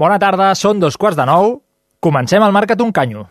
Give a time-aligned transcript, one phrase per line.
[0.00, 1.58] Bona tarda, són dos quarts de nou.
[2.00, 3.26] Comencem el Marca't un canyo.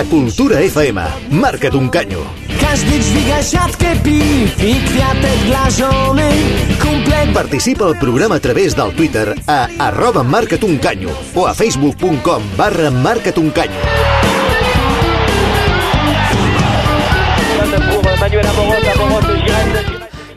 [0.00, 0.98] A Cultura FM,
[1.30, 2.24] marca't un canyo.
[2.60, 6.30] każdy dźwiga siatkę piw i kwiatek dla żony.
[6.82, 11.54] Kumple Participa al programa a través del Twitter a arroba marca't un canyo o a
[11.54, 13.80] facebook.com barra marca't un canyo.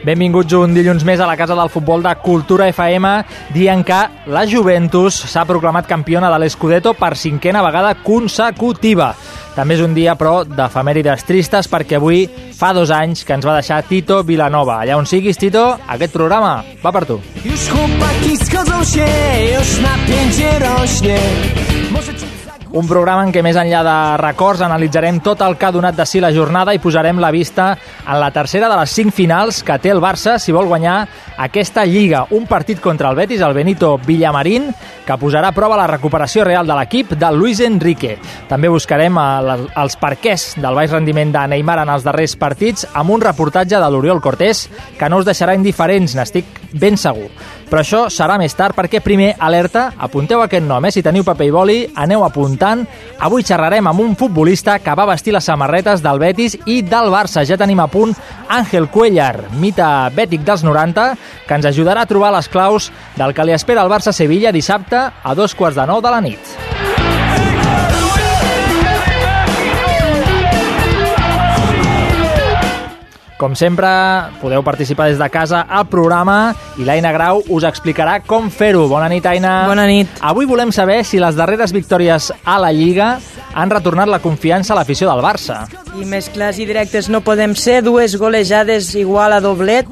[0.04, 3.08] Benvinguts un dilluns més a la Casa del Futbol de Cultura FM,
[3.56, 9.14] dient que la Juventus s'ha proclamat campiona de l'Escudeto per cinquena vegada consecutiva.
[9.56, 13.56] També és un dia, però, d'efemèrides tristes, perquè avui fa dos anys que ens va
[13.56, 14.82] deixar Tito Vilanova.
[14.82, 17.22] Allà on siguis, Tito, aquest programa va per tu.
[17.46, 17.70] Już
[22.74, 26.08] Un programa en què més enllà de records analitzarem tot el que ha donat de
[26.10, 27.68] si la jornada i posarem la vista
[28.02, 30.96] en la tercera de les cinc finals que té el Barça si vol guanyar
[31.38, 32.24] aquesta Lliga.
[32.34, 34.72] Un partit contra el Betis, el Benito Villamarín,
[35.06, 38.18] que posarà a prova la recuperació real de l'equip de Luis Enrique.
[38.50, 43.14] També buscarem el, els perquès del baix rendiment de Neymar en els darrers partits amb
[43.14, 44.66] un reportatge de l'Oriol Cortés
[44.98, 47.30] que no us deixarà indiferents, n'estic ben segur.
[47.74, 50.92] Però això serà més tard perquè primer, alerta, apunteu aquest nom, eh?
[50.94, 52.84] si teniu paper i boli, aneu apuntant.
[53.26, 57.42] Avui xerrarem amb un futbolista que va vestir les samarretes del Betis i del Barça.
[57.50, 58.14] Ja tenim a punt
[58.54, 61.08] Àngel Cuellar, mite bètic dels 90,
[61.48, 65.34] que ens ajudarà a trobar les claus del que li espera al Barça-Sevilla dissabte a
[65.34, 66.73] dos quarts de nou de la nit.
[73.44, 73.88] Com sempre,
[74.40, 78.86] podeu participar des de casa al programa i l'Aina Grau us explicarà com fer-ho.
[78.88, 79.66] Bona nit, Aina.
[79.68, 80.08] Bona nit.
[80.24, 83.18] Avui volem saber si les darreres victòries a la Lliga
[83.52, 85.66] han retornat la confiança a l'afició del Barça.
[86.00, 87.82] I més clars i directes no podem ser.
[87.84, 89.92] Dues golejades igual a doblet.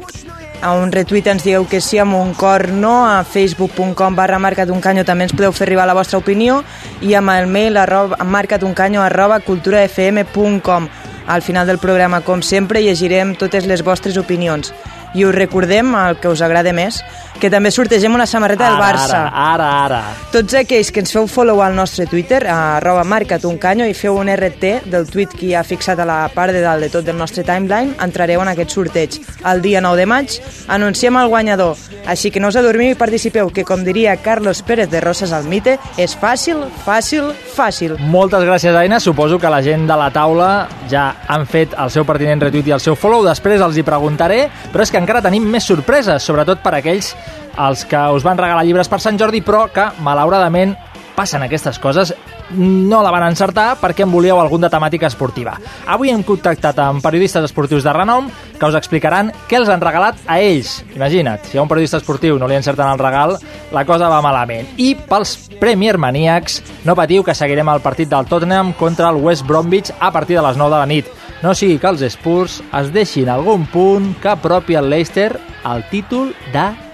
[0.64, 3.02] A un retuit ens digueu que sí, amb un cor no.
[3.04, 6.64] A facebook.com barra marcatuncanyo també ens podeu fer arribar la vostra opinió.
[7.04, 10.88] I amb el mail arroba, marcatuncanyo arroba culturafm.com.
[11.28, 14.74] Al final del programa, com sempre, llegirem totes les vostres opinions.
[15.14, 17.02] I us recordem, el que us agrada més,
[17.42, 19.24] que també sortegem una samarreta del Barça.
[19.26, 20.02] Ara, ara, ara.
[20.32, 24.30] Tots aquells que ens feu follow al nostre Twitter, a arroba marcatuncanyo, i feu un
[24.30, 27.18] RT del tuit que hi ha fixat a la part de dalt de tot del
[27.18, 29.18] nostre timeline, entrareu en aquest sorteig.
[29.42, 30.38] El dia 9 de maig
[30.70, 34.92] anunciem el guanyador, així que no us adormiu i participeu, que com diria Carlos Pérez
[34.92, 37.98] de Rosas al Mite, és fàcil, fàcil, fàcil.
[38.14, 39.02] Moltes gràcies, Aina.
[39.02, 40.52] Suposo que la gent de la taula
[40.92, 43.26] ja han fet el seu pertinent retweet i el seu follow.
[43.26, 47.16] Després els hi preguntaré, però és que encara tenim més sorpreses, sobretot per aquells
[47.58, 50.76] els que us van regalar llibres per Sant Jordi, però que, malauradament,
[51.16, 52.14] passen aquestes coses,
[52.52, 55.54] no la van encertar perquè en volíeu algun de temàtica esportiva.
[55.88, 58.28] Avui hem contactat amb periodistes esportius de renom
[58.58, 60.82] que us explicaran què els han regalat a ells.
[60.96, 63.38] Imagina't, si a un periodista esportiu no li encerten el regal,
[63.72, 64.74] la cosa va malament.
[64.78, 69.46] I pels Premier Maníacs, no patiu que seguirem el partit del Tottenham contra el West
[69.48, 71.12] Bromwich a partir de les 9 de la nit.
[71.42, 76.36] No sigui que els Spurs es deixin algun punt que apropi al Leicester al títol
[76.54, 76.91] de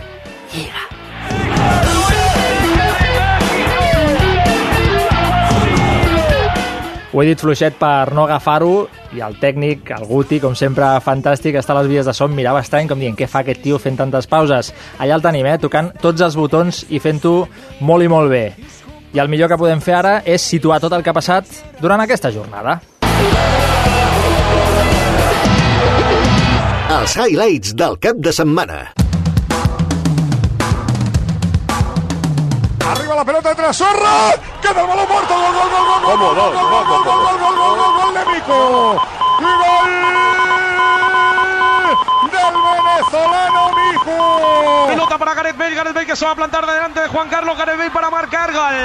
[0.53, 0.87] Lliga.
[7.17, 8.83] Ho he dit fluixet per no agafar-ho
[9.17, 12.61] i el tècnic, el Guti, com sempre fantàstic, està a les vies de som, mirava
[12.61, 14.69] estrany com dient què fa aquest tio fent tantes pauses.
[15.01, 15.55] Allà el tenim, eh?
[15.57, 17.47] tocant tots els botons i fent-ho
[17.81, 18.43] molt i molt bé.
[19.17, 21.49] I el millor que podem fer ara és situar tot el que ha passat
[21.81, 22.77] durant aquesta jornada.
[26.99, 29.06] Els highlights del cap de setmana.
[33.17, 34.35] La pelota entre Sorra.
[34.61, 35.33] Queda el balón muerto.
[35.33, 38.59] Gol, gol, gol, gol, gol, gol, gol, gol, gol, gol, gol, gol, gol, de Mico.
[39.39, 39.91] Gol
[42.31, 44.19] de el venezolano Miku.
[44.87, 47.57] Pelota para Gareth Bale, Gareth Bale que se va a plantar delante de Juan Carlos,
[47.57, 48.75] Gareth Bale para marcar gol.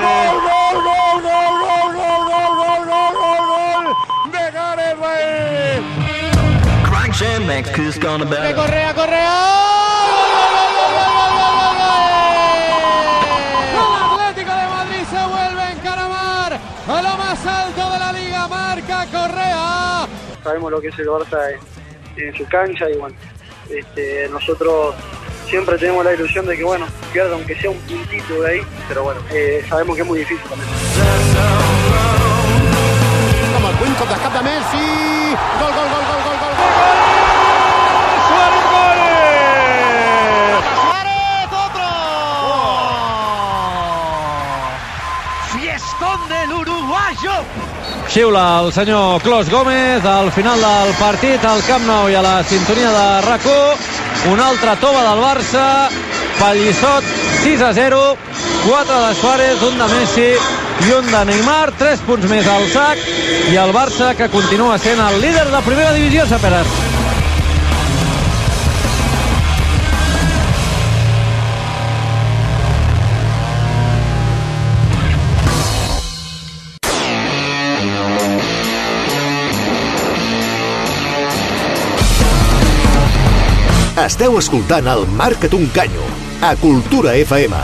[0.00, 5.82] Gol, gol, gol, gol, gol, gol, gol, gol, gol, gol, gol de Gareth Bale.
[8.54, 9.67] Correa, Correa.
[20.48, 21.38] Sabemos lo que es el Barça
[22.16, 23.14] en, en su cancha y bueno,
[23.68, 24.94] este, nosotros
[25.46, 29.02] siempre tenemos la ilusión de que bueno, pierda aunque sea un puntito de ahí, pero
[29.02, 30.68] bueno, eh, sabemos que es muy difícil también.
[34.42, 34.86] Messi.
[35.58, 36.54] Gol, gol, gol, gol, gol, gol.
[38.30, 38.48] Gol.
[41.66, 41.88] Otro.
[45.52, 47.67] Fiestón del uruguayo.
[48.08, 52.38] Xiula el senyor Clos Gómez al final del partit al Camp Nou i a la
[52.42, 53.44] sintonia de rac
[54.32, 54.40] un.
[54.40, 55.64] Altre tova del Barça.
[56.38, 57.04] Pallissot
[57.44, 58.16] 6 a 0
[58.66, 60.28] 4 de Suárez, un de Messi
[60.88, 63.02] i un de Neymar, 3 punts més al sac.
[63.52, 66.97] I el Barça que continua sent el líder de primera divisió, Saperes.
[84.18, 86.06] Esteu escoltant el Marca't un Canyo
[86.42, 87.54] a Cultura FM.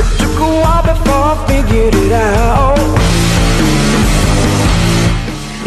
[0.00, 3.01] It took a while before I figured it out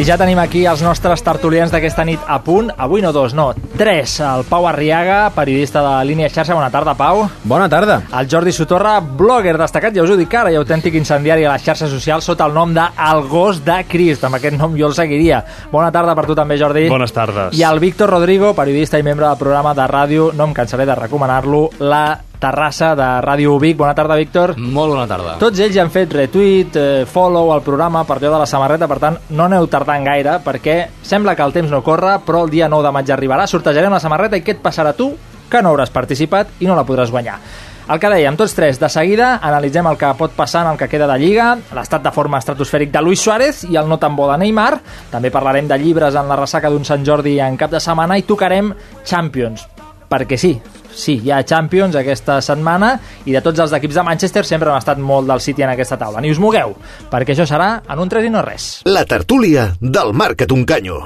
[0.03, 2.67] ja tenim aquí els nostres tertulians d'aquesta nit a punt.
[2.77, 4.17] Avui no dos, no, tres.
[4.19, 6.57] El Pau Arriaga, periodista de Línia Xarxa.
[6.57, 7.23] Bona tarda, Pau.
[7.47, 8.01] Bona tarda.
[8.19, 11.63] El Jordi Sotorra, blogger destacat, ja us ho dic ara, i autèntic incendiari a les
[11.63, 14.27] xarxes socials sota el nom de El Gos de Crist.
[14.27, 15.43] Amb aquest nom jo el seguiria.
[15.71, 16.89] Bona tarda per tu també, Jordi.
[16.91, 17.55] Bones tardes.
[17.55, 20.99] I el Víctor Rodrigo, periodista i membre del programa de ràdio, no em cansaré de
[21.05, 22.05] recomanar-lo, La
[22.45, 23.77] Terrassa de Ràdio Vic.
[23.79, 24.53] Bona tarda, Víctor.
[24.61, 25.37] Molt bona tarda.
[25.41, 28.87] Tots ells ja han fet retweet, eh, follow al programa per allò de la samarreta,
[28.87, 32.51] per tant, no aneu tardant gaire, perquè sembla que el temps no corre, però el
[32.53, 35.15] dia 9 de maig arribarà, sortejarem la samarreta i què et passarà tu?
[35.49, 37.39] Que no hauràs participat i no la podràs guanyar.
[37.85, 40.87] El que dèiem, tots tres, de seguida analitzem el que pot passar en el que
[40.89, 44.25] queda de Lliga, l'estat de forma estratosfèric de Luis Suárez i el no tan bo
[44.31, 44.79] de Neymar.
[45.11, 48.25] També parlarem de llibres en la ressaca d'un Sant Jordi en cap de setmana i
[48.25, 48.73] tocarem
[49.05, 49.67] Champions,
[50.09, 50.53] perquè sí,
[50.93, 54.81] sí, hi ha Champions aquesta setmana i de tots els equips de Manchester sempre han
[54.81, 56.21] estat molt del City en aquesta taula.
[56.21, 56.75] Ni us mogueu,
[57.11, 58.69] perquè això serà en un 3 i no res.
[58.85, 61.01] La tertúlia del Marca't un canyo.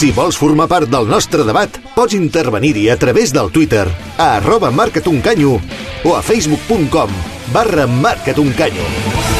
[0.00, 3.84] Si vols formar part del nostre debat, pots intervenir-hi a través del Twitter
[4.16, 5.58] a arroba marcatuncanyo
[6.08, 7.12] o a facebook.com
[7.52, 9.39] barra marcatuncanyo.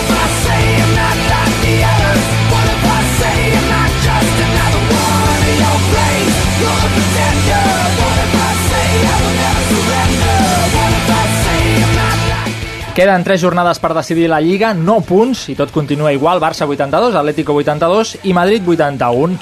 [12.95, 17.15] Queden tres jornades per decidir la Lliga, no punts, i tot continua igual, Barça 82,
[17.15, 19.39] Atlético 82 i Madrid 81.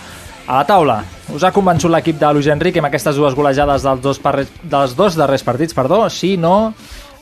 [0.49, 0.99] A la taula,
[1.33, 4.95] us ha convençut l'equip de Luis Enrique amb aquestes dues golejades dels dos, parres, dels
[4.97, 6.75] dos darrers partits, perdó, sí, no,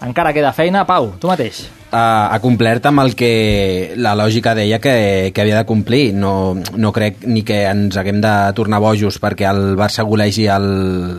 [0.02, 0.82] encara queda feina.
[0.86, 1.64] Pau, tu mateix.
[1.90, 6.10] ha, ha complert amb el que la lògica deia que, que havia de complir.
[6.14, 10.66] No, no crec ni que ens haguem de tornar bojos perquè el Barça golegi el,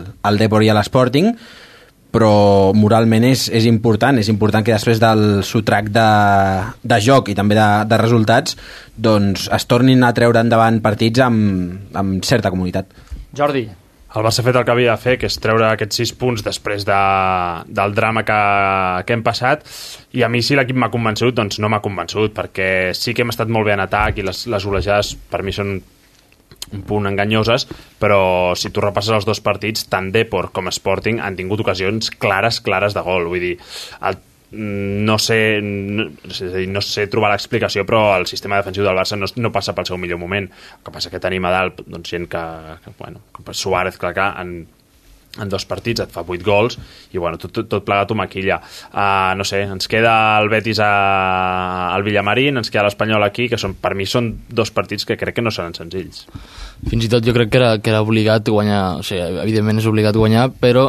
[0.04, 1.32] el Depor i l'Sporting,
[2.14, 6.06] però moralment és, és important, és important que després del sotrac de,
[6.82, 8.56] de joc i també de, de resultats
[8.96, 12.88] doncs es tornin a treure endavant partits amb, amb certa comunitat.
[13.36, 13.68] Jordi.
[14.16, 16.42] El Barça ha fet el que havia de fer, que és treure aquests 6 punts
[16.46, 17.00] després de,
[17.76, 18.38] del drama que,
[19.04, 19.66] que hem passat,
[20.16, 23.34] i a mi si l'equip m'ha convençut, doncs no m'ha convençut, perquè sí que hem
[23.34, 25.76] estat molt bé en atac i les, les golejades per mi són
[26.72, 27.66] un punt enganyoses,
[28.00, 32.62] però si tu repasses els dos partits, tant Depor com Sporting han tingut ocasions clares,
[32.64, 33.28] clares de gol.
[33.30, 33.54] Vull dir,
[34.08, 34.18] el,
[34.52, 39.28] no sé, no, dir, no sé trobar l'explicació, però el sistema defensiu del Barça no,
[39.36, 40.48] no passa pel seu millor moment.
[40.48, 42.44] El que passa que tenim a dalt doncs, gent que,
[42.84, 44.54] que bueno, com Suárez, clar que en,
[45.38, 46.78] en dos partits et fa 8 gols
[47.12, 48.60] i bueno, tot, tot, tot plegat ho maquilla.
[48.92, 50.92] Uh, no sé, ens queda el Betis a,
[51.94, 55.38] al Villamarín, ens queda l'Espanyol aquí que són, per mi són dos partits que crec
[55.38, 56.26] que no seran senzills.
[56.88, 59.90] Fins i tot jo crec que era, que era obligat guanyar, o sigui, evidentment és
[59.90, 60.88] obligat guanyar, però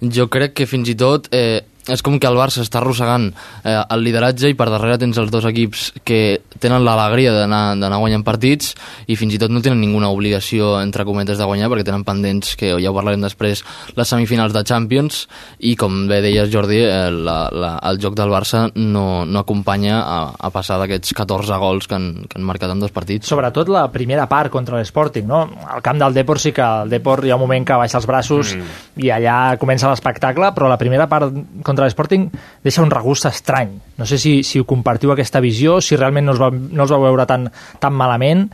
[0.00, 3.30] jo crec que fins i tot eh, és com que el Barça està arrossegant
[3.64, 8.00] eh, el lideratge i per darrere tens els dos equips que tenen l'alegria d'anar d'anar
[8.02, 8.74] guanyant partits
[9.08, 12.54] i fins i tot no tenen ninguna obligació, entre cometes, de guanyar perquè tenen pendents,
[12.58, 13.64] que ja ho parlarem després,
[13.96, 15.24] les semifinals de Champions
[15.66, 20.00] i com bé deies Jordi, eh, la, la, el joc del Barça no, no acompanya
[20.02, 23.30] a, a passar d'aquests 14 gols que han, que han marcat en dos partits.
[23.30, 25.42] Sobretot la primera part contra l'Sporting, no?
[25.70, 28.08] Al camp del Depor sí que el Depor hi ha un moment que baixa els
[28.08, 29.00] braços mm.
[29.04, 31.32] i allà comença l'espectacle, però la primera part
[31.70, 32.28] contra l'Sporting
[32.64, 33.72] deixa un regust estrany.
[33.98, 37.00] No sé si, si compartiu aquesta visió, si realment no us va, no us va
[37.06, 37.48] veure tan,
[37.80, 38.48] tan malament.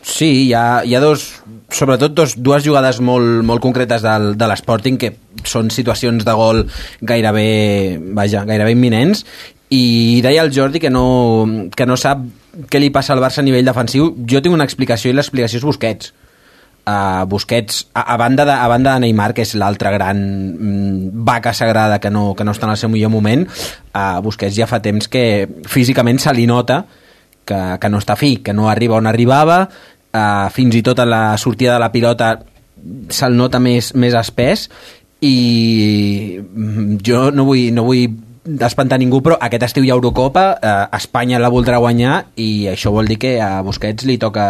[0.00, 1.26] Sí, hi ha, hi ha dos,
[1.68, 5.12] sobretot dos, dues jugades molt, molt concretes del, de l'Sporting que
[5.44, 6.64] són situacions de gol
[7.04, 9.26] gairebé, vaja, gairebé imminents
[9.70, 12.24] i deia el Jordi que no, que no sap
[12.70, 14.10] què li passa al Barça a nivell defensiu.
[14.26, 16.14] Jo tinc una explicació i l'explicació és Busquets.
[16.90, 21.10] Uh, Busquets, a, a, banda de, a banda de Neymar, que és l'altra gran mm,
[21.26, 23.44] vaca sagrada que no, que no està en el seu millor moment,
[23.92, 25.22] uh, Busquets ja fa temps que
[25.70, 26.80] físicament se li nota
[27.46, 31.06] que, que no està fi, que no arriba on arribava, uh, fins i tot a
[31.06, 32.32] la sortida de la pilota
[33.12, 34.66] se'l nota més, més espès
[35.20, 38.08] i mm, jo no vull, no vull
[38.66, 42.90] espantar ningú, però aquest estiu hi ha Eurocopa, eh, Espanya la voldrà guanyar i això
[42.94, 44.46] vol dir que a Busquets li toca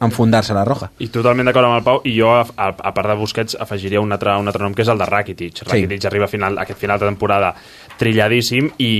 [0.00, 0.88] enfundar-se la roja.
[1.04, 4.12] I totalment d'acord amb el Pau, i jo, a, a part de Busquets, afegiria un
[4.16, 5.60] altre, un altre nom, que és el de Rakitic.
[5.68, 6.08] Rakitic sí.
[6.08, 7.52] arriba a final, aquest final de temporada
[8.00, 8.94] trilladíssim, i,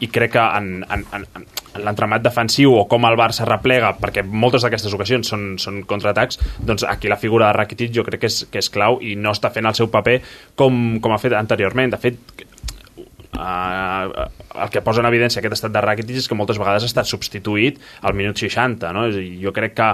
[0.00, 1.46] i crec que en, en, en, en
[1.84, 6.86] l'entremat defensiu o com el Barça replega, perquè moltes d'aquestes ocasions són, són contraatacs, doncs
[6.88, 9.52] aquí la figura de Rakitic jo crec que és, que és clau i no està
[9.52, 10.22] fent el seu paper
[10.56, 11.92] com, com ha fet anteriorment.
[11.92, 12.44] De fet,
[13.36, 14.30] Uh,
[14.62, 17.04] el que posa en evidència aquest estat de Rakitic és que moltes vegades ha estat
[17.04, 17.76] substituït
[18.08, 19.02] al minut 60 no?
[19.12, 19.88] Jo crec que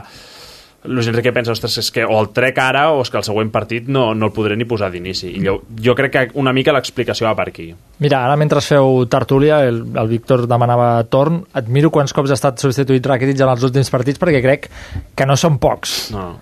[0.85, 3.53] Luis Enrique pensa, ostres, és que o el trec ara o és que el següent
[3.55, 5.31] partit no, no el podré ni posar d'inici.
[5.39, 7.69] I jo, jo crec que una mica l'explicació va per aquí.
[8.03, 12.59] Mira, ara mentre feu tertúlia, el, el Víctor demanava torn, admiro quants cops ha estat
[12.63, 14.67] substituït Rakitic en els últims partits perquè crec
[15.15, 16.11] que no són pocs.
[16.17, 16.33] No.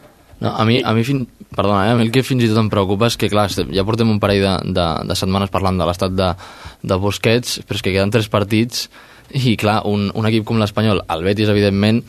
[0.40, 1.26] No, a mi, a mi, fin...
[1.50, 1.92] Perdona, eh?
[1.92, 4.20] a mi el que fins i tot em preocupa és que, clar, ja portem un
[4.22, 6.30] parell de, de, de setmanes parlant de l'estat de,
[6.80, 8.86] de Busquets, però és que queden tres partits
[9.36, 12.00] i, clar, un, un equip com l'Espanyol, el Betis, evidentment,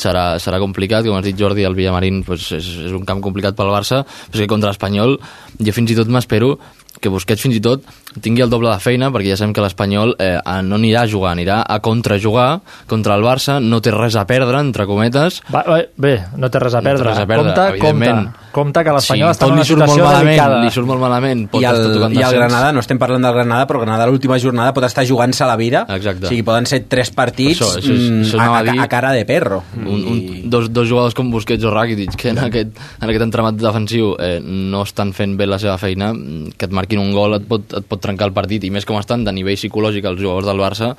[0.00, 3.56] serà, serà complicat, com has dit Jordi, el Villamarín pues, és, és un camp complicat
[3.58, 5.18] pel Barça, però és que contra l'Espanyol
[5.60, 6.56] jo fins i tot m'espero
[7.00, 7.82] que Busquets fins i tot
[8.22, 11.32] tingui el doble de feina, perquè ja sabem que l'Espanyol eh, no anirà a jugar,
[11.34, 15.40] anirà a contrajugar contra el Barça, no té res a perdre, entre cometes.
[15.52, 15.64] Va,
[15.98, 17.02] bé, no té res a perdre.
[17.02, 18.28] No res a perdre, compte, evidentment.
[18.30, 20.60] compte, compte que l'Espanyol sí, està en una situació malament, delicada.
[20.62, 21.42] Li surt molt malament.
[21.50, 22.36] Pot I el, estar I el.
[22.38, 25.56] Granada, no estem parlant del Granada, però Granada l'última jornada pot estar jugant-se a la
[25.58, 25.82] vira.
[25.96, 26.28] Exacte.
[26.28, 28.70] O sigui, poden ser tres partits Això, això, és- mm, això a, anava a a,
[28.70, 28.78] dir.
[28.80, 29.64] a cara de perro.
[29.74, 33.58] un, un, dos, dos jugadors com Busquets o Rakitic que en aquest, en aquest entramat
[33.58, 37.38] defensiu eh, no estan fent bé la seva feina mm, que et marquin un gol
[37.40, 40.20] et pot, et pot trencar el partit i més com estan de nivell psicològic els
[40.20, 40.92] jugadors del Barça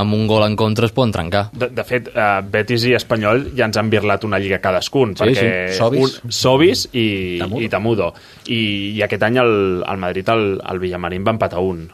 [0.00, 3.48] amb un gol en contra es poden trencar De, de fet, uh, Betis i Espanyol
[3.56, 5.78] ja ens han birlat una lliga cadascun, Sí, perquè sí.
[5.80, 6.18] Sobis.
[6.22, 7.06] Un, Sobis i
[7.40, 7.62] Tamudo.
[7.64, 8.10] i Tamudo.
[8.46, 8.60] I,
[8.98, 11.86] I aquest any el, el Madrid, el, el Villamarín va empatar un.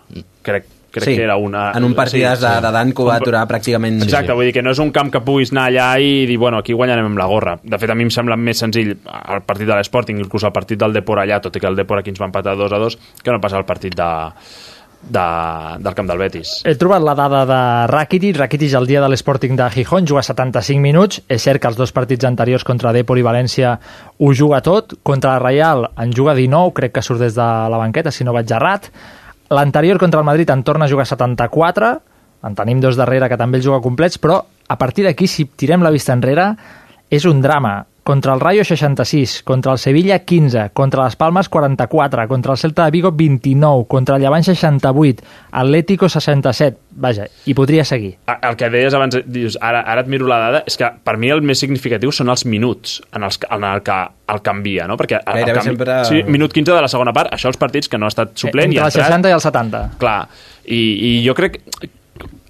[0.46, 1.68] Crec, crec Sí, que era una...
[1.76, 4.02] en un partit de, de Danco va aturar pràcticament...
[4.06, 6.58] Exacte, vull dir que no és un camp que puguis anar allà i dir, bueno,
[6.64, 7.58] aquí guanyarem amb la gorra.
[7.62, 10.80] De fet, a mi em sembla més senzill el partit de l'Sporting, inclús el partit
[10.80, 12.98] del Depor allà, tot i que el Depor aquí ens va empatar 2 a 2,
[13.22, 14.08] que no passa el partit de,
[15.08, 15.24] de,
[15.78, 16.52] del camp del Betis.
[16.66, 17.60] He trobat la dada de
[17.92, 18.36] Rakitic.
[18.40, 21.20] Rakitic el dia de l'Sporting de Gijón juga 75 minuts.
[21.28, 23.76] És cert que els dos partits anteriors contra Depor i València
[24.18, 24.96] ho juga tot.
[25.06, 28.34] Contra la Reial en juga 19, crec que surt des de la banqueta, si no
[28.36, 28.90] vaig errat.
[29.50, 31.90] L'anterior contra el Madrid en torna a jugar 74.
[32.46, 35.82] En tenim dos darrere que també el juga complets, però a partir d'aquí, si tirem
[35.82, 36.50] la vista enrere,
[37.10, 37.78] és un drama.
[38.06, 42.84] Contra el Rayo 66, contra el Sevilla 15, contra les Palmes 44, contra el Celta
[42.84, 48.12] de Vigo 29, contra el Llevant 68, Atlético 67, vaja, i podria seguir.
[48.30, 51.32] El que deies abans, dius, ara, ara et miro la dada, és que per mi
[51.34, 53.98] el més significatiu són els minuts en, els, en el que
[54.36, 54.94] el canvia, no?
[55.02, 57.90] Perquè el, el canvi, sempre- sí, minut 15 de la segona part, això els partits
[57.90, 59.84] que no ha estat suplent i Entre ha el entrat, 60 i el 70.
[59.98, 60.18] clar,
[60.62, 61.58] i, i jo crec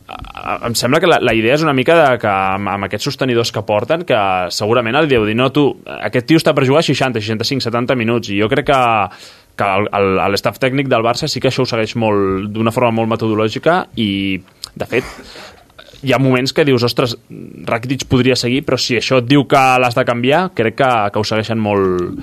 [0.06, 3.50] em sembla que la, la idea és una mica de que amb, amb aquests sostenidors
[3.54, 4.20] que porten que
[4.54, 5.66] segurament el deu dir, no, tu,
[5.98, 8.84] aquest tio està per jugar 60, 65, 70 minuts i jo crec que
[9.56, 9.66] que
[10.28, 14.36] l'estaf tècnic del Barça sí que això ho segueix molt d'una forma molt metodològica i
[14.76, 15.08] de fet
[16.04, 17.16] hi ha moments que dius, ostres,
[17.66, 21.22] Rakitic podria seguir, però si això et diu que l'has de canviar, crec que, que
[21.22, 22.20] ho segueixen molt...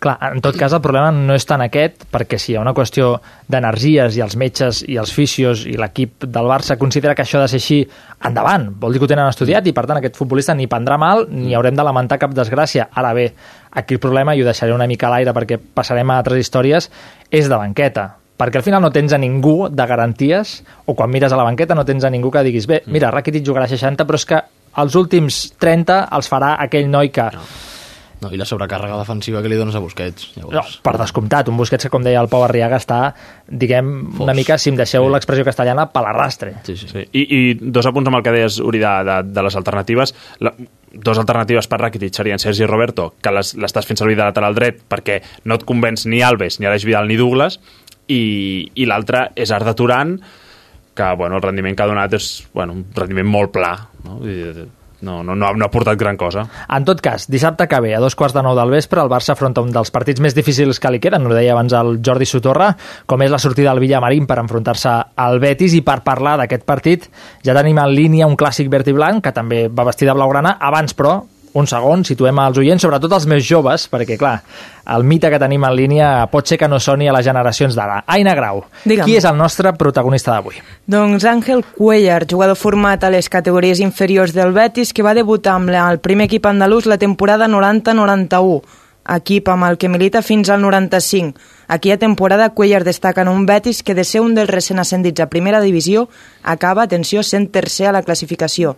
[0.00, 2.72] Clar, en tot cas el problema no és tant aquest, perquè si hi ha una
[2.72, 3.10] qüestió
[3.52, 7.42] d'energies i els metges i els fisios i l'equip del Barça considera que això ha
[7.44, 7.80] de ser així,
[8.24, 11.26] endavant, vol dir que ho tenen estudiat i per tant aquest futbolista ni prendrà mal
[11.28, 12.88] ni haurem de lamentar cap desgràcia.
[12.96, 13.26] Ara bé,
[13.76, 16.88] aquí el problema, i ho deixaré una mica a l'aire perquè passarem a altres històries,
[17.28, 21.34] és de banqueta perquè al final no tens a ningú de garanties, o quan mires
[21.34, 24.16] a la banqueta no tens a ningú que diguis, bé, mira, Rakitic jugarà 60, però
[24.16, 24.38] és que
[24.80, 27.28] els últims 30 els farà aquell noi que...
[27.36, 27.68] No.
[28.20, 30.34] No, i la sobrecàrrega defensiva que li dones a Busquets.
[30.36, 30.56] Llavors...
[30.56, 33.14] No, per descomptat, un Busquets que, com deia el Pau Arriaga, està,
[33.48, 34.24] diguem, Fos.
[34.26, 35.12] una mica, si em deixeu sí.
[35.14, 36.58] l'expressió castellana, per l'arrastre.
[36.68, 36.90] Sí, sí.
[36.90, 37.06] sí.
[37.16, 40.12] I, I dos apunts amb el que deies, Uri, de, de, de les alternatives.
[40.44, 40.52] La,
[40.92, 45.20] dos alternatives per Rakitic serien Sergi Roberto, que l'estàs fent servir de lateral dret perquè
[45.48, 47.60] no et convenç ni Alves, ni Aleix Vidal, ni Douglas,
[48.10, 50.18] i, i l'altre és Arda Turan,
[50.98, 53.72] que bueno, el rendiment que ha donat és bueno, un rendiment molt pla.
[54.04, 54.18] No?
[54.26, 54.66] I,
[55.02, 56.44] no, no, no, ha, no ha portat gran cosa.
[56.68, 59.34] En tot cas, dissabte que ve, a dos quarts de nou del vespre, el Barça
[59.34, 62.70] afronta un dels partits més difícils que li queden, ho deia abans el Jordi Sotorra,
[63.06, 67.10] com és la sortida al Villamarín per enfrontar-se al Betis, i per parlar d'aquest partit
[67.46, 70.58] ja tenim en línia un clàssic verd i blanc, que també va vestir de blaugrana,
[70.60, 71.20] abans però
[71.58, 74.40] un segon, situem els oients, sobretot els més joves, perquè, clar,
[74.94, 78.04] el mite que tenim en línia pot ser que no soni a les generacions d'ara.
[78.06, 79.04] Aina Grau, Digue'm.
[79.04, 80.60] qui és el nostre protagonista d'avui?
[80.86, 85.70] Doncs Àngel Cuellar, jugador format a les categories inferiors del Betis, que va debutar amb
[85.70, 88.62] el primer equip andalús la temporada 90-91,
[89.16, 91.38] equip amb el que milita fins al 95.
[91.66, 95.28] Aquella temporada Cuellar destaca en un Betis que de ser un dels recent ascendits a
[95.30, 96.08] primera divisió
[96.42, 98.76] acaba, atenció, sent tercer a la classificació.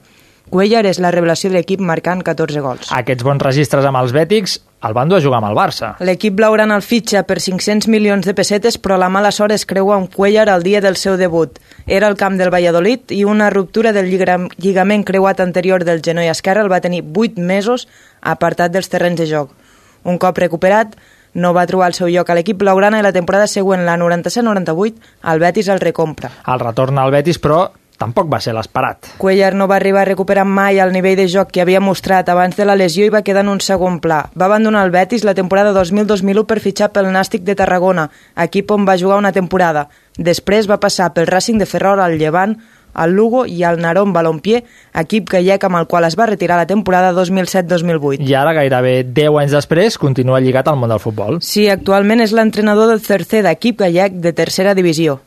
[0.52, 2.90] Cuellar és la revelació de l'equip marcant 14 gols.
[2.92, 5.94] Aquests bons registres amb els bètics el van dur a jugar amb el Barça.
[6.04, 9.96] L'equip blaugrana el fitxa per 500 milions de pessetes, però la mala sort es creua
[9.96, 11.56] amb Cuellar el dia del seu debut.
[11.86, 16.66] Era el camp del Valladolid i una ruptura del lligament creuat anterior del genoll esquerre
[16.66, 17.88] el va tenir 8 mesos
[18.20, 19.56] apartat dels terrenys de joc.
[20.04, 20.98] Un cop recuperat,
[21.32, 25.14] no va trobar el seu lloc a l'equip blaugrana i la temporada següent, la 97-98,
[25.32, 26.28] el Betis el recompra.
[26.44, 29.12] El retorn al Betis, però, tampoc va ser l'esperat.
[29.18, 32.56] Cuellar no va arribar a recuperar mai el nivell de joc que havia mostrat abans
[32.56, 34.24] de la lesió i va quedar en un segon pla.
[34.38, 38.86] Va abandonar el Betis la temporada 2000-2001 per fitxar pel Nàstic de Tarragona, equip on
[38.88, 39.88] va jugar una temporada.
[40.18, 42.58] Després va passar pel Racing de Ferrol al Llevant,
[42.94, 44.62] al Lugo i al Narón Balompié,
[44.94, 48.20] equip gallec amb el qual es va retirar la temporada 2007-2008.
[48.20, 51.40] I ara, gairebé 10 anys després, continua lligat al món del futbol.
[51.40, 55.20] Sí, actualment és l'entrenador del Cerceda, equip gallec de tercera divisió.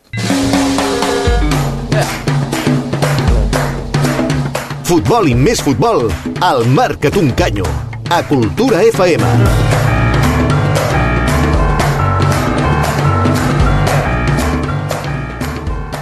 [4.85, 6.11] Futbol i més futbol,
[6.45, 7.65] al Marca't un canyo,
[8.13, 9.94] a Cultura FM.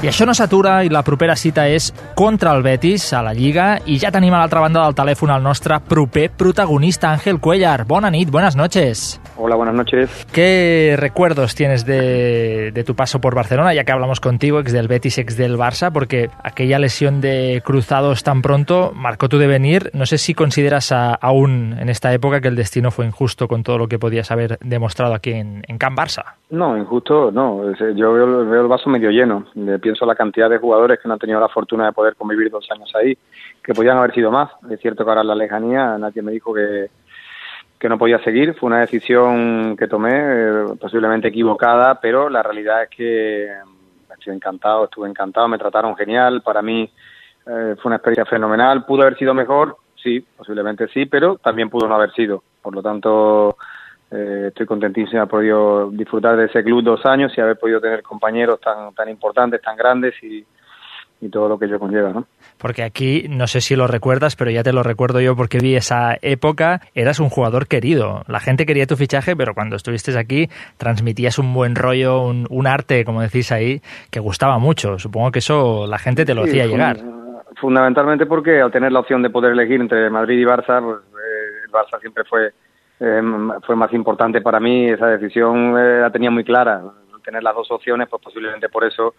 [0.04, 1.86] I això no s'atura i la propera cita és
[2.20, 5.46] contra el Betis a la Lliga i ja tenim a l'altra banda del telèfon el
[5.46, 7.86] nostre proper protagonista, Ángel Cuellar.
[7.88, 9.22] Bona nit, buenas noches.
[9.38, 10.28] Hola, buenas noches.
[10.34, 14.90] ¿Qué recuerdos tienes de, de, tu paso por Barcelona, ya que hablamos contigo, ex del
[14.90, 15.90] Betis, ex del Barça?
[15.94, 19.90] Porque aquella lesión de cruzados tan pronto marcó tu devenir.
[19.94, 23.64] No sé si consideras a, aún en esta época que el destino fue injusto con
[23.64, 26.36] todo lo que podías haber demostrado aquí en, en Camp Barça.
[26.54, 27.74] No, injusto no.
[27.96, 29.48] Yo veo, veo el vaso medio lleno.
[29.82, 32.70] Pienso la cantidad de jugadores que no han tenido la fortuna de poder convivir dos
[32.70, 33.18] años ahí,
[33.64, 34.52] que podían haber sido más.
[34.70, 36.90] Es cierto que ahora en la lejanía nadie me dijo que
[37.80, 38.54] que no podía seguir.
[38.54, 44.36] Fue una decisión que tomé, eh, posiblemente equivocada, pero la realidad es que mm, estoy
[44.36, 46.44] encantado, estuve encantado, me trataron genial.
[46.44, 48.86] Para mí eh, fue una experiencia fenomenal.
[48.86, 49.76] ¿Pudo haber sido mejor?
[50.02, 52.44] Sí, posiblemente sí, pero también pudo no haber sido.
[52.62, 53.58] Por lo tanto,
[54.14, 57.82] eh, estoy contentísimo de haber podido disfrutar de ese club dos años y haber podido
[57.82, 60.46] tener compañeros tan, tan importantes, tan grandes y,
[61.20, 62.26] y todo lo que ello conlleva, ¿no?
[62.58, 65.76] Porque aquí, no sé si lo recuerdas, pero ya te lo recuerdo yo porque vi
[65.76, 68.24] esa época, eras un jugador querido.
[68.28, 70.48] La gente quería tu fichaje, pero cuando estuviste aquí
[70.78, 75.00] transmitías un buen rollo, un, un arte, como decís ahí, que gustaba mucho.
[75.00, 76.98] Supongo que eso la gente te lo sí, hacía llegar.
[77.60, 81.66] Fundamentalmente porque al tener la opción de poder elegir entre Madrid y Barça, pues, eh,
[81.66, 82.52] el Barça siempre fue,
[83.04, 83.22] eh,
[83.66, 84.90] fue más importante para mí.
[84.90, 86.82] Esa decisión eh, la tenía muy clara.
[87.24, 89.14] Tener las dos opciones, pues posiblemente por eso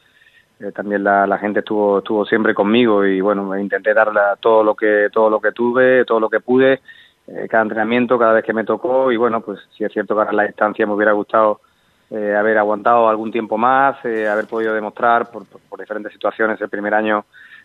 [0.61, 4.77] eh, también la, la, gente estuvo estuvo siempre conmigo y bueno intenté darle todo lo
[4.77, 6.81] que todo lo que tuve todo lo que pude
[7.27, 10.21] eh, cada entrenamiento cada vez que me tocó y bueno pues sí es cierto que
[10.21, 11.61] ahora la distancia me hubiera gustado
[12.09, 16.95] eh, haber aguantado algún tiempo más haber podido demostrar por, por, diferentes situaciones el primer
[16.95, 17.25] año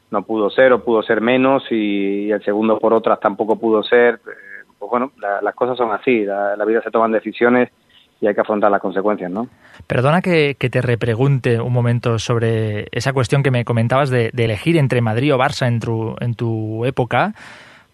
[0.09, 4.19] no pudo ser o pudo ser menos y, el segundo por otras tampoco pudo ser
[4.79, 7.69] pues bueno la, las cosas son así la, la vida se toman decisiones
[8.21, 9.47] y hay que afrontar las consecuencias, ¿no?
[9.87, 14.45] Perdona que, que, te repregunte un momento sobre esa cuestión que me comentabas de, de
[14.45, 17.33] elegir entre Madrid o Barça en tu, en tu, época,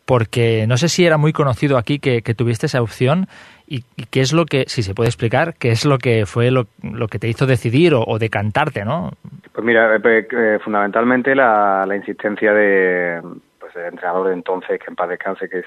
[0.06, 3.28] porque no sé si era muy conocido aquí que, que tuviste esa opción
[3.68, 6.50] y, y, qué es lo que, si se puede explicar, qué es lo que fue
[6.52, 9.12] lo, lo que te hizo decidir o, o decantarte, ¿no?
[9.54, 13.22] Pues mira, eh, eh, fundamentalmente la, la, insistencia de
[13.60, 15.66] pues, el entrenador de entonces, que en paz descanse, que es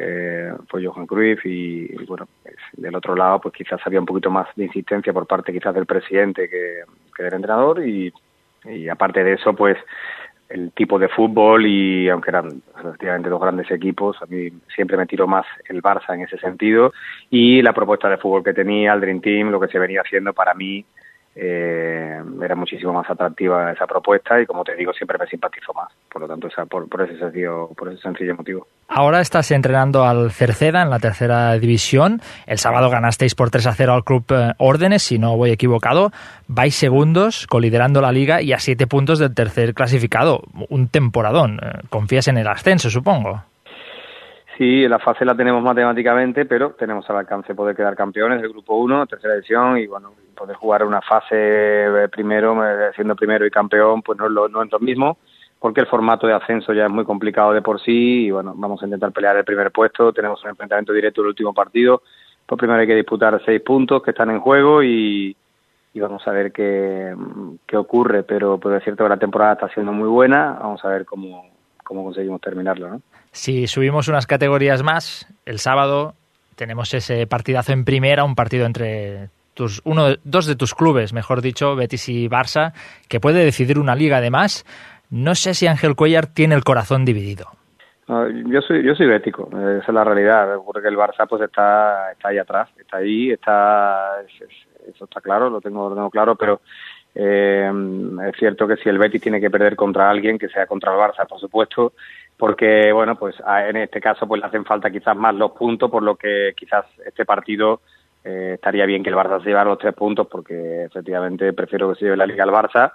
[0.00, 4.30] eh, fue Johan Cruyff y, bueno, pues, del otro lado pues quizás había un poquito
[4.30, 6.82] más de insistencia por parte quizás del presidente que,
[7.22, 8.12] del entrenador y,
[8.64, 9.76] y aparte de eso pues
[10.48, 15.06] el tipo de fútbol y aunque eran efectivamente dos grandes equipos, a mí siempre me
[15.06, 16.92] tiró más el Barça en ese sentido
[17.28, 20.32] y la propuesta de fútbol que tenía, el Dream Team, lo que se venía haciendo
[20.32, 20.84] para mí
[21.40, 25.92] eh, era muchísimo más atractiva esa propuesta y como te digo siempre me simpatizó más.
[26.10, 28.66] Por lo tanto esa, por, por, ese sencillo por ese sencillo motivo.
[28.88, 32.20] Ahora estás entrenando al Cerceda en la tercera división.
[32.46, 36.10] El sábado ganasteis por 3 a 0 al club eh, Órdenes si no voy equivocado.
[36.48, 40.42] Vais segundos coliderando la liga y a siete puntos del tercer clasificado.
[40.68, 43.44] Un temporadón eh, confías en el ascenso supongo
[44.58, 48.74] Sí, la fase la tenemos matemáticamente, pero tenemos al alcance poder quedar campeones del grupo
[48.74, 52.60] 1, tercera división, y bueno, poder jugar una fase primero,
[52.96, 55.18] siendo primero y campeón, pues no es lo, no es lo mismo,
[55.60, 58.82] porque el formato de ascenso ya es muy complicado de por sí, y bueno, vamos
[58.82, 62.02] a intentar pelear el primer puesto, tenemos un enfrentamiento directo del último partido,
[62.44, 65.36] pues primero hay que disputar seis puntos que están en juego y,
[65.94, 67.14] y vamos a ver qué,
[67.64, 70.88] qué ocurre, pero, pero es cierto que la temporada está siendo muy buena, vamos a
[70.88, 71.44] ver cómo,
[71.88, 73.02] cómo conseguimos terminarlo, ¿no?
[73.32, 76.14] Si subimos unas categorías más, el sábado
[76.54, 81.40] tenemos ese partidazo en primera, un partido entre tus, uno, dos de tus clubes, mejor
[81.40, 82.74] dicho, Betis y Barça,
[83.08, 84.66] que puede decidir una liga además.
[85.10, 87.46] No sé si Ángel Cuellar tiene el corazón dividido.
[88.06, 92.12] No, yo soy yo soy bético, esa es la realidad, porque el Barça pues está
[92.12, 94.20] está ahí atrás, está ahí, está
[94.86, 96.60] eso está claro, lo tengo lo tengo claro, pero
[97.14, 97.70] eh,
[98.28, 100.98] es cierto que si el Betis tiene que perder contra alguien, que sea contra el
[100.98, 101.92] Barça, por supuesto,
[102.36, 103.36] porque bueno, pues
[103.68, 106.84] en este caso pues le hacen falta quizás más los puntos, por lo que quizás
[107.04, 107.80] este partido
[108.24, 111.98] eh, estaría bien que el Barça se llevara los tres puntos, porque efectivamente prefiero que
[111.98, 112.92] se lleve la Liga al Barça.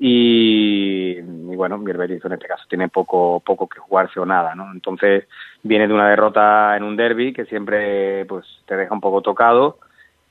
[0.00, 4.54] Y, y bueno, el Betis en este caso tiene poco poco que jugarse o nada,
[4.54, 4.70] ¿no?
[4.72, 5.26] Entonces
[5.64, 9.78] viene de una derrota en un derby que siempre pues te deja un poco tocado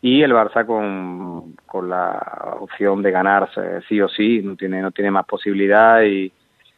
[0.01, 3.49] y el Barça con, con la opción de ganar
[3.87, 6.31] sí o sí no tiene no tiene más posibilidad y,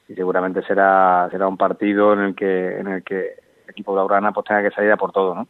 [0.08, 3.20] y seguramente será será un partido en el que en el que
[3.66, 5.48] el equipo de Aurana pues tenga que salir a por todo, ¿no?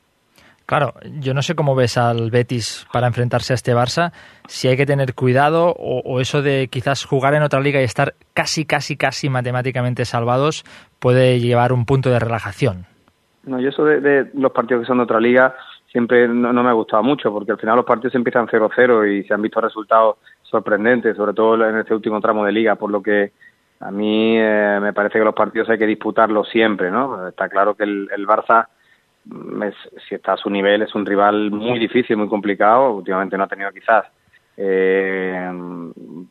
[0.66, 4.12] Claro, yo no sé cómo ves al Betis para enfrentarse a este Barça,
[4.48, 7.86] si hay que tener cuidado o, o, eso de quizás jugar en otra liga y
[7.86, 10.64] estar casi, casi, casi matemáticamente salvados
[11.00, 12.86] puede llevar un punto de relajación.
[13.46, 15.56] No, y eso de, de los partidos que son de otra liga
[15.92, 19.24] siempre no, no, me ha gustado mucho porque al final los partidos empiezan 0-0 y
[19.28, 23.02] se han visto resultados sorprendentes, sobre todo en este último tramo de liga, por lo
[23.02, 23.32] que
[23.80, 27.28] a mí eh, me parece que los partidos hay que disputarlos siempre, ¿no?
[27.28, 28.68] Está claro que el, el Barça
[30.08, 32.94] si está a su nivel, es un rival muy difícil, muy complicado.
[32.94, 34.06] Últimamente no ha tenido quizás
[34.58, 35.52] eh,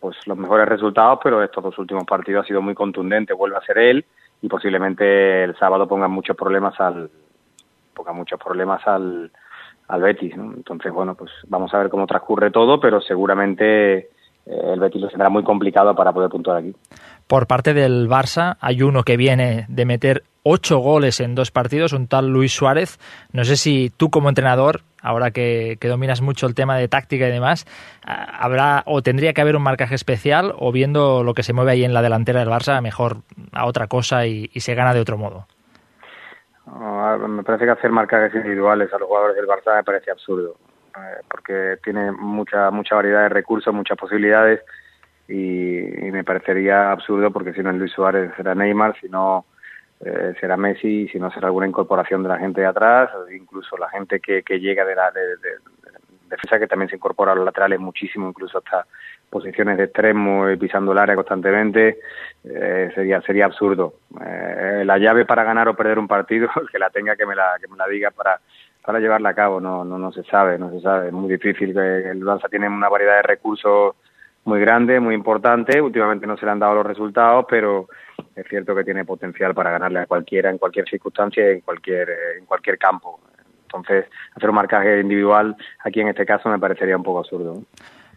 [0.01, 3.33] pues los mejores resultados, pero estos dos últimos partidos ha sido muy contundente.
[3.33, 4.05] Vuelve a ser él
[4.43, 7.11] y posiblemente el sábado ponga muchos problemas al
[7.95, 9.31] ponga muchos problemas al,
[9.89, 10.37] al Betis.
[10.37, 10.55] ¿no?
[10.55, 14.09] Entonces, bueno, pues vamos a ver cómo transcurre todo, pero seguramente eh,
[14.47, 16.75] el Betis lo tendrá muy complicado para poder puntuar aquí.
[17.27, 21.93] Por parte del Barça hay uno que viene de meter ocho goles en dos partidos,
[21.93, 22.99] un tal Luis Suárez.
[23.33, 27.31] No sé si tú como entrenador, ahora que, dominas mucho el tema de táctica y
[27.31, 27.67] demás,
[28.03, 31.85] habrá o tendría que haber un marcaje especial o viendo lo que se mueve ahí
[31.85, 33.19] en la delantera del Barça, mejor
[33.53, 35.47] a otra cosa y se gana de otro modo.
[37.29, 40.57] Me parece que hacer marcajes individuales a los jugadores del Barça me parece absurdo,
[40.97, 44.61] eh, porque tiene mucha mucha variedad de recursos, muchas posibilidades
[45.29, 49.47] y, me parecería absurdo porque si no Luis Suárez será Neymar, si no
[50.01, 53.89] eh, será Messi, si no será alguna incorporación de la gente de atrás, incluso la
[53.91, 55.51] gente que, que llega de la de, de
[56.29, 58.87] defensa que también se incorpora a los laterales muchísimo, incluso hasta
[59.31, 61.99] posiciones de extremo y pisando el área constantemente,
[62.45, 63.95] eh, sería sería absurdo.
[64.25, 67.35] Eh, la llave para ganar o perder un partido, el que la tenga que me
[67.35, 68.41] la que me la diga para
[68.85, 71.77] para llevarla a cabo, no no no se sabe, no se sabe, es muy difícil.
[71.77, 73.97] El Barça tiene una variedad de recursos
[74.45, 75.81] muy grande, muy importante.
[75.81, 77.89] Últimamente no se le han dado los resultados, pero
[78.35, 82.47] es cierto que tiene potencial para ganarle a cualquiera en cualquier circunstancia, en cualquier en
[82.47, 83.21] cualquier campo.
[83.65, 87.63] Entonces, hacer un marcaje individual aquí en este caso me parecería un poco absurdo.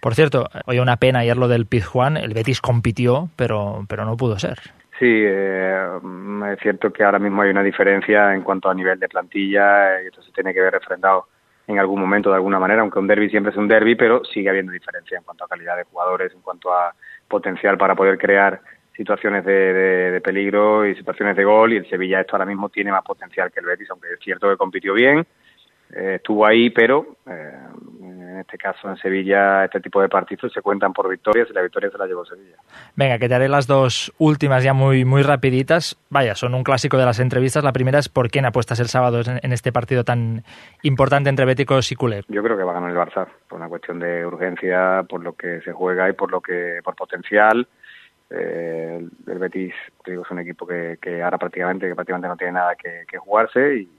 [0.02, 4.18] Por cierto, oye, una pena ayer lo del Pizjuán, el Betis compitió, pero, pero no
[4.18, 4.58] pudo ser.
[4.98, 5.88] Sí, eh,
[6.54, 10.08] es cierto que ahora mismo hay una diferencia en cuanto a nivel de plantilla y
[10.08, 11.28] esto se tiene que ver refrendado
[11.68, 14.50] en algún momento de alguna manera, aunque un derby siempre es un derby, pero sigue
[14.50, 16.94] habiendo diferencia en cuanto a calidad de jugadores, en cuanto a
[17.28, 18.60] potencial para poder crear
[18.96, 22.70] situaciones de, de, de peligro y situaciones de gol y el Sevilla esto ahora mismo
[22.70, 25.26] tiene más potencial que el Betis, aunque es cierto que compitió bien,
[25.94, 27.52] eh, estuvo ahí, pero eh,
[28.02, 31.62] en este caso en Sevilla este tipo de partidos se cuentan por victorias y la
[31.62, 32.56] victoria se la llevó Sevilla.
[32.96, 35.98] Venga, que te haré las dos últimas ya muy, muy rapiditas.
[36.10, 37.64] Vaya, son un clásico de las entrevistas.
[37.64, 40.44] La primera es ¿por quién apuestas el sábado en, en este partido tan
[40.84, 42.24] importante entre Béticos y Culé?
[42.30, 45.34] Yo creo que va a ganar el Barça por una cuestión de urgencia, por lo
[45.34, 47.68] que se juega y por lo que por potencial.
[48.30, 49.74] Eh, el Betis
[50.06, 53.18] digo, es un equipo que, que ahora prácticamente que prácticamente no tiene nada que, que
[53.18, 53.90] jugarse y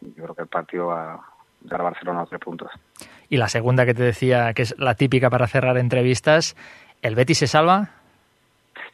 [0.00, 1.20] yo creo que el partido va a
[1.60, 2.70] dar a Barcelona a tres puntos.
[3.28, 6.56] Y la segunda que te decía, que es la típica para cerrar entrevistas,
[7.02, 7.90] ¿el Betis se salva?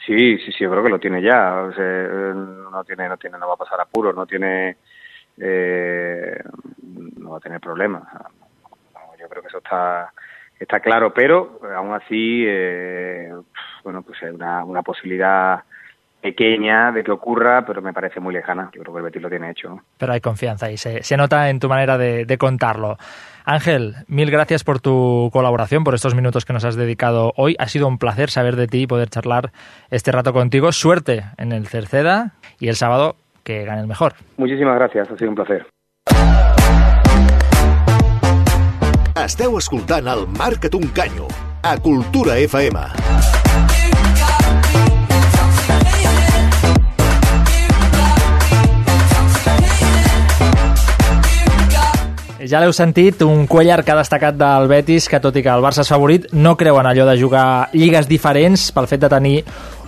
[0.06, 1.62] Sí, sí, sí, yo creo que lo tiene ya.
[1.62, 4.76] O sea, no tiene, no tiene, no va a pasar apuros, no tiene,
[5.38, 6.42] eh,
[7.18, 8.04] no va a tener problemas.
[9.18, 10.12] Yo creo que eso está,
[10.58, 13.32] está claro, pero aún así, eh,
[13.84, 15.62] bueno, pues es una, una posibilidad
[16.20, 18.70] pequeña de que ocurra, pero me parece muy lejana.
[18.74, 19.80] Yo creo que el Betis lo tiene hecho.
[19.98, 22.96] Pero hay confianza y se, se nota en tu manera de, de, contarlo.
[23.44, 27.56] Ángel, mil gracias por tu colaboración, por estos minutos que nos has dedicado hoy.
[27.58, 29.50] Ha sido un placer saber de ti y poder charlar
[29.90, 30.72] este rato contigo.
[30.72, 34.14] Suerte en el Cerceda y el sábado que gane el mejor.
[34.36, 35.66] Muchísimas gracias, ha sido un placer.
[39.24, 41.28] Esteu escoltant el Marca't un canyo
[41.62, 43.09] a Cultura FM.
[52.50, 55.62] Ja l'heu sentit, un Cuellar que ha destacat del Betis, que tot i que el
[55.62, 59.36] Barça és favorit, no creuen allò de jugar lligues diferents pel fet de tenir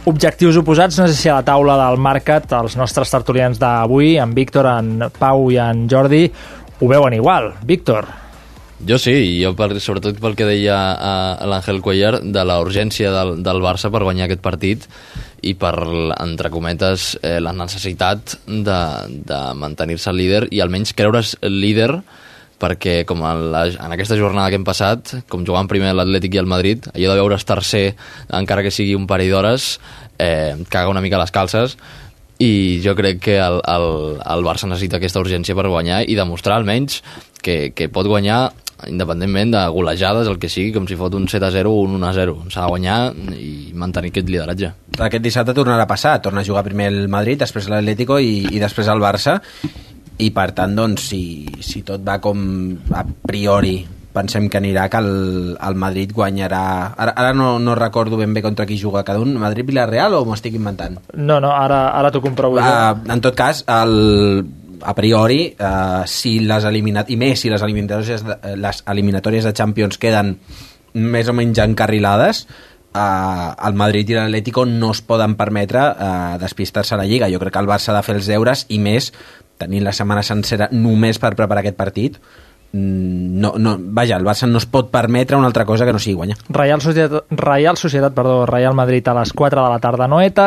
[0.06, 1.00] objectius oposats.
[1.00, 5.08] No sé si a la taula del Marcat els nostres tertulians d'avui, en Víctor, en
[5.18, 6.28] Pau i en Jordi,
[6.78, 7.50] ho veuen igual.
[7.66, 8.06] Víctor.
[8.86, 10.78] Jo sí, i jo per, sobretot pel que deia
[11.50, 14.86] l'Àngel Cuellar de la urgència del, del Barça per guanyar aquest partit
[15.42, 15.74] i per,
[16.14, 18.82] entre cometes, eh, la necessitat de,
[19.26, 21.96] de mantenir-se líder i almenys creure's líder
[22.62, 26.42] perquè com en, la, en aquesta jornada que hem passat, com jugant primer l'Atlètic i
[26.42, 27.88] el Madrid, allò de veure's tercer,
[28.38, 29.74] encara que sigui un parell d'hores,
[30.22, 31.76] eh, caga una mica les calces,
[32.42, 33.86] i jo crec que el, el,
[34.22, 37.02] el Barça necessita aquesta urgència per guanyar i demostrar almenys
[37.42, 38.48] que, que pot guanyar
[38.88, 42.34] independentment de golejades, el que sigui, com si fot un 7-0 o un 1-0.
[42.50, 42.96] S'ha de guanyar
[43.36, 44.72] i mantenir aquest lideratge.
[44.98, 48.62] Aquest dissabte tornarà a passar, torna a jugar primer el Madrid, després l'Atlético i, i
[48.62, 49.38] després el Barça,
[50.22, 51.22] i per tant, doncs, si,
[51.60, 52.38] si tot va com
[52.94, 53.80] a priori
[54.12, 55.12] pensem que anirà que el,
[55.56, 56.64] el Madrid guanyarà.
[56.92, 59.34] Ara, ara no, no recordo ben bé contra qui juga cada un.
[59.40, 60.98] Madrid-Villarreal o m'ho estic inventant?
[61.16, 63.94] No, no, ara, ara t'ho comprovo uh, en tot cas el,
[64.82, 69.54] a priori uh, si les eliminat i més si les eliminatòries de, les eliminatòries de
[69.56, 70.36] Champions queden
[70.92, 72.44] més o menys encarrilades
[72.92, 77.30] uh, el Madrid i l'Atlético no es poden permetre uh, despistar-se a la Lliga.
[77.32, 79.12] Jo crec que el Barça ha de fer els deures i més
[79.62, 82.18] tenint la setmana sencera només per preparar aquest partit
[82.72, 86.16] no, no, vaja, el Barça no es pot permetre una altra cosa que no sigui
[86.16, 86.38] guanyar.
[86.48, 90.46] Real Societat, Real Societat perdó, Real Madrid a les 4 de la tarda Noeta,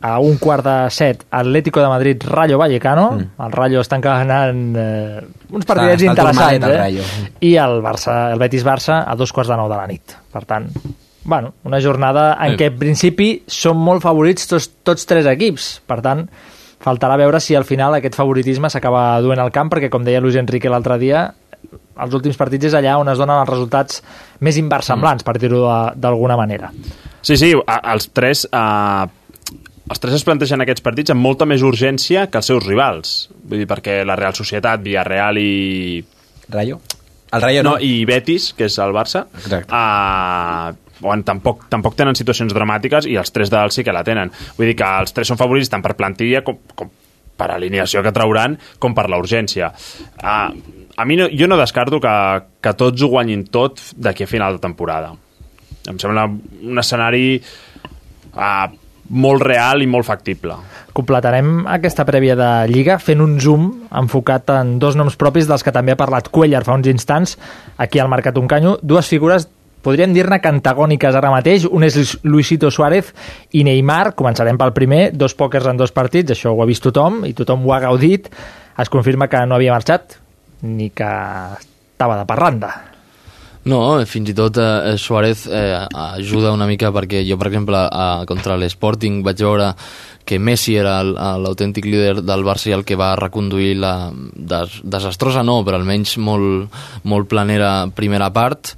[0.00, 3.42] a un quart de set Atlético de Madrid Rayo Vallecano mm.
[3.42, 7.30] el Rayo estan ganant eh, uns partidets està, està interessants eh?
[7.48, 10.68] i el, Barça, el Betis-Barça a dos quarts de nou de la nit per tant,
[11.24, 12.60] bueno, una jornada en sí.
[12.60, 16.26] què en principi són molt favorits tots, tots tres equips per tant,
[16.86, 20.38] faltarà veure si al final aquest favoritisme s'acaba duent al camp perquè com deia Luis
[20.38, 21.26] Enrique l'altre dia
[21.96, 24.02] els últims partits és allà on es donen els resultats
[24.44, 25.26] més inversemblants, mm.
[25.26, 25.62] per dir-ho
[25.96, 26.72] d'alguna manera.
[27.22, 28.46] Sí, sí, els tres...
[28.52, 29.06] Uh,
[29.86, 33.12] els tres es plantegen aquests partits amb molta més urgència que els seus rivals.
[33.46, 36.00] Vull dir, perquè la Real Societat, Villarreal i...
[36.50, 36.80] Rayo?
[37.30, 37.76] El Rayo no.
[37.76, 37.78] no.
[37.78, 39.70] I Betis, que és el Barça, Exacte.
[39.70, 44.32] uh, bueno, tampoc, tampoc tenen situacions dramàtiques i els tres del sí que la tenen.
[44.56, 46.92] Vull dir que els tres són favorits tant per plantilla com, com
[47.36, 49.70] per alineació que trauran com per la urgència.
[50.16, 50.48] Uh,
[50.96, 52.16] a mi no, jo no descarto que,
[52.64, 55.12] que tots ho guanyin tot d'aquí a final de temporada.
[55.86, 58.66] Em sembla un escenari uh,
[59.10, 60.56] molt real i molt factible.
[60.96, 63.68] Completarem aquesta prèvia de Lliga fent un zoom
[64.00, 67.36] enfocat en dos noms propis dels que també ha parlat Cuellar fa uns instants
[67.76, 69.50] aquí al Mercat Uncanyo, dues figures
[69.86, 71.68] podríem dir-ne cantagòniques ara mateix.
[71.70, 73.12] Un és Luisito Suárez
[73.54, 74.16] i Neymar.
[74.18, 77.64] Començarem pel primer, dos pòquers en dos partits, això ho ha vist tothom i tothom
[77.66, 78.28] ho ha gaudit.
[78.76, 80.18] Es confirma que no havia marxat,
[80.66, 81.08] ni que
[81.96, 82.74] estava de parranda.
[83.66, 88.22] No, fins i tot eh, Suárez eh, ajuda una mica perquè jo, per exemple, a,
[88.28, 89.72] contra l'Sporting vaig veure
[90.26, 95.42] que Messi era l'autèntic líder del Barça i el que va reconduir la des, desastrosa
[95.46, 98.74] no, però almenys molt, molt planera primera part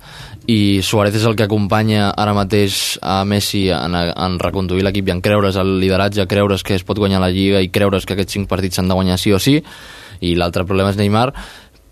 [0.49, 5.13] i Suárez és el que acompanya ara mateix a Messi en, en reconduir l'equip i
[5.13, 8.39] en creure's el lideratge, creure's que es pot guanyar la Lliga i creure's que aquests
[8.39, 9.59] cinc partits s'han de guanyar sí o sí.
[10.25, 11.29] I l'altre problema és Neymar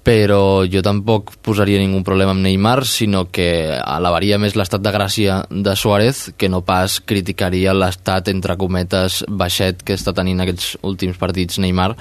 [0.07, 5.41] però jo tampoc posaria ningú problema amb Neymar, sinó que elevaria més l'estat de gràcia
[5.51, 11.19] de Suárez que no pas criticaria l'estat, entre cometes, baixet que està tenint aquests últims
[11.19, 11.97] partits Neymar,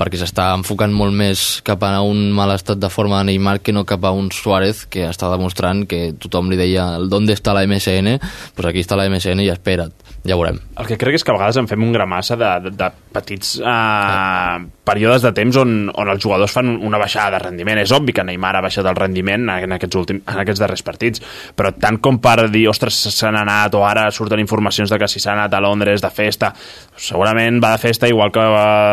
[0.00, 3.74] perquè s'està enfocant molt més cap a un mal estat de forma de Neymar que
[3.76, 7.66] no cap a un Suárez que està demostrant que tothom li deia d'on està la
[7.68, 8.16] MSN,
[8.56, 9.92] doncs aquí està la MSN i espera't,
[10.24, 10.58] ja veurem.
[10.80, 13.54] El que crec és que a vegades en fem un gramassa de, de, de petits
[13.64, 17.80] eh, períodes de temps on, on els jugadors fan una baixada de rendiment.
[17.80, 21.22] És obvi que Neymar ha baixat el rendiment en aquests, últims, en aquests darrers partits,
[21.56, 25.22] però tant com per dir, ostres, s'han anat, o ara surten informacions de que si
[25.22, 26.52] s'ha anat a Londres de festa,
[27.00, 28.44] segurament va de festa igual que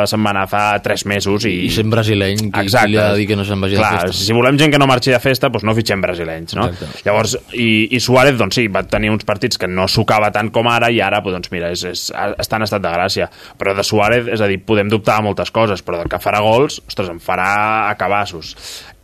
[0.07, 1.47] se'n va anar fa tres mesos.
[1.49, 3.91] I, I sent brasileny, qui, qui li ha de dir que no se'n vagi Clar,
[3.97, 4.23] de festa?
[4.23, 6.69] si volem gent que no marxi de festa, doncs no fitxem brasilenys, no?
[6.71, 7.03] Exacte.
[7.07, 10.69] Llavors, i, i Suárez, doncs sí, va tenir uns partits que no sucava tant com
[10.71, 13.29] ara, i ara, doncs mira, és, és, està en estat de gràcia.
[13.57, 17.09] Però de Suárez, és a dir, podem dubtar moltes coses, però que farà gols, ostres,
[17.13, 17.49] em farà
[17.87, 18.53] a cabassos.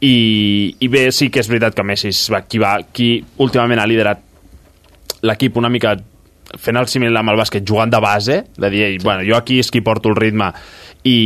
[0.03, 0.15] I,
[0.83, 4.23] i bé, sí que és veritat que Messi és qui, va, qui últimament ha liderat
[5.23, 5.95] l'equip una mica
[6.59, 9.03] fent el símil amb el bàsquet, jugant de base, de dir, sí.
[9.03, 10.51] bueno, jo aquí és qui porto el ritme
[11.03, 11.17] i,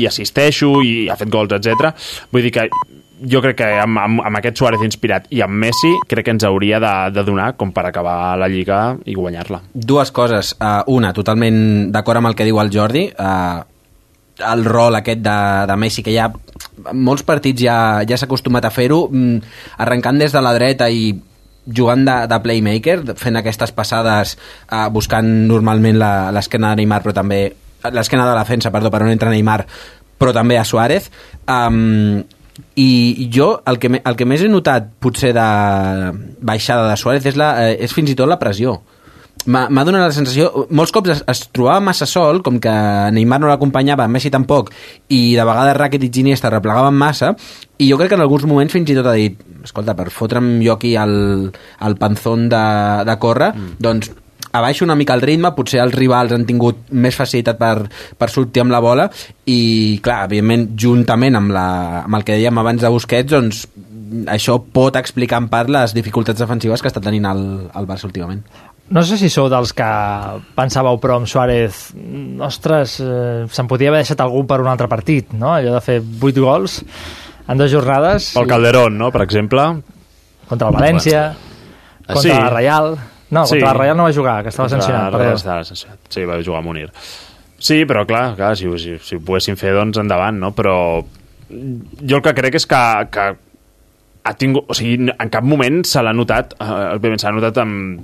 [0.00, 1.92] i assisteixo i ha fet gols, etc.
[2.32, 2.68] Vull dir que
[3.20, 6.46] jo crec que amb, amb, amb aquest Suárez inspirat i amb Messi crec que ens
[6.46, 9.62] hauria de, de donar com per acabar la Lliga i guanyar-la.
[9.74, 10.54] Dues coses.
[10.58, 13.08] Uh, una, totalment d'acord amb el que diu el Jordi.
[13.14, 13.64] Uh,
[14.48, 16.28] el rol aquest de, de Messi, que ja
[16.94, 21.10] molts partits ja, ja s'ha acostumat a fer-ho, mm, arrencant des de la dreta i
[21.66, 24.36] jugant de, de playmaker, fent aquestes passades,
[24.70, 25.98] uh, buscant normalment
[26.34, 27.42] l'esquena de Neymar, però també
[27.94, 29.64] l'esquena de la defensa, perdó, per on entra Neymar,
[30.18, 31.10] però també a Suárez.
[31.46, 32.24] Um,
[32.78, 35.48] i jo el que, el que més he notat potser de
[36.40, 38.78] baixada de Suárez és, la, eh, és fins i tot la pressió
[39.46, 42.74] m'ha m'ha donat la sensació molts cops es, es trobava massa sol com que
[43.14, 44.72] Neymar no l'acompanyava, Messi tampoc
[45.14, 47.34] i de vegades Rakitic i Iniesta replegaven massa
[47.78, 50.58] i jo crec que en alguns moments fins i tot ha dit escolta, per fotre'm
[50.64, 51.52] jo aquí el,
[51.86, 52.64] el panzón de,
[53.06, 53.76] de córrer mm.
[53.78, 54.10] doncs
[54.58, 57.86] abaixo una mica el ritme, potser els rivals han tingut més facilitat per,
[58.18, 59.08] per sortir amb la bola
[59.46, 61.66] i, clar, evidentment, juntament amb, la,
[62.04, 63.66] amb el que dèiem abans de Busquets, doncs
[64.32, 67.42] això pot explicar en part les dificultats defensives que està tenint el,
[67.76, 68.40] el Barça últimament.
[68.88, 69.84] No sé si sou dels que
[70.56, 71.90] pensàveu, però amb Suárez,
[72.40, 75.50] ostres, eh, se'n podia haver deixat algú per un altre partit, no?
[75.58, 76.78] Allò de fer 8 gols
[77.48, 78.30] en dues jornades.
[78.38, 79.66] Pel Calderón, no?, per exemple.
[80.48, 82.08] Contra el València, Bueno.
[82.08, 82.28] contra Sí.
[82.32, 82.92] la Reial...
[83.30, 83.56] No, Sí.
[83.58, 85.12] contra la Reial no va jugar, que estava sancionat.
[85.12, 85.34] la perdó.
[85.34, 85.98] Estava sancionat.
[86.08, 86.90] Sí, va jugar a Munir.
[87.58, 90.52] Sí, però clar, clar si, si, si ho poguéssim fer, doncs endavant, no?
[90.54, 91.04] Però
[91.50, 93.26] jo el que crec és que, que
[94.28, 98.00] ha tingut, o sigui, en cap moment se l'ha notat, eh, s'ha notat amb,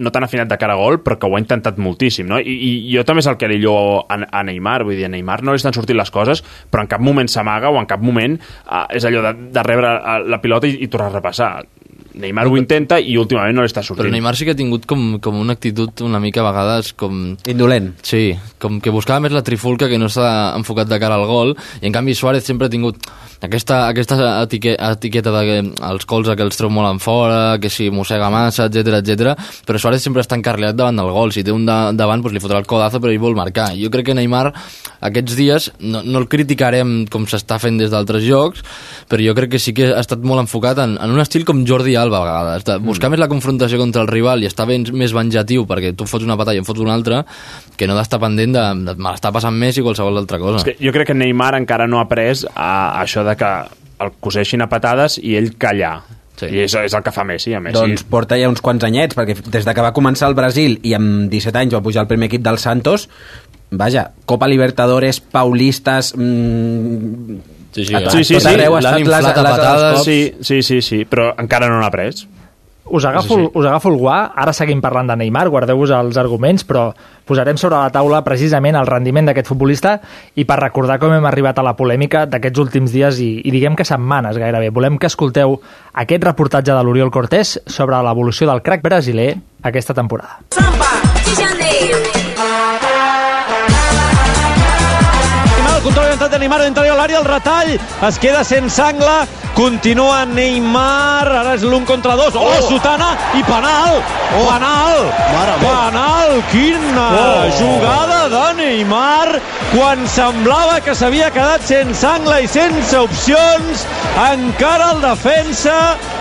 [0.00, 2.38] no tan afinat de cara a gol, però que ho ha intentat moltíssim, no?
[2.40, 2.54] I,
[2.88, 3.74] i jo també és el que li llo
[4.08, 6.88] a, a Neymar, vull dir, a Neymar no li estan sortint les coses, però en
[6.88, 10.40] cap moment s'amaga o en cap moment eh, és allò de, de rebre eh, la
[10.40, 11.52] pilota i, i tornar a repassar.
[12.14, 14.04] Neymar ho intenta i últimament no li està sortint.
[14.04, 17.36] Però Neymar sí que ha tingut com, com una actitud una mica a vegades com...
[17.48, 17.92] Indolent.
[18.06, 21.54] Sí, com que buscava més la trifulca que no s'ha enfocat de cara al gol
[21.82, 23.04] i en canvi Suárez sempre ha tingut
[23.44, 25.58] aquesta, aquesta etique, etiqueta de que
[25.90, 29.34] els colze que els treu molt en fora, que si mossega massa, etc etc.
[29.66, 31.32] però Suárez sempre està encarrilat davant del gol.
[31.34, 33.70] Si té un de, davant, doncs li fotrà el codazo, però ell vol marcar.
[33.78, 34.48] Jo crec que Neymar
[35.06, 38.64] aquests dies, no, no el criticarem com s'està fent des d'altres jocs,
[39.10, 41.62] però jo crec que sí que ha estat molt enfocat en, en un estil com
[41.68, 43.14] Jordi Alba a vegades, de buscar mm.
[43.14, 46.36] més la confrontació contra el rival i estar ben, més venjatiu perquè tu fots una
[46.40, 47.24] pata i em fots una altra
[47.76, 50.62] que no d'estar pendent de, de me l'està passant més i qualsevol altra cosa.
[50.62, 53.50] És que jo crec que Neymar encara no ha après a, a això de que
[54.04, 55.98] el coseixin a patades i ell callar.
[56.38, 56.46] Sí.
[56.54, 57.80] I és, és el que fa Messi, a Messi.
[57.80, 60.94] Doncs porta ja uns quants anyets, perquè des de que va començar el Brasil i
[60.94, 63.08] amb 17 anys va pujar al primer equip del Santos,
[63.70, 66.14] vaja, Copa Libertadores, Paulistes...
[66.16, 70.02] Mmm, sí, sí, sí, sí, sí, arreu ha l'han estat les, inflat a patades.
[70.04, 72.26] Sí, sí, sí, sí, però encara no n'ha pres.
[72.90, 73.50] Us agafo, Sí, sí.
[73.52, 76.86] us agafo el guà, ara seguim parlant de Neymar, guardeu-vos els arguments, però
[77.28, 79.98] posarem sobre la taula precisament el rendiment d'aquest futbolista
[80.40, 83.76] i per recordar com hem arribat a la polèmica d'aquests últims dies i, i diguem
[83.76, 84.70] que setmanes gairebé.
[84.72, 85.58] Volem que escolteu
[85.92, 89.34] aquest reportatge de l'Oriol Cortés sobre l'evolució del crack brasiler
[89.68, 90.40] aquesta temporada.
[90.56, 91.67] El
[95.98, 97.70] control orientat de Neymar d'interior a l'àrea, el retall,
[98.06, 102.68] es queda sense angle, continua Neymar, ara és l'un contra dos, oh, oh!
[102.68, 103.08] Sotana.
[103.34, 103.98] I penal,
[104.38, 104.44] oh.
[104.46, 105.08] penal,
[105.64, 107.48] penal, quina oh.
[107.58, 109.40] jugada de Neymar,
[109.72, 113.86] quan semblava que s'havia quedat sense angle i sense opcions,
[114.28, 115.78] encara el defensa.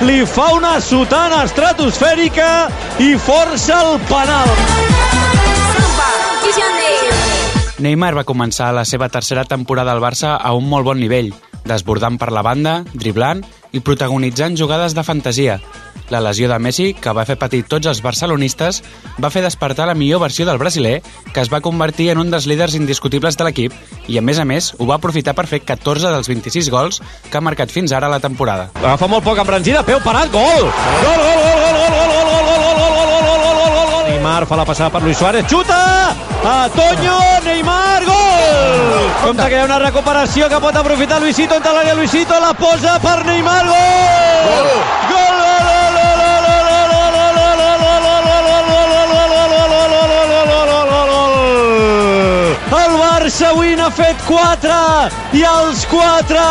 [0.07, 2.49] Li fa una sotana estratosfèrica
[3.03, 4.57] i força el penal.
[7.77, 11.33] Neymar va començar la seva tercera temporada al Barça a un molt bon nivell.
[11.67, 13.41] desbordant per la banda, driblant
[13.75, 15.57] i protagonitzant jugades de fantasia.
[16.09, 18.79] La lesió de Messi, que va fer patir tots els barcelonistes,
[19.19, 21.01] va fer despertar la millor versió del brasiler,
[21.33, 23.73] que es va convertir en un dels líders indiscutibles de l'equip
[24.07, 27.37] i, a més a més, ho va aprofitar per fer 14 dels 26 gols que
[27.37, 28.69] ha marcat fins ara la temporada.
[28.79, 30.63] Agafa molt poc embranzida, peu parat, gol!
[30.63, 33.75] Gol, gol, gol, gol, gol, gol, gol, gol, gol, gol, gol, gol, gol, gol, gol,
[33.75, 34.07] gol, gol.
[34.07, 35.66] Neymar fa la passada per Luis Suárez, xuta!
[36.49, 39.11] A Toño, Neymar, gol!
[39.21, 42.93] Compte que hi ha una recuperació que pot aprofitar Luisito entre l'àrea, Luisito la posa
[43.03, 43.75] per Neymar, gol!
[44.47, 44.71] Gol!
[45.11, 45.67] Gol, gol,
[52.87, 54.75] el Barça avui n'ha fet 4
[55.35, 56.43] i els 4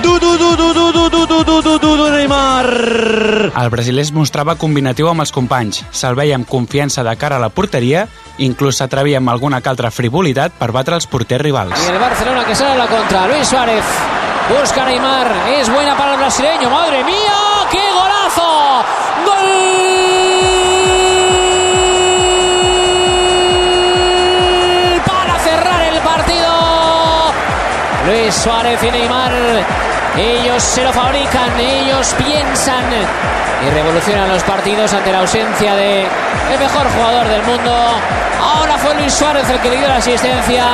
[0.00, 2.64] du du du du du du du du du du du du Neymar
[3.52, 7.44] El brasiler es mostrava combinatiu amb els companys, se'l veia amb confiança de cara a
[7.44, 8.06] la porteria,
[8.40, 11.76] inclús s'atrevia amb alguna que altra frivolitat per batre els porters rivals.
[11.76, 13.26] Y el Barcelona que sale a la contra.
[13.28, 13.84] Luis Suárez
[14.48, 15.28] busca Neymar.
[15.60, 16.70] Es buena para el brasileño.
[16.70, 17.36] Madre mía,
[28.06, 29.32] Luis Suárez y Neymar.
[30.16, 32.84] Ellos se lo fabrican, ellos piensan
[33.66, 37.72] y revolucionan los partidos ante la ausencia de el mejor jugador del mundo.
[38.40, 40.64] Ahora fue Luis Suárez el que le dio la asistencia.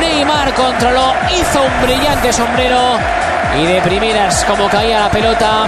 [0.00, 2.98] Neymar controló, hizo un brillante sombrero
[3.56, 5.66] y de primeras, como caía la pelota,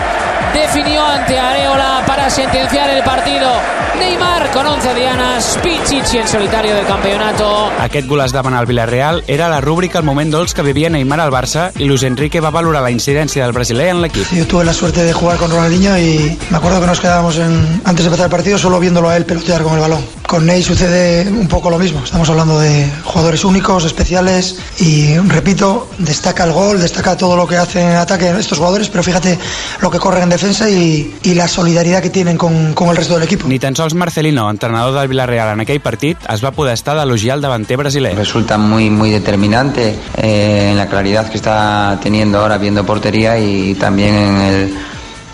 [0.61, 3.51] definió ante Areola para sentenciar el partido.
[3.99, 7.71] Neymar con 11 dianas, Pichichi en solitario del campeonato.
[7.81, 11.21] Aquest gol es davant al Villarreal era la rúbrica al moment dolç que vivia Neymar
[11.21, 14.29] al Barça i Luis Enrique va valorar la incidència del brasiler en l'equip.
[14.33, 17.81] Yo tuve la suerte de jugar con Ronaldinho y me acuerdo que nos quedábamos en-
[17.85, 20.05] antes de empezar el partido solo viéndolo a él pelotear con el balón.
[20.27, 22.01] Con Ney sucede un poco lo mismo.
[22.05, 27.57] Estamos hablando de jugadores únicos, especiales y, repito, destaca el gol, destaca todo lo que
[27.57, 29.39] hacen en ataque estos jugadores, pero fíjate
[29.81, 33.15] lo que corren en defensa y, y la solidaridad que tienen con, con el resto
[33.15, 33.47] del equipo.
[33.49, 37.37] Ni tan sols Marcelino, entrenador del Villarreal en aquell partit, es va poder estar d'elogiar
[37.37, 38.15] el davanter brasiler.
[38.17, 43.75] Resulta muy, muy determinante eh, en la claridad que está teniendo ahora viendo portería y
[43.75, 44.75] también en el,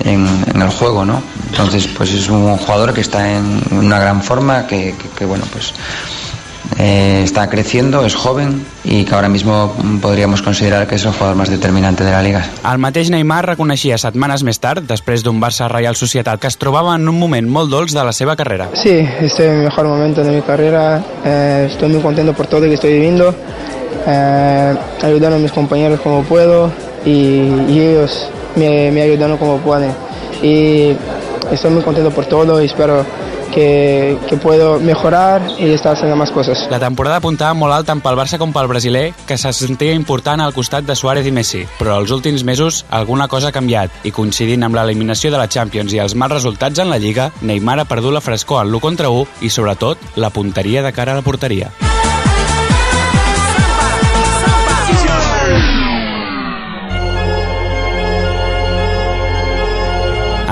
[0.05, 1.23] en, en el juego, ¿no?
[1.51, 5.45] Entonces, pues es un jugador que está en una gran forma, que, que- que, bueno,
[5.53, 5.73] pues
[6.79, 11.37] eh, está creciendo, es joven y que ahora mismo podríamos considerar que es el jugador
[11.37, 12.45] más determinante de la liga.
[12.71, 16.95] El mateix Neymar reconeixia setmanes més tard, després d'un Barça Reial Societat, que es trobava
[16.97, 18.69] en un moment molt dolç de la seva carrera.
[18.75, 21.03] Sí, estoy en mi mejor momento de mi carrera.
[21.25, 23.35] eh, estoy muy contento por todo lo que estoy viviendo,
[24.07, 26.71] eh, ayudando a mis compañeros como puedo
[27.05, 29.93] y, y ellos me, me ayudando como pueden.
[30.43, 30.97] Y
[31.53, 33.05] estoy muy contento por todo y espero
[33.53, 36.67] que, que puedo mejorar y estar haciendo más cosas.
[36.71, 40.41] La temporada apuntava molt alt tant pel Barça com pel brasiler, que se sentia important
[40.41, 41.65] al costat de Suárez i Messi.
[41.79, 45.93] Però els últims mesos alguna cosa ha canviat i coincidint amb l'eliminació de la Champions
[45.93, 49.13] i els mals resultats en la Lliga, Neymar ha perdut la frescor al l'1 contra
[49.13, 51.71] 1 i, sobretot, la punteria de cara a la porteria.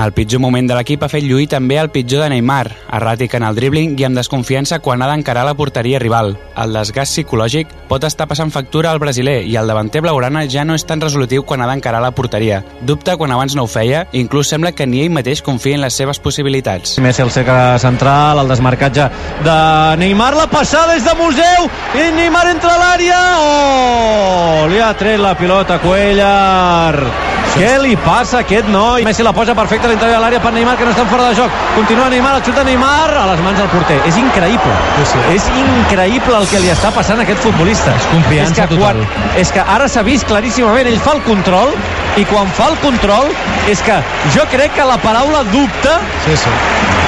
[0.01, 3.43] El pitjor moment de l'equip ha fet lluir també el pitjor de Neymar, erràtic en
[3.45, 6.31] el dribbling i amb desconfiança quan ha d'encarar la porteria rival.
[6.57, 10.73] El desgast psicològic pot estar passant factura al brasiler i el davanter blaugrana ja no
[10.73, 12.63] és tan resolutiu quan ha d'encarar la porteria.
[12.81, 15.85] Dubta quan abans no ho feia i inclús sembla que ni ell mateix confia en
[15.85, 16.97] les seves possibilitats.
[16.97, 19.09] Messi el cercle central, el desmarcatge
[19.45, 19.57] de
[20.01, 21.69] Neymar, la passada és de Museu
[22.01, 28.39] i Neymar entra a l'àrea oh, li ha tret la pilota Cuellar què li passa
[28.39, 29.03] a aquest noi?
[29.03, 31.61] Messi la posa perfecta l'interior de l'àrea per Neymar que no està fora de joc
[31.75, 35.23] continua Neymar, el xuta Neymar a les mans del porter és increïble sí, sí.
[35.35, 39.03] és increïble el que li està passant a aquest futbolista és confiança és que, total.
[39.45, 41.75] és que ara s'ha vist claríssimament ell fa el control
[42.19, 43.29] i quan fa el control
[43.71, 43.95] és que
[44.35, 45.93] jo crec que la paraula dubte
[46.25, 46.55] sí, sí.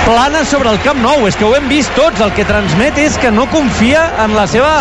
[0.05, 1.27] plana sobre el Camp Nou.
[1.27, 2.21] És que ho hem vist tots.
[2.23, 4.71] El que transmet és que no confia en la seva,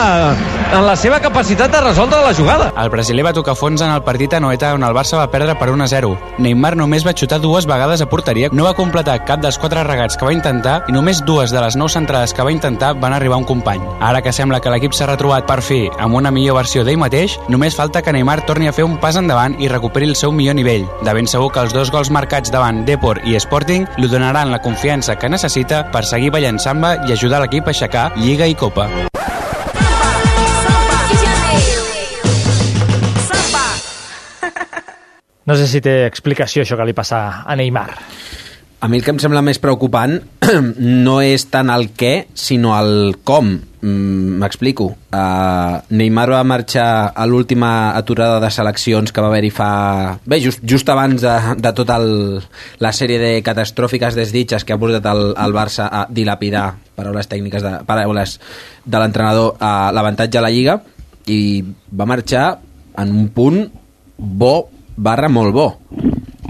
[0.72, 2.70] en la seva capacitat de resoldre la jugada.
[2.80, 5.54] El brasiler va tocar fons en el partit a Noeta on el Barça va perdre
[5.60, 6.12] per 1 a 0.
[6.40, 10.16] Neymar només va xutar dues vegades a porteria, no va completar cap dels quatre regats
[10.16, 13.36] que va intentar i només dues de les nou centrades que va intentar van arribar
[13.36, 13.84] a un company.
[14.00, 17.36] Ara que sembla que l'equip s'ha retrobat per fi amb una millor versió d'ell mateix,
[17.52, 20.56] només falta que Neymar torni a fer un pas endavant i recuperi el seu millor
[20.56, 20.88] nivell.
[21.04, 24.62] De ben segur que els dos gols marcats davant Depor i Sporting li donaran la
[24.64, 28.88] confiança que necessita per seguir ballant samba i ajudar l'equip a aixecar Lliga i Copa.
[35.46, 37.90] No sé si té explicació això que li passa a Neymar.
[38.82, 40.16] A mi el que em sembla més preocupant
[41.06, 43.52] no és tant el què, sinó el com.
[43.82, 44.88] Mm, M'explico.
[45.14, 49.68] Uh, Neymar va marxar a l'última aturada de seleccions que va haver-hi fa...
[50.26, 55.06] Bé, just, just abans de, de tota la sèrie de catastròfiques desditges que ha portat
[55.14, 56.66] el, el Barça a dilapidar,
[56.98, 58.34] paraules tècniques de, paraules
[58.82, 60.80] de l'entrenador, a l'avantatge a la Lliga
[61.30, 62.48] i va marxar
[62.98, 63.62] en un punt
[64.18, 64.56] bo
[64.96, 65.68] barra molt bo.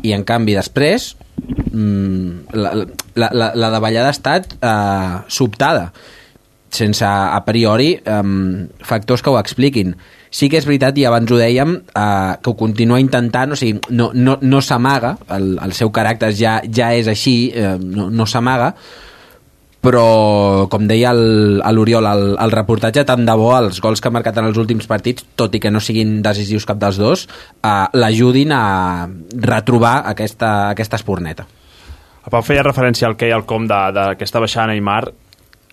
[0.02, 1.12] I en canvi després
[1.72, 2.72] mm, la,
[3.14, 5.92] la, la, la davallada ha estat eh, sobtada
[6.72, 9.92] sense a priori um, factors que ho expliquin.
[10.32, 13.76] Sí que és veritat, i abans ho dèiem, uh, que ho continua intentant, o sigui,
[13.92, 18.24] no, no, no s'amaga, el, el seu caràcter ja, ja és així, uh, no, no
[18.24, 18.72] s'amaga,
[19.82, 24.38] però, com deia l'Oriol al, al reportatge, tant de bo els gols que ha marcat
[24.38, 27.26] en els últims partits, tot i que no siguin decisius cap dels dos,
[27.66, 28.62] uh, l'ajudin a
[29.34, 31.48] retrobar aquesta, aquesta esporneta.
[32.22, 35.02] El Pau feia referència al que i al com d'aquesta baixada Neymar.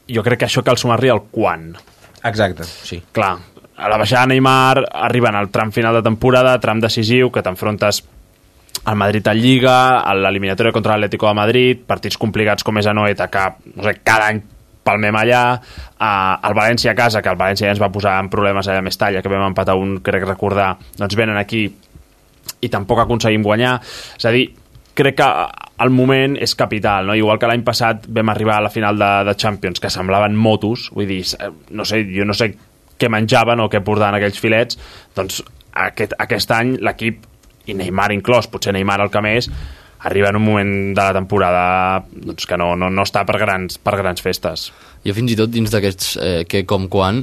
[0.09, 1.69] Jo crec que això cal sumar-li el quan.
[2.25, 2.97] Exacte, sí.
[3.13, 3.35] Clar,
[3.77, 8.01] a la baixada Neymar arriben al tram final de temporada, tram decisiu, que t'enfrontes
[8.85, 12.93] al Madrid en Lliga, a l'eliminatòria contra l'Atlético de Madrid, partits complicats com és a
[12.95, 13.43] Noeta, que
[13.75, 14.41] no sé, cada any
[14.89, 15.43] palmem allà,
[15.99, 16.11] a,
[16.41, 18.85] al València a casa, que el València ja ens va posar en problemes allà a
[18.85, 21.67] Mestalla, que vam empatar un, crec recordar, doncs venen aquí
[22.59, 23.77] i tampoc aconseguim guanyar.
[24.17, 24.47] És a dir,
[24.97, 25.27] crec que
[25.83, 27.15] el moment és capital, no?
[27.15, 30.89] igual que l'any passat vam arribar a la final de, de Champions, que semblaven motos,
[30.95, 31.21] vull dir,
[31.71, 32.51] no sé, jo no sé
[32.99, 34.79] què menjaven o què portaven aquells filets,
[35.15, 35.39] doncs
[35.87, 37.23] aquest, aquest any l'equip
[37.69, 39.49] i Neymar inclòs, potser Neymar el que més,
[39.99, 43.79] arriba en un moment de la temporada doncs, que no, no, no està per grans,
[43.83, 44.69] per grans festes.
[45.03, 47.21] Jo fins i tot dins d'aquests eh, que com quan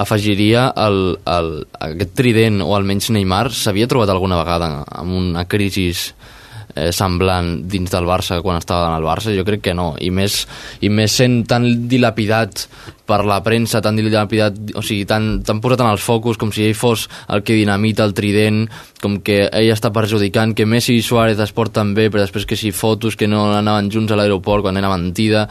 [0.00, 1.50] afegiria el, el,
[1.90, 7.92] aquest trident o almenys Neymar s'havia trobat alguna vegada amb una crisi eh, semblant dins
[7.92, 9.34] del Barça quan estava en el Barça?
[9.36, 10.42] Jo crec que no, i més,
[10.80, 12.66] i més sent tan dilapidat
[13.10, 16.68] per la premsa, tan dilapidat, o sigui, tan, tan posat en els focus com si
[16.68, 18.64] ell fos el que dinamita el trident,
[19.02, 22.58] com que ell està perjudicant, que Messi i Suárez es porten bé, però després que
[22.58, 25.46] si fotos que no anaven junts a l'aeroport quan era mentida.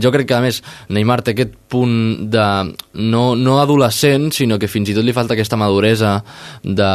[0.00, 2.46] Jo crec que, a més, Neymar té aquest punt de
[2.94, 6.16] no, no adolescent, sinó que fins i tot li falta aquesta maduresa
[6.62, 6.92] de,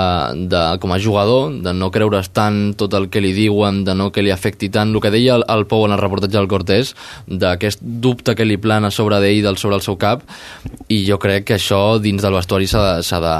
[0.50, 4.10] de, com a jugador, de no creure's tant tot el que li diuen, de no
[4.16, 4.96] que li afecti tant.
[4.96, 6.96] El que deia el, el Pou en el reportatge del Cortés,
[7.28, 10.26] d'aquest dubte que li plana sobre d'ell, del sobre el seu cap, cap
[10.90, 13.36] i jo crec que això dins del vestuari s'ha de, de,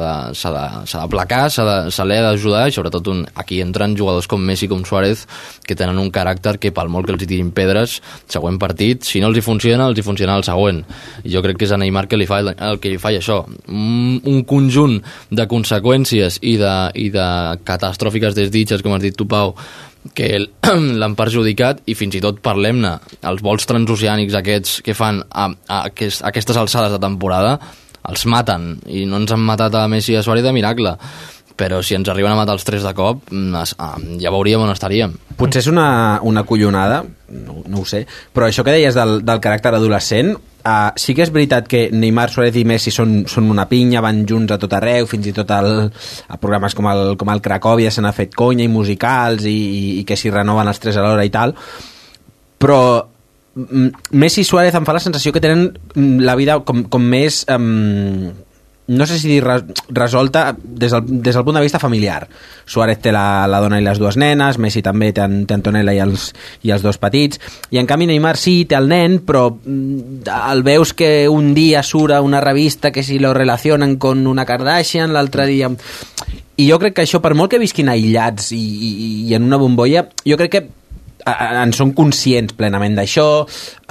[0.00, 4.68] de, de, de placar, se l'ha d'ajudar i sobretot un, aquí entren jugadors com Messi
[4.70, 5.24] com Suárez
[5.66, 8.00] que tenen un caràcter que pel molt que els hi tirin pedres
[8.30, 10.82] següent partit, si no els hi funciona els hi funciona el següent.
[11.26, 13.42] Jo crec que és a Neymar que li fa, el que li fa això.
[13.68, 15.00] Un, un conjunt
[15.30, 17.26] de conseqüències i de, i de
[17.66, 19.54] catastròfiques desditges com has dit tu Pau
[20.14, 20.28] que
[21.00, 22.96] l'han perjudicat i fins i tot parlem-ne,
[23.30, 27.56] els vols transoceànics aquests que fan a, a, aquest, a aquestes alçades de temporada
[28.10, 28.74] els maten.
[28.84, 30.92] I no ens han matat a Messi i a Suárez de miracle.
[31.54, 35.14] Però si ens arriben a matar els tres de cop mm, ja veuríem on estaríem.
[35.38, 35.86] Potser és una,
[36.26, 40.34] una collonada no, no ho sé, però això que deies del, del caràcter adolescent
[40.64, 44.22] Uh, sí que és veritat que Neymar, Suárez i Messi són, són una pinya, van
[44.24, 47.90] junts a tot arreu, fins i tot el, a programes com el, com el Cracòvia
[47.92, 51.26] se n'ha fet conya i musicals i, i, i que s'hi renoven els tres alhora
[51.28, 51.52] i tal,
[52.64, 56.86] però mm, Messi i Suárez em fa la sensació que tenen mm, la vida com,
[56.88, 58.32] com més um,
[58.86, 59.44] no sé si dir
[59.88, 62.28] resolta des del, des del punt de vista familiar.
[62.66, 66.02] Suárez té la, la dona i les dues nenes, Messi també té, té Antonella i
[66.04, 66.28] els,
[66.62, 67.40] i els dos petits,
[67.72, 71.82] i en canvi Neymar sí, té el nen, però mm, el veus que un dia
[71.82, 75.72] surt a una revista que si lo relacionen con una Kardashian, l'altre dia...
[76.54, 78.90] I jo crec que això, per molt que visquin aïllats i, i,
[79.26, 80.60] i en una bombolla, jo crec que
[81.24, 83.26] en són conscients plenament d'això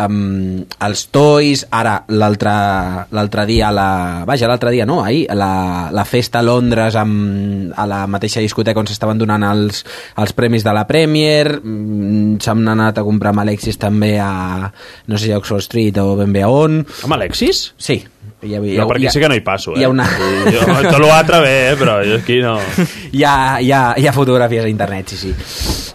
[0.05, 3.87] um, els toys ara l'altre dia la,
[4.27, 8.81] vaja, l'altre dia no, ahir la, la festa a Londres amb, a la mateixa discoteca
[8.83, 9.83] on s'estaven donant els,
[10.21, 14.69] els premis de la Premier mm, s'han anat a comprar amb Alexis també a
[15.07, 17.71] no sé si a Oxford Street o ben bé a on amb Alexis?
[17.77, 18.03] sí
[18.43, 19.81] hi ha, hi ha, no, perquè sí que no hi passo, eh?
[19.81, 20.05] Hi ha una...
[20.51, 21.75] Jo, tot l'altre bé, eh?
[21.79, 22.57] però jo aquí no...
[23.13, 25.33] Hi ha, hi, ha, hi ha fotografies a internet, sí, sí.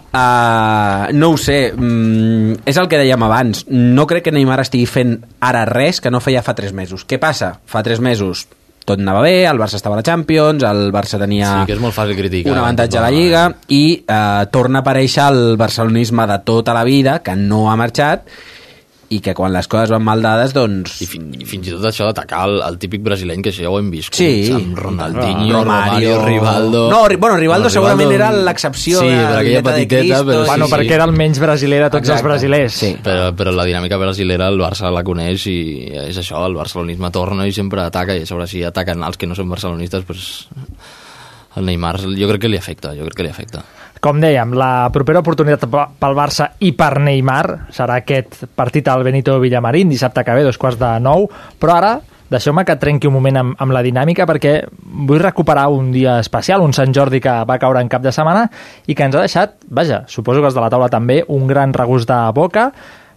[0.09, 3.65] Uh, no ho sé, mm, és el que dèiem abans.
[3.69, 7.05] No crec que Neymar estigui fent ara res que no feia fa 3 mesos.
[7.05, 7.53] Què passa?
[7.69, 8.47] Fa 3 mesos
[8.89, 11.81] tot anava bé, el Barça estava a la Champions, el Barça tenia sí, que és
[11.83, 13.43] molt fàcil criticar, un avantatge a la Lliga
[13.75, 18.25] i uh, torna a aparèixer el barcelonisme de tota la vida, que no ha marxat,
[19.09, 20.99] i que quan les coses van mal dades, doncs...
[21.01, 23.71] I, fin, i fins i tot això d'atacar el, el típic brasileny, que això ja
[23.73, 24.51] ho hem viscut, Sí.
[24.53, 25.63] amb Ronaldinho, Romario.
[25.63, 26.83] Romario, Rivaldo...
[26.91, 30.43] No, Ri- bueno, Rivaldo segurament era l'excepció sí, de per aquella de petiteta, Cristo, però
[30.43, 32.19] sí, Bueno, sí, perquè era el menys brasiler de tots Exacte.
[32.19, 32.77] els brasilers.
[32.83, 32.91] Sí.
[33.09, 35.57] Però, però la dinàmica brasilera el Barça la coneix i
[36.05, 39.25] és això, el barcelonisme torna i sempre ataca i a sobre si ataquen els que
[39.25, 40.29] no són barcelonistes pues,
[41.57, 43.65] el Neymar jo crec que li afecta, jo crec que li afecta.
[43.99, 49.03] Com dèiem, la propera oportunitat pe- pel Barça i per Neymar serà aquest partit al
[49.03, 51.25] Benito Villamarín, dissabte que ve, dos quarts de nou,
[51.59, 51.97] però ara
[52.29, 54.53] deixeu-me que trenqui un moment amb, amb la dinàmica perquè
[55.09, 58.45] vull recuperar un dia especial, un Sant Jordi que va caure en cap de setmana
[58.87, 61.73] i que ens ha deixat, vaja, suposo que els de la taula també, un gran
[61.73, 62.69] regust de boca.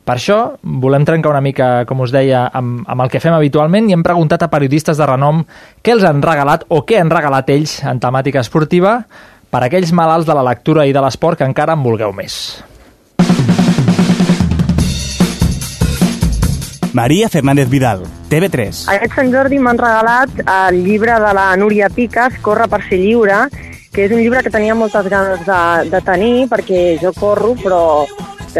[0.03, 3.87] Per això volem trencar una mica, com us deia, amb, amb el que fem habitualment
[3.87, 5.45] i hem preguntat a periodistes de renom
[5.79, 9.05] què els han regalat o què han regalat ells en temàtica esportiva
[9.53, 12.35] per a aquells malalts de la lectura i de l'esport que encara en vulgueu més.
[16.97, 18.87] Maria Fernández Vidal, TV3.
[18.93, 23.47] Aquest Sant Jordi m'han regalat el llibre de la Núria Piques, Corre per ser lliure,
[23.93, 25.61] que és un llibre que tenia moltes ganes de,
[25.93, 27.83] de tenir, perquè jo corro, però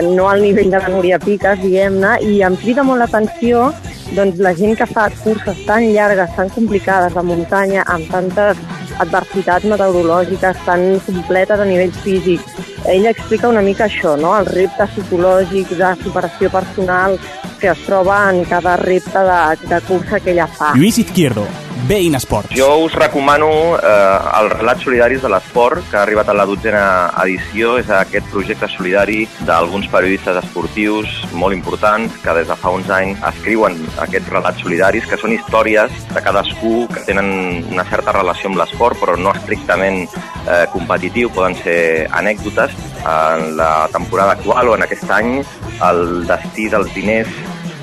[0.09, 3.71] no al nivell de la Núria Piques, diguem-ne, i em crida molt l'atenció
[4.13, 8.61] doncs, la gent que fa curses tan llargues, tan complicades de muntanya, amb tantes
[9.01, 12.72] adversitats meteorològiques tan completes a nivell físic.
[12.91, 14.35] Ell explica una mica això, no?
[14.39, 17.19] el repte psicològic de superació personal
[17.63, 20.73] que es troba en cada repte de, de cursa que ella fa.
[20.75, 21.47] Lluís Izquierdo,
[21.87, 22.51] Bein Sports.
[22.55, 26.85] Jo us recomano eh, el Relats Solidaris de l'Esport, que ha arribat a la dotzena
[27.25, 27.77] edició.
[27.79, 33.23] És aquest projecte solidari d'alguns periodistes esportius molt importants que des de fa uns anys
[33.33, 38.63] escriuen aquests relats solidaris, que són històries de cadascú que tenen una certa relació amb
[38.63, 42.72] l'esport, però no estrictament eh, competitiu, poden ser anècdotes.
[43.03, 45.41] En la temporada actual o en aquest any,
[45.83, 47.33] el destí dels diners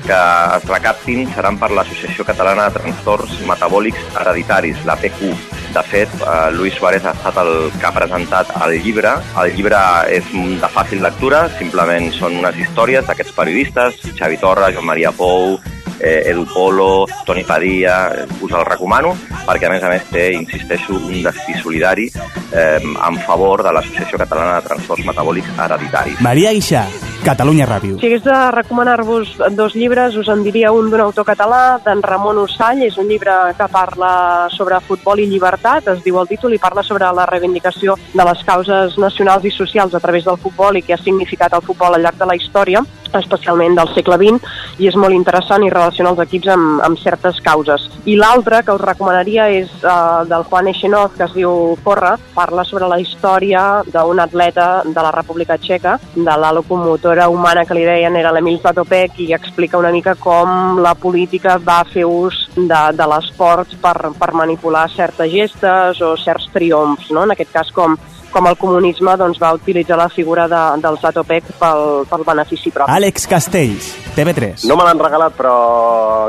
[0.06, 0.16] que
[0.56, 5.34] es recaptin seran per l'Associació Catalana de Trastorns Metabòlics Hereditaris, la PQ.
[5.74, 9.12] De fet, eh, Luis Suárez ha estat el que ha presentat el llibre.
[9.42, 9.80] El llibre
[10.10, 15.60] és de fàcil lectura, simplement són unes històries d'aquests periodistes, Xavi Torra, Joan Maria Pou,
[16.00, 19.14] eh, Edu Polo, Toni Padilla, eh, us el recomano,
[19.46, 24.18] perquè a més a més té, insisteixo, un destí solidari eh, en favor de l'Associació
[24.18, 26.20] Catalana de Trastorns Metabòlics Hereditaris.
[26.24, 26.86] Maria Guixà,
[27.24, 27.98] Catalunya Ràdio.
[28.00, 32.38] Si hagués de recomanar-vos dos llibres, us en diria un d'un autor català, d'en Ramon
[32.40, 32.80] Ussall.
[32.86, 36.82] És un llibre que parla sobre futbol i llibertat, es diu el títol, i parla
[36.86, 40.96] sobre la reivindicació de les causes nacionals i socials a través del futbol i què
[40.96, 42.84] ha significat el futbol al llarg de la història
[43.18, 47.40] especialment del segle XX, i és molt interessant i relaciona els equips amb, amb certes
[47.44, 47.88] causes.
[48.06, 52.64] I l'altre que us recomanaria és uh, del Juan Echenov, que es diu Corre, parla
[52.68, 57.82] sobre la història d'un atleta de la República Txeca, de la locomotora humana que li
[57.84, 62.80] deien era l'Emil Zatopek, i explica una mica com la política va fer ús de,
[62.94, 67.24] de l'esport per, per manipular certes gestes o certs triomfs, no?
[67.24, 67.96] en aquest cas com
[68.30, 72.92] com el comunisme doncs, va utilitzar la figura de, del Zatopek pel, pel benefici propi.
[72.94, 74.66] Àlex Castells, TV3.
[74.70, 75.54] No me l'han regalat, però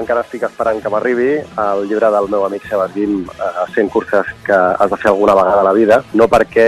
[0.02, 4.34] encara estic esperant que m'arribi el llibre del meu amic Sebas Guim, eh, 100 curses
[4.46, 6.68] que has de fer alguna vegada a la vida, no perquè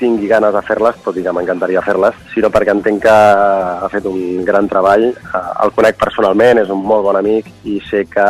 [0.00, 4.06] tingui ganes de fer-les, tot i que m'encantaria fer-les, sinó perquè entenc que ha fet
[4.10, 5.10] un gran treball.
[5.12, 8.26] Eh, El conec personalment, és un molt bon amic i sé que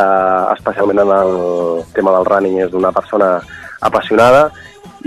[0.55, 1.35] especialment en el
[1.93, 3.37] tema del running és una persona
[3.81, 4.47] apassionada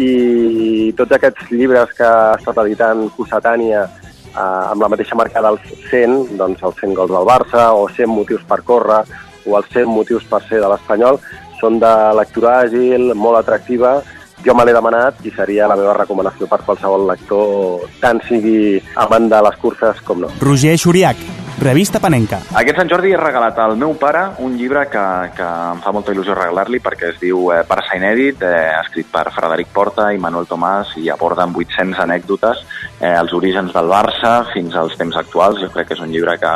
[0.01, 5.67] i tots aquests llibres que ha estat editant Cossetània eh, amb la mateixa marca dels
[5.91, 9.03] 100, doncs els 100 gols del Barça o 100 motius per córrer
[9.47, 11.21] o els 100 motius per ser de l'Espanyol,
[11.61, 13.99] són de lectura àgil, molt atractiva,
[14.45, 19.29] jo me l'he demanat i seria la meva recomanació per qualsevol lector, tant sigui amant
[19.33, 20.33] de les curses com no.
[20.41, 21.21] Roger Xuriac,
[21.59, 22.39] Revista Panenca.
[22.57, 25.05] Aquest Sant Jordi he regalat al meu pare un llibre que,
[25.37, 29.27] que em fa molta il·lusió regalar-li perquè es diu eh, Barça Inèdit, eh, escrit per
[29.35, 32.63] Frederic Porta i Manuel Tomàs i aborda amb 800 anècdotes
[33.01, 35.61] eh, els orígens del Barça fins als temps actuals.
[35.65, 36.55] Jo crec que és un llibre que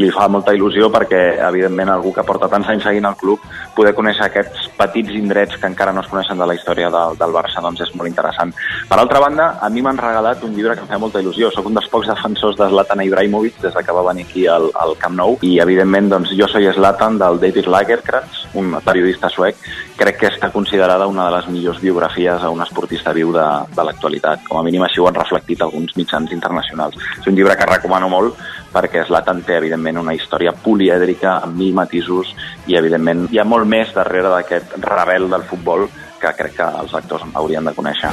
[0.00, 3.44] li fa molta il·lusió perquè, evidentment, algú que porta tants anys seguint el club,
[3.76, 7.34] poder conèixer aquests petits indrets que encara no es coneixen de la història del, del
[7.34, 8.54] Barça, doncs és molt interessant.
[8.88, 11.50] Per altra banda, a mi m'han regalat un llibre que em fa molta il·lusió.
[11.54, 14.70] Soc un dels pocs defensors de Zlatan Ibrahimovic des de que va venir aquí al,
[14.74, 19.60] al Camp Nou i, evidentment, doncs, jo soy Zlatan del David Lagerkrantz, un periodista suec.
[20.00, 23.46] Crec que està considerada una de les millors biografies a un esportista viu de,
[23.76, 24.46] de l'actualitat.
[24.48, 26.96] Com a mínim així ho han reflectit alguns mitjans internacionals.
[27.20, 28.40] És un llibre que recomano molt
[28.72, 32.34] perquè Zlatan té, evidentment, una història polièdrica amb mil matisos
[32.66, 35.88] i, evidentment, hi ha molt més darrere d'aquest rebel del futbol
[36.20, 38.12] que crec que els actors haurien de conèixer.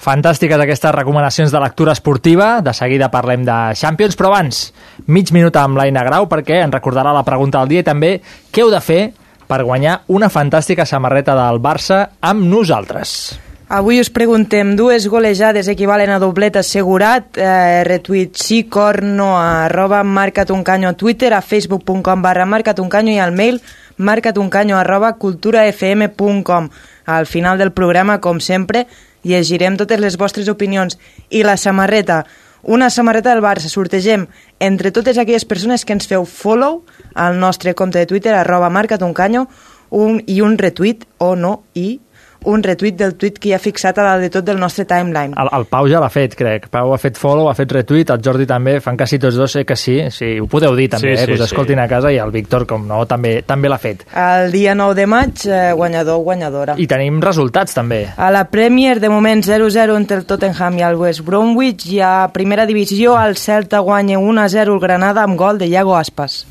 [0.00, 2.62] Fantàstiques aquestes recomanacions de lectura esportiva.
[2.64, 4.62] De seguida parlem de Champions, però abans,
[5.06, 8.14] mig minut amb l'Aina Grau, perquè ens recordarà la pregunta del dia i també
[8.48, 9.02] què heu de fer
[9.50, 13.49] per guanyar una fantàstica samarreta del Barça amb nosaltres.
[13.70, 20.02] Avui us preguntem, dues golejades equivalen a doblet assegurat, eh, retuit sí, cor, no, arroba
[20.02, 23.62] marcatuncanyo a Twitter, a facebook.com barra marcatuncanyo i al mail
[23.96, 26.68] marcatuncanyo arroba culturafm.com.
[27.06, 28.88] Al final del programa, com sempre,
[29.22, 30.98] llegirem totes les vostres opinions.
[31.30, 32.26] I la samarreta,
[32.64, 34.26] una samarreta del Barça, sortegem
[34.58, 36.82] entre totes aquelles persones que ens feu follow
[37.14, 39.46] al nostre compte de Twitter, arroba marcatuncanyo,
[39.90, 42.00] un, i un retuit o no, i
[42.44, 45.34] un retuit del tuit que hi ha fixat a dalt de tot del nostre timeline.
[45.36, 46.68] El, el Pau ja l'ha fet, crec.
[46.72, 49.64] Pau ha fet follow, ha fet retweet, el Jordi també, fan quasi tots dos, sé
[49.68, 51.84] que sí, sí, ho podeu dir també, Sí, eh, sí, que us escoltin sí.
[51.84, 54.06] a casa, i el Víctor, com no, també també l'ha fet.
[54.14, 56.76] El dia 9 de maig, eh, guanyador, guanyadora.
[56.78, 58.04] I tenim resultats també.
[58.16, 62.30] A la Premier, de moment 0-0 entre el Tottenham i el West Bromwich i a
[62.32, 66.44] primera divisió el Celta guanya 1-0 el Granada amb gol de Iago Aspas.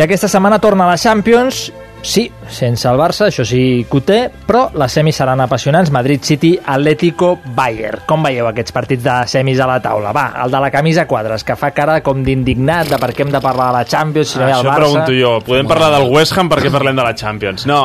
[0.00, 1.66] I aquesta setmana torna a la Champions,
[2.00, 6.22] sí, sense el Barça, això sí que ho té, però les semis seran apassionants, Madrid
[6.26, 8.02] City, Atlético, Bayern.
[8.06, 10.12] Com veieu aquests partits de semis a la taula?
[10.16, 13.32] Va, el de la camisa quadres, que fa cara com d'indignat de per què hem
[13.32, 14.80] de parlar de la Champions si no hi ha el Això Barça.
[14.82, 15.32] pregunto jo.
[15.46, 17.66] Podem parlar del West Ham perquè parlem de la Champions.
[17.66, 17.80] No,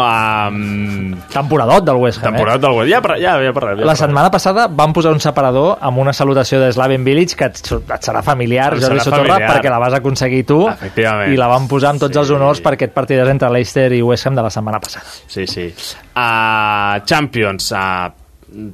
[0.50, 1.16] um...
[1.34, 2.92] Temporadot del West Ham, Temporadot del West Ham.
[2.96, 3.80] Ja, par- ja, ja parlem.
[3.80, 7.46] Ja La setmana passada vam posar un separador amb una salutació de Slaven Village que
[7.52, 11.68] et, et serà familiar, Em Jordi Sotorra, perquè la vas aconseguir tu i la vam
[11.72, 14.50] posar amb tots els honors per aquest partidàs entre Leicester i West Ham de la
[14.56, 15.06] setmana passada.
[15.28, 15.68] Sí, sí.
[16.16, 17.72] Uh, Champions.
[17.76, 18.74] Uh,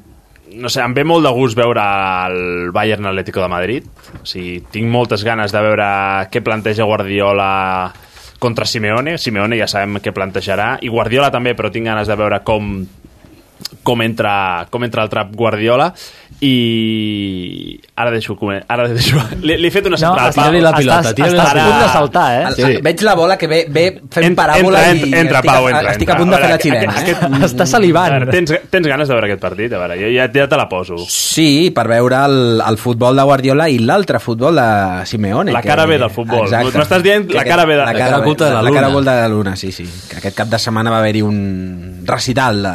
[0.51, 1.83] no sé, em ve molt de gust veure
[2.27, 3.87] el Bayern Atlético de Madrid.
[4.19, 5.89] O sigui, tinc moltes ganes de veure
[6.31, 7.51] què planteja Guardiola
[8.41, 9.17] contra Simeone.
[9.21, 10.73] Simeone ja sabem què plantejarà.
[10.81, 12.73] I Guardiola també, però tinc ganes de veure com
[13.83, 15.93] com entra, com entra el trap Guardiola
[16.41, 18.35] i ara deixo
[18.67, 21.61] ara deixo li, li he fet una No, central tira-li la pilota, tira-li la pilota.
[21.61, 22.51] a punt de saltar, eh?
[22.55, 22.71] Sí.
[22.81, 26.09] veig la bola que ve, ve fent paràbola entra, i entra, estic, Pau, entra, estic
[26.09, 26.15] entra.
[26.15, 26.95] a punt de fer la xilena.
[27.01, 27.45] aquest- Eh?
[27.51, 28.11] Està salivant.
[28.11, 29.73] Veure, tens, tens ganes de veure aquest partit?
[29.73, 30.97] A veure, jo ja, ja te la poso.
[31.07, 35.51] Sí, per veure el, el futbol de Guardiola i l'altre futbol de Simeone.
[35.51, 36.45] La cara B del futbol.
[36.47, 36.77] Exacte.
[36.79, 38.81] M'estàs dient la cara B de- la la cara, cara oculta de la la luna.
[38.81, 39.85] cara de la luna, sí, sí.
[40.09, 42.73] Que aquest cap de setmana va haver-hi un recital de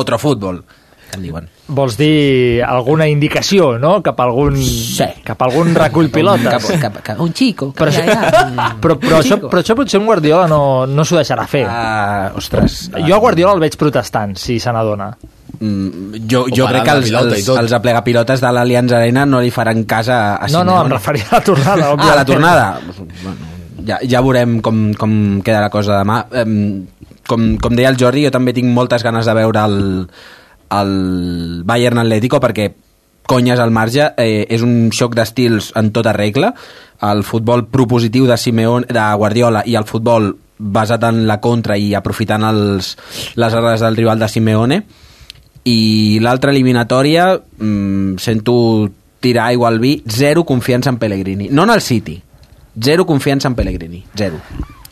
[0.00, 0.62] otro futbol,
[1.08, 1.46] que en diuen.
[1.68, 5.04] Vols dir alguna indicació, no?, cap a algun, sí.
[5.24, 6.48] cap a algun recull pilotes.
[6.48, 7.70] Cap, cap, cap, un xico.
[7.76, 8.04] Però, això,
[8.82, 11.66] però, però, això, però això potser un Guardiola no, no s'ho deixarà fer.
[11.68, 12.86] Uh, ostres.
[13.04, 15.10] Jo a Guardiola el veig protestant, si se n'adona.
[15.58, 19.50] Mm, jo, jo crec que els, pilota els, els aplegapilotes de l'Allianz Arena no li
[19.50, 22.16] faran cas a, a No, no, em referia a la tornada, Ah, òbviament.
[22.20, 22.66] la tornada.
[23.24, 23.48] Bueno,
[23.88, 25.12] ja, ja veurem com, com
[25.44, 26.20] queda la cosa demà.
[26.44, 26.86] Em,
[27.28, 29.78] com, com deia el Jordi, jo també tinc moltes ganes de veure el,
[30.74, 30.92] el
[31.68, 32.70] Bayern Atlético perquè
[33.28, 36.54] conyes al marge, eh, és un xoc d'estils en tota regla.
[37.04, 41.92] El futbol propositiu de Simeone, de Guardiola i el futbol basat en la contra i
[41.94, 42.94] aprofitant els,
[43.36, 44.80] les errades del rival de Simeone.
[45.68, 48.56] I l'altra eliminatòria mm, sento
[49.20, 51.50] tirar aigua al vi zero confiança en Pellegrini.
[51.52, 52.16] No en el City,
[52.80, 54.40] zero confiança en Pellegrini zero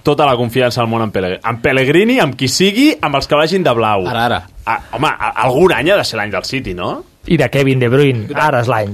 [0.06, 1.42] Tota la confiança al món en Pellegrini.
[1.50, 4.04] En Pellegrini, amb qui sigui, amb els que vagin de blau.
[4.06, 4.38] Ara, ara.
[4.66, 6.92] Ah, home, a- algun any ha de ser l'any del City, no?
[7.26, 8.92] I de Kevin De Bruyne, ara és l'any.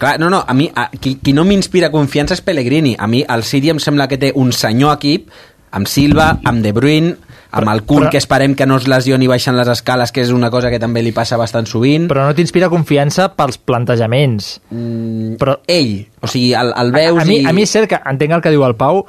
[0.00, 2.94] Clar, no, no, a mi, a, qui, qui no m'inspira confiança és Pellegrini.
[2.98, 5.28] A mi el City em sembla que té un senyor equip,
[5.70, 7.12] amb Silva, amb De Bruyne,
[7.54, 10.30] amb el Kun, però- que esperem que no es lesioni baixant les escales, que és
[10.32, 12.08] una cosa que també li passa bastant sovint.
[12.08, 14.60] Però no t'inspira confiança pels plantejaments.
[14.70, 17.46] Mm, però ell, o sigui, el, el veus a, a, mi, i...
[17.46, 19.04] a mi és cert que entenc el que diu el Pau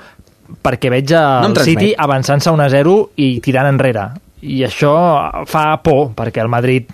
[0.64, 1.66] perquè veig No el transmet.
[1.66, 4.10] City avançant-se 1-0 i tirant enrere.
[4.46, 4.96] I això
[5.50, 6.92] fa por, perquè el Madrid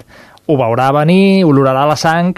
[0.52, 2.34] ho veurà venir, olorarà la sang.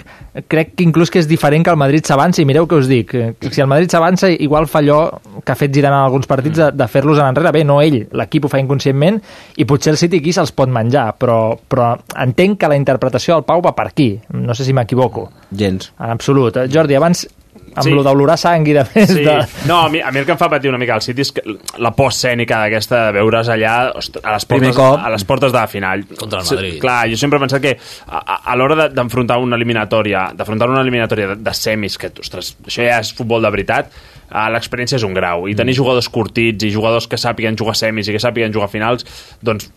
[0.50, 2.44] Crec que inclús que és diferent que el Madrid s'avanci.
[2.46, 3.14] Mireu què us dic.
[3.38, 4.98] que Si el Madrid s'avança, igual fa allò
[5.44, 7.52] que ha fet Zidane en alguns partits de, de fer-los anar enrere.
[7.54, 9.20] Bé, no ell, l'equip ho fa inconscientment
[9.56, 11.94] i potser el City aquí se'ls pot menjar, però, però
[12.26, 14.10] entenc que la interpretació del Pau va per aquí.
[14.34, 15.30] No sé si m'equivoco.
[15.50, 15.92] Gens.
[15.98, 16.58] En absolut.
[16.70, 17.26] Jordi, abans
[17.74, 17.90] amb Sí.
[17.90, 17.94] sí.
[17.94, 19.24] lo d'olorar sang i de més Sí.
[19.24, 19.34] de...
[19.66, 21.32] No, a mi, a mi el que em fa patir una mica al City és
[21.32, 21.42] que
[21.78, 24.98] la por escènica d'aquesta de veure's allà ostres, a les portes, cop.
[25.02, 26.04] a les portes de la final.
[26.16, 26.80] Contra el Sí, Madrid.
[26.80, 30.68] Clar, jo sempre he pensat que a, a, a l'hora de- d'enfrontar una eliminatòria d'afrontar
[30.70, 33.90] una eliminatòria de, de semis, que, ostres, això ja és futbol de veritat,
[34.30, 35.48] uh, l'experiència és un grau.
[35.48, 39.04] I tenir jugadors curtits i jugadors que sàpiguen jugar semis i que sàpiguen jugar finals,
[39.42, 39.70] doncs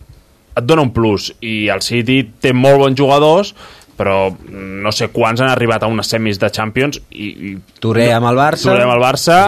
[0.58, 3.54] et dona un plus i el City té molt bons jugadors
[3.98, 8.30] però no sé quants han arribat a unes semis de Champions i, i Touré amb
[8.30, 8.70] el Barça.
[8.70, 9.38] Touré amb el Barça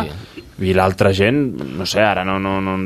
[0.60, 1.44] i l'altra gent,
[1.78, 2.76] no sé, ara no, no, no,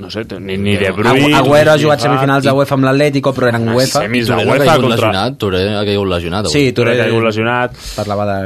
[0.00, 1.36] no sé, ni, ni De Bruyne...
[1.36, 4.06] Agüero ha jugat semifinals de UEFA amb l'Atlético, però eren UEFA.
[4.06, 4.96] semis de UEFA caigut contra...
[4.96, 6.48] lesionat, Touré ha caigut lesionat.
[6.48, 6.56] avui.
[6.56, 7.76] Sí, Touré ha caigut lesionat.
[7.98, 8.38] Parlava de...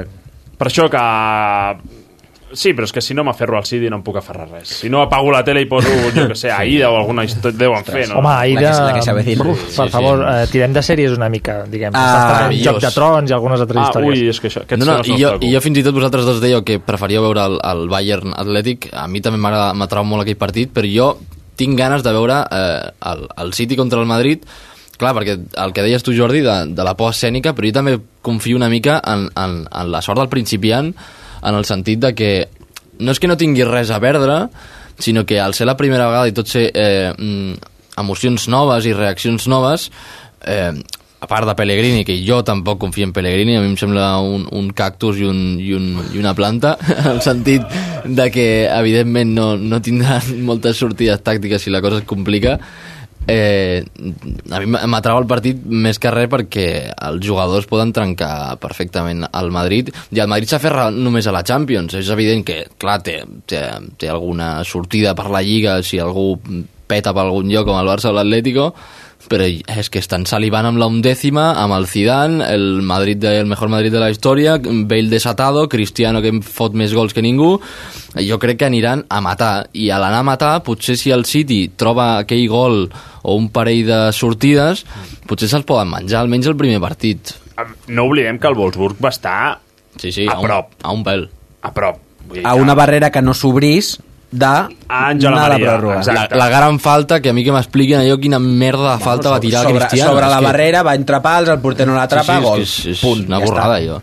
[0.58, 1.04] Per això que...
[2.54, 4.68] Sí, però és que si no m'aferro al City no em puc aferrar a res.
[4.80, 7.84] Si no apago la tele i poso, jo que sé, Aida o alguna història deuen
[7.84, 8.20] fer, no?
[8.20, 8.60] Home, Aida...
[8.62, 9.36] La que- la que.
[9.42, 10.34] Uf, per Sí, favor, sí.
[10.44, 11.92] eh, tirem de sèries una mica, diguem.
[11.94, 14.20] Ah, Ah, Està fent Joc de Trons i algunes altres Ah, històries.
[14.20, 16.40] ui, és que això, No, no, i jo, i jo fins i tot vosaltres dos
[16.40, 20.70] dèieu que preferíeu veure el, el Bayern Atlètic a mi també m'atrau molt aquell partit
[20.72, 21.18] però jo
[21.56, 24.42] tinc ganes de veure eh, el, el City contra el Madrid
[24.98, 27.98] clar, perquè el que deies tu Jordi de, de la por escènica, però jo també
[28.22, 30.92] confio una mica en, en, en la sort del principiant
[31.44, 32.32] en el sentit de que
[32.98, 34.46] no és que no tingui res a perdre
[34.98, 38.94] sinó que al ser la primera vegada i tot ser eh, mm, emocions noves i
[38.94, 39.90] reaccions noves
[40.46, 40.72] eh,
[41.24, 44.44] a part de Pellegrini, que jo tampoc confio en Pellegrini, a mi em sembla un,
[44.52, 47.64] un cactus i, un, i, un, i una planta, en el sentit
[48.04, 50.20] de que, evidentment, no, no tindrà
[50.50, 52.58] moltes sortides tàctiques si la cosa es complica,
[53.26, 53.84] eh,
[54.50, 59.50] a mi m'atrau el partit més que res perquè els jugadors poden trencar perfectament al
[59.54, 59.90] Madrid.
[60.12, 61.96] I el Madrid s'aferra només a la Champions.
[62.00, 63.64] És evident que, clar, té, té,
[64.00, 66.34] té alguna sortida per la Lliga si algú
[66.86, 68.72] peta per algun lloc com el Barça o l'Atlético
[69.30, 73.46] però és que estan salivant amb la undècima, amb el Zidane, el Madrid de, el
[73.50, 77.54] mejor Madrid de la història, Bale desatado, Cristiano que fot més gols que ningú,
[78.20, 81.70] jo crec que aniran a matar, i a l'anar a matar, potser si el City
[81.76, 82.88] troba aquell gol
[83.22, 84.84] o un parell de sortides,
[85.26, 87.32] potser se'ls poden menjar almenys el primer partit.
[87.88, 89.60] No oblidem que el Wolfsburg va estar
[89.96, 90.72] sí, sí, a, a un- prop.
[90.82, 91.28] a un pèl.
[91.62, 92.00] A prop.
[92.28, 93.98] Vull dir A una barrera que no s'obrís
[94.34, 94.46] de
[94.88, 96.14] Àngela anar a la Maria, pròrroga.
[96.14, 99.40] La, la gran falta, que a mi que m'expliquin allò quina merda de falta va
[99.40, 100.10] tirar sobre, Cristiano.
[100.10, 102.56] sobre la que- barrera, va entre pals, el porter no l'atrapa, Sí, sí, gol.
[102.56, 104.00] que és- és Punt, una ja borrada, allò.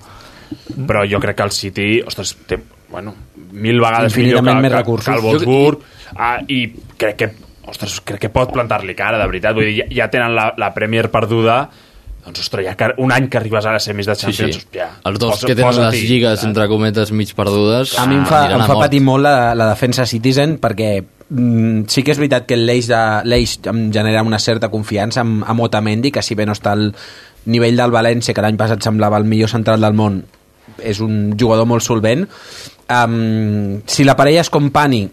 [0.87, 2.59] Però jo crec que el City, ostres, té,
[2.89, 3.13] bueno,
[3.51, 5.05] mil vegades millor que, més que, recursos.
[5.05, 5.79] que el Wolfsburg
[6.15, 7.31] ah, i crec que
[7.67, 9.53] ostres, crec que pot plantar-li cara, de veritat.
[9.55, 11.69] Vull dir, ja, ja tenen la, la Premier perduda,
[12.25, 14.67] doncs, ostres, ja que un any que arribes a les semis de Sí, Champions, sí.
[14.77, 18.25] ja, Els dos posa- que tenen les lligues, entre cometes, mig perdudes, A mi em
[18.25, 20.91] fa, em fa patir molt la, la defensa Citizen perquè
[21.29, 26.11] mm, sí que és veritat que l'Eix em genera una certa confiança amb, amb Otamendi,
[26.11, 26.91] que si bé no està al
[27.45, 30.21] nivell del València, que l'any passat semblava el millor central del món,
[30.77, 32.27] és un jugador molt solvent.
[32.91, 35.07] Um, si la parella és Compani,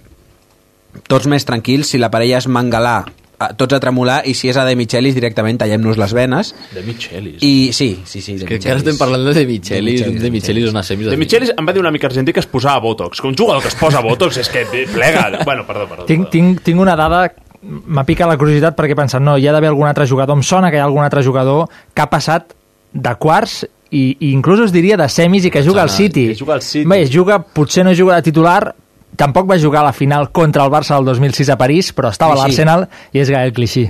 [1.09, 1.89] tots més tranquils.
[1.89, 3.05] Si la parella és Mangalà,
[3.41, 4.21] eh, tots a tremolar.
[4.29, 6.55] I si és a De Michelis, directament tallem-nos les venes.
[6.75, 7.43] De Michelis.
[7.43, 10.71] I sí, sí, sí, de Que encara estem parlant de De Michelis, de, de Michelis,
[10.71, 13.21] una semis De Michelis em va dir un amic argentí que es posava Botox.
[13.21, 15.29] Que un jugador que es posa Botox és que plega.
[15.49, 16.05] Bueno, perdó, perdó.
[16.05, 17.29] Tinc, tinc, tinc una dada
[17.63, 20.45] m'ha picat la curiositat perquè he pensat, no, hi ha d'haver algun altre jugador, em
[20.47, 22.55] sona que hi ha algun altre jugador que ha passat
[22.93, 26.29] de quarts i, i inclús us diria de semis i que juga al City.
[26.29, 26.87] que juga al City.
[26.89, 28.75] Bé, juga, potser no juga de titular,
[29.19, 32.37] tampoc va jugar a la final contra el Barça del 2006 a París, però estava
[32.37, 33.85] a l'Arsenal i és Gael Clichy.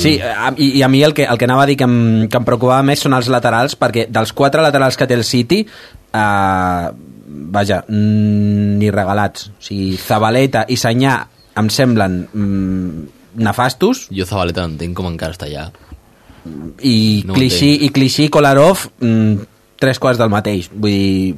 [0.00, 1.98] Sí, a, i, i a mi el que, el que anava a dir que em,
[2.32, 5.60] que em preocupava més són els laterals, perquè dels quatre laterals que té el City,
[6.16, 6.86] eh,
[7.56, 9.50] vaja, ni regalats.
[9.52, 11.18] O sigui, Zabaleta i Sanyà
[11.56, 13.02] em semblen mm,
[13.44, 15.68] nefastos, Jo Zabaleta no entenc com encara està allà.
[16.80, 20.70] i No Clichy, i Clichy i Kolarov mm, tres quarts del mateix.
[20.72, 21.36] Vull dir,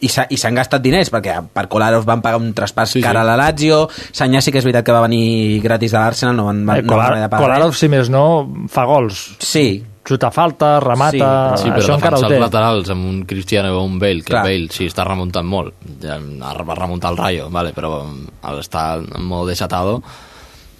[0.00, 3.22] i s'ha- i s'han gastat diners perquè per Kolarov van pagar un traspàs sí, cara
[3.22, 6.44] a la Lazio Sanyà sí que és veritat que va venir gratis de l'Arsenal no
[6.50, 8.24] van, Eh, no van Kolar pagar Kolarov, si més no,
[8.68, 9.36] fa gols.
[9.40, 9.82] Sí.
[10.06, 12.36] Xuta falta, remata, Sí, però això encara ho té.
[12.36, 14.44] els laterals amb un Cristiano o un Bale, que Clar.
[14.44, 18.04] Bale sí, està remuntant molt, ja va remuntar el Rayo, vale, però
[18.42, 20.02] al estar en modo desatado,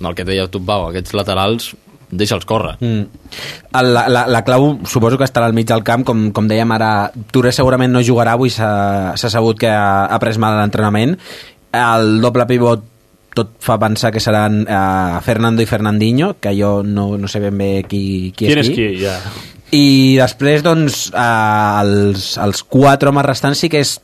[0.01, 1.75] el que deia tu, Pau, aquests laterals,
[2.11, 2.77] deixa'ls córrer.
[2.81, 3.03] Mm.
[3.83, 7.11] La, la, la clau suposo que estarà al mig del camp com, com dèiem ara,
[7.35, 11.17] Touré segurament no jugarà avui s'ha sabut que ha, ha pres mal l'entrenament
[11.77, 12.85] el doble pivot
[13.37, 17.59] tot fa pensar que seran eh, Fernando i Fernandinho que jo no, no sé ben
[17.59, 19.05] bé qui, qui Qui és és qui qui?
[19.05, 19.19] Ja.
[19.77, 23.99] i després doncs eh, els, els quatre homes restants sí que és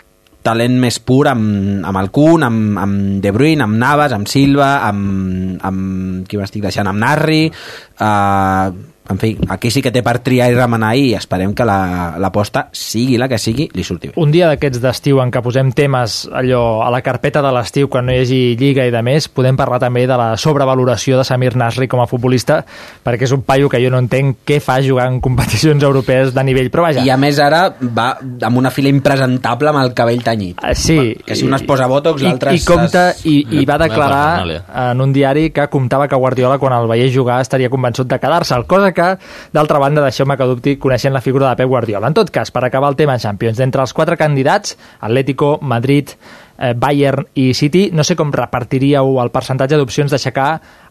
[0.45, 4.72] talent més pur amb, amb el Kun, amb, amb De Bruyne, amb Navas, amb Silva,
[4.88, 10.18] amb, amb qui m'estic deixant, amb Narri, eh, en fi, aquí sí que té per
[10.20, 14.14] triar i remenar i esperem que la- l'aposta, sigui la que sigui, li surti bé.
[14.16, 18.07] Un dia d'aquests d'estiu en què posem temes allò a la carpeta de l'estiu quan
[18.07, 21.57] no hi hagi lliga i de més, podem parlar també de la sobrevaloració de Samir
[21.57, 22.64] Nasri com a futbolista,
[23.05, 26.44] perquè és un paio que jo no entenc què fa jugar en competicions europees de
[26.44, 27.03] nivell, però vaja.
[27.05, 30.59] I a més ara va amb una fila impresentable amb el cabell tenyit.
[30.62, 31.16] Ah, Sí.
[31.26, 33.78] Que si un es posa botox, I, l'altre i, es- compta, es- i, i va
[33.78, 38.18] declarar en un diari que comptava que Guardiola quan el veiés jugar estaria convençut de
[38.18, 39.09] quedar-se'l, cosa que,
[39.53, 42.11] d'altra banda, deixeu-me que dubti coneixent la figura de Pep Guardiola.
[42.11, 46.14] En tot cas, per acabar el tema Champions, d'entre els quatre candidats, Atlético, Madrid,
[46.59, 50.49] eh, Bayern i City, no sé com repartiríeu el percentatge d'opcions d'aixecar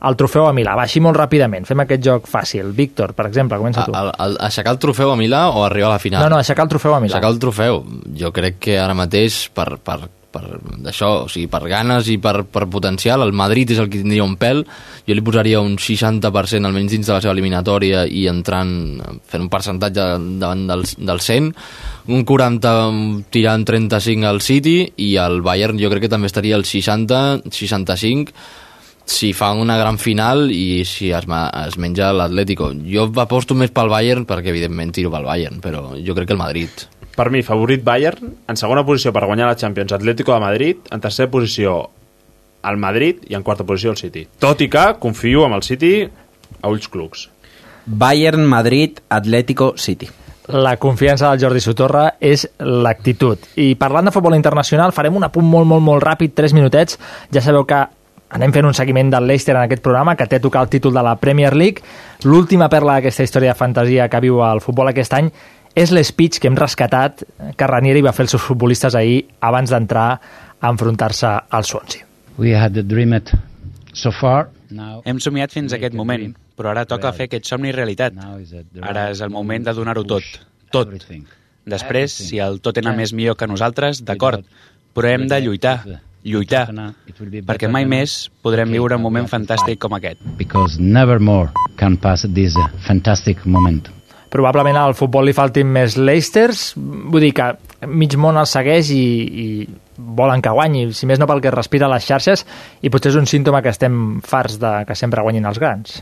[0.08, 0.76] el trofeu a Milà.
[0.78, 2.72] Va, així molt ràpidament, fem aquest joc fàcil.
[2.78, 3.96] Víctor, per exemple, comença tu.
[3.98, 6.26] El, el, aixecar el trofeu a Milà o arribar a la final?
[6.26, 7.16] No, no, aixecar el trofeu a Milà.
[7.16, 7.84] Aixecar el trofeu.
[8.18, 10.44] Jo crec que ara mateix, per, per, per
[10.82, 14.26] d'això, o sigui, per ganes i per, per potencial, el Madrid és el que tindria
[14.26, 14.64] un pèl.
[15.08, 18.74] Jo li posaria un 60% almenys dins de la seva eliminatòria i entrant,
[19.28, 20.08] fent un percentatge
[20.42, 21.52] davant del, del 100,
[22.16, 22.74] un 40
[23.34, 28.34] tirant 35 al City i el Bayern jo crec que també estaria al 60, 65
[29.12, 32.72] si fa una gran final i si es, es menja l'Atlético.
[32.88, 36.44] Jo aposto més pel Bayern perquè evidentment tiro pel Bayern, però jo crec que el
[36.44, 36.88] Madrid.
[37.16, 41.02] Per mi, favorit Bayern, en segona posició per guanyar la Champions Atlético de Madrid, en
[41.04, 41.90] tercera posició
[42.64, 44.28] el Madrid i en quarta posició el City.
[44.40, 45.94] Tot i que confio en el City
[46.62, 47.30] a ulls clucs.
[47.86, 50.10] Bayern, Madrid, Atlético, City.
[50.52, 53.40] la confiança del Jordi Sotorra és l'actitud.
[53.56, 57.00] I parlant de futbol internacional, farem un apunt molt, molt, molt ràpid, 3 minutets.
[57.32, 57.80] Ja sabeu que
[58.32, 60.94] anem fent un seguiment del Leicester en aquest programa, que té a tocar el títol
[60.94, 61.84] de la Premier League.
[62.24, 65.32] L'última perla d'aquesta història de fantasia que viu el futbol aquest any
[65.76, 67.24] és l'speech que hem rescatat
[67.58, 70.08] que Ranieri va fer als seus futbolistes ahir abans d'entrar
[70.60, 72.06] a enfrontar-se al Swansea.
[72.38, 73.32] We had dreamed
[73.94, 74.50] so far.
[74.72, 78.16] Now Hem somiat fins a aquest moment, però ara toca fer aquest somni realitat.
[78.82, 80.24] Ara és el moment de donar-ho tot.
[80.72, 80.94] Tot.
[81.68, 84.46] Després, si el Tottenham és millor que nosaltres, d'acord,
[84.96, 85.76] però hem de lluitar,
[86.24, 86.64] lluitar,
[87.46, 90.20] perquè mai més podrem viure un moment fantàstic com aquest.
[90.38, 92.56] because never more can pass this
[92.88, 93.90] fantastic moment.
[94.32, 97.52] Probablement al futbol li faltin més Leicesters, vull dir que
[97.92, 99.04] mig món el segueix i,
[99.44, 99.46] i
[99.98, 102.46] volen que guanyi, si més no pel que respira les xarxes,
[102.82, 106.02] i potser és un símptoma que estem farts de que sempre guanyin els grans.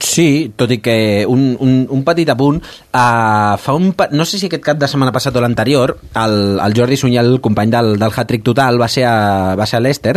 [0.00, 4.48] Sí, tot i que un, un, un petit apunt, uh, fa un, no sé si
[4.48, 8.16] aquest cap de setmana passat o l'anterior, el, el Jordi Sunyer, el company del, del
[8.16, 10.16] hat-trick total, va ser a, va ser a Leicester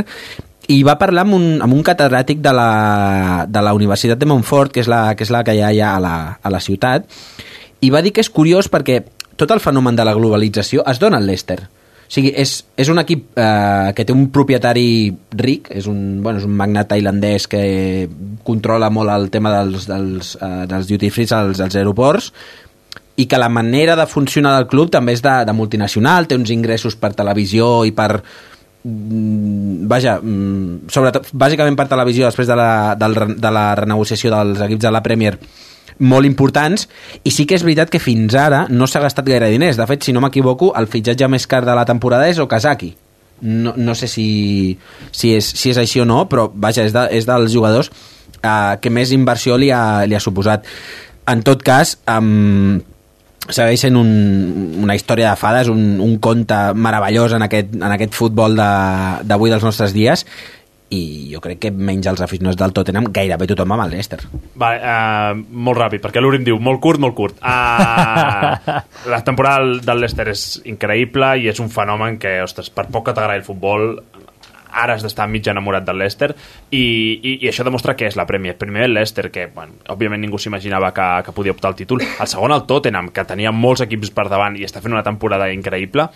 [0.71, 4.71] i va parlar amb un, amb un catedràtic de la, de la Universitat de Montfort,
[4.71, 7.07] que és la que, és la que hi ha allà a la, a la ciutat,
[7.83, 9.01] i va dir que és curiós perquè
[9.35, 11.59] tot el fenomen de la globalització es dona al Leicester.
[12.03, 15.09] O sigui, és, és un equip eh, que té un propietari
[15.39, 17.63] ric, és un, bueno, és un magnat tailandès que
[18.45, 22.29] controla molt el tema dels, dels, eh, dels duty free als, als aeroports
[23.15, 26.49] i que la manera de funcionar del club també és de, de multinacional, té uns
[26.53, 28.23] ingressos per televisió i per
[28.83, 34.83] vaja, mm, sobretot, bàsicament per televisió després de la, del, de la renegociació dels equips
[34.83, 35.37] de la Premier
[35.99, 36.87] molt importants
[37.23, 39.77] i sí que és veritat que fins ara no s'ha gastat gaire diners.
[39.77, 42.93] De fet, si no m'equivoco, el fitxatge més car de la temporada és Okazaki.
[43.43, 44.77] No, no sé si,
[45.11, 47.89] si, és, si és així o no però vaja, és, de, és dels jugadors
[48.41, 50.67] eh, que més inversió li ha, li ha suposat.
[51.27, 52.81] En tot cas um,
[53.49, 54.09] segueix sent un,
[54.83, 59.49] una història de fades, un, un conte meravellós en aquest, en aquest futbol de- d'avui
[59.51, 60.25] dels nostres dies
[60.93, 64.19] i jo crec que menys els aficionats del Tottenham gairebé tothom amb el Leicester
[64.61, 67.39] Vale, uh, molt ràpid, perquè l'Urim diu molt curt, molt curt.
[67.41, 68.81] Uh,
[69.13, 73.07] la temporada del- del Leicester és increïble i és un fenomen que, ostres, per poc
[73.07, 73.87] que t'agradi el futbol,
[74.73, 76.31] ara has d'estar mig enamorat del Leicester
[76.71, 76.81] i,
[77.21, 78.55] i, i això demostra què és la Premier.
[78.57, 82.01] Primer el Leicester, que bueno, òbviament ningú s'imaginava que, que podia optar al títol.
[82.03, 85.49] El segon el Tottenham, que tenia molts equips per davant i està fent una temporada
[85.53, 86.09] increïble.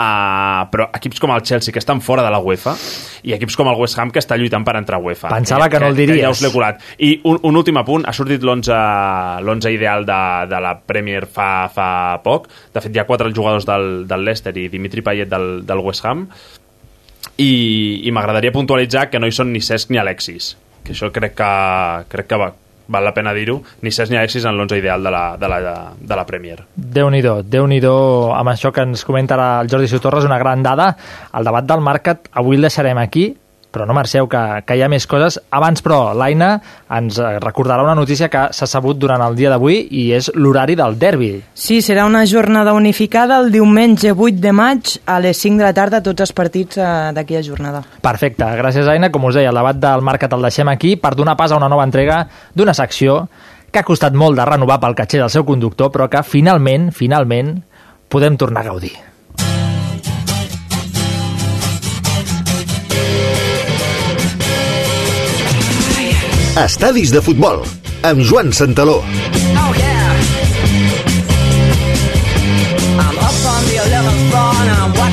[0.00, 2.74] Uh, però equips com el Chelsea, que estan fora de la UEFA,
[3.22, 5.28] i equips com el West Ham, que està lluitant per entrar a UEFA.
[5.32, 6.30] Pensava que no el Que ja diries.
[6.38, 6.80] us l'he colat.
[6.98, 8.72] I un, un últim apunt, ha sortit l'11
[9.44, 11.90] l'11 ideal de, de la Premier fa, fa
[12.24, 12.48] poc.
[12.72, 16.04] De fet, hi ha quatre jugadors del, del Leicester i Dimitri Payet del, del West
[16.08, 16.26] Ham.
[17.40, 17.52] I,
[18.04, 20.54] i m'agradaria puntualitzar que no hi són ni Cesc ni Alexis.
[20.84, 21.52] Que això crec que,
[22.12, 22.50] crec que va,
[22.90, 23.60] val la pena dir-ho.
[23.82, 25.60] Ni Cesc ni Alexis en l'11 ideal de la, de la,
[25.96, 26.64] de la Premier.
[26.74, 30.90] Déu-n'hi-do, déu nhi déu amb això que ens comenta el Jordi és una gran dada.
[31.32, 33.30] El debat del Marcat avui el deixarem aquí,
[33.70, 35.38] però no marxeu, que, que hi ha més coses.
[35.54, 36.50] Abans, però, l'Aina
[36.96, 40.76] ens eh, recordarà una notícia que s'ha sabut durant el dia d'avui i és l'horari
[40.78, 41.30] del derbi.
[41.54, 45.74] Sí, serà una jornada unificada el diumenge 8 de maig a les 5 de la
[45.76, 47.84] tarda tots els partits eh, d'aquella jornada.
[48.02, 49.12] Perfecte, gràcies Aina.
[49.14, 51.70] Com us deia, el debat del Marcat el deixem aquí per donar pas a una
[51.70, 53.24] nova entrega d'una secció
[53.70, 57.60] que ha costat molt de renovar pel catxer del seu conductor, però que finalment, finalment,
[58.10, 59.09] podem tornar a gaudir.
[66.60, 67.62] Estadis de futbol,
[68.04, 69.00] amb Joan Santaló.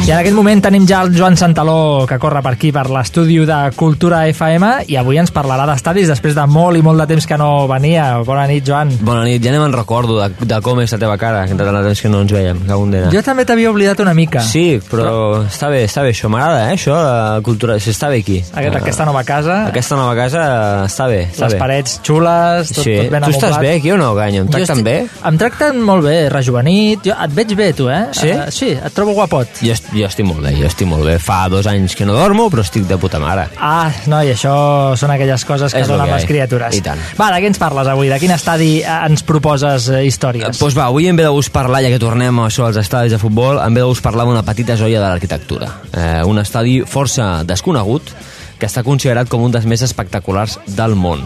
[0.07, 3.41] I en aquest moment tenim ja el Joan Santaló que corre per aquí, per l'estudi
[3.43, 7.25] de Cultura FM i avui ens parlarà d'estadis després de molt i molt de temps
[7.27, 8.05] que no venia.
[8.23, 8.93] Bona nit, Joan.
[9.03, 11.75] Bona nit, ja no me'n recordo de, de com és la teva cara, que tant
[11.75, 13.09] de temps que no ens veiem, que condena.
[13.11, 14.45] Jo també t'havia oblidat una mica.
[14.47, 15.41] Sí, però, però...
[15.49, 18.39] està bé, està bé, això m'agrada, eh, això, la cultura, si està bé aquí.
[18.53, 19.59] Aquest, aquesta nova casa.
[19.73, 20.45] Aquesta nova casa
[20.87, 21.61] està bé, està Les bé.
[21.65, 22.95] parets xules, tot, sí.
[23.01, 23.67] tot ben tu estàs amoblat.
[23.67, 24.45] bé aquí o no, Ganyo?
[24.47, 24.97] Em tracten estic- bé?
[25.33, 27.03] Em tracten molt bé, rejuvenit.
[27.11, 28.05] Jo, et veig bé, tu, eh?
[28.15, 28.31] Sí?
[28.31, 29.59] Uh, sí, et trobo guapot.
[29.59, 31.17] Jo, jo estic molt bé, jo estic molt bé.
[31.21, 33.47] Fa dos anys que no dormo, però estic de puta mare.
[33.57, 34.53] Ah, no, i això
[34.99, 36.77] són aquelles coses que És donen les criatures.
[36.77, 37.01] I tant.
[37.19, 38.11] Va, de què ens parles avui?
[38.11, 40.47] De quin estadi eh, ens proposes eh, històries?
[40.47, 42.79] Doncs pues va, avui en ve de gust parlar, ja que tornem a això als
[42.81, 45.71] estadis de futbol, en ve de gust parlar d'una petita joia de l'arquitectura.
[45.91, 48.13] Eh, un estadi força desconegut,
[48.57, 51.23] que està considerat com un dels més espectaculars del món.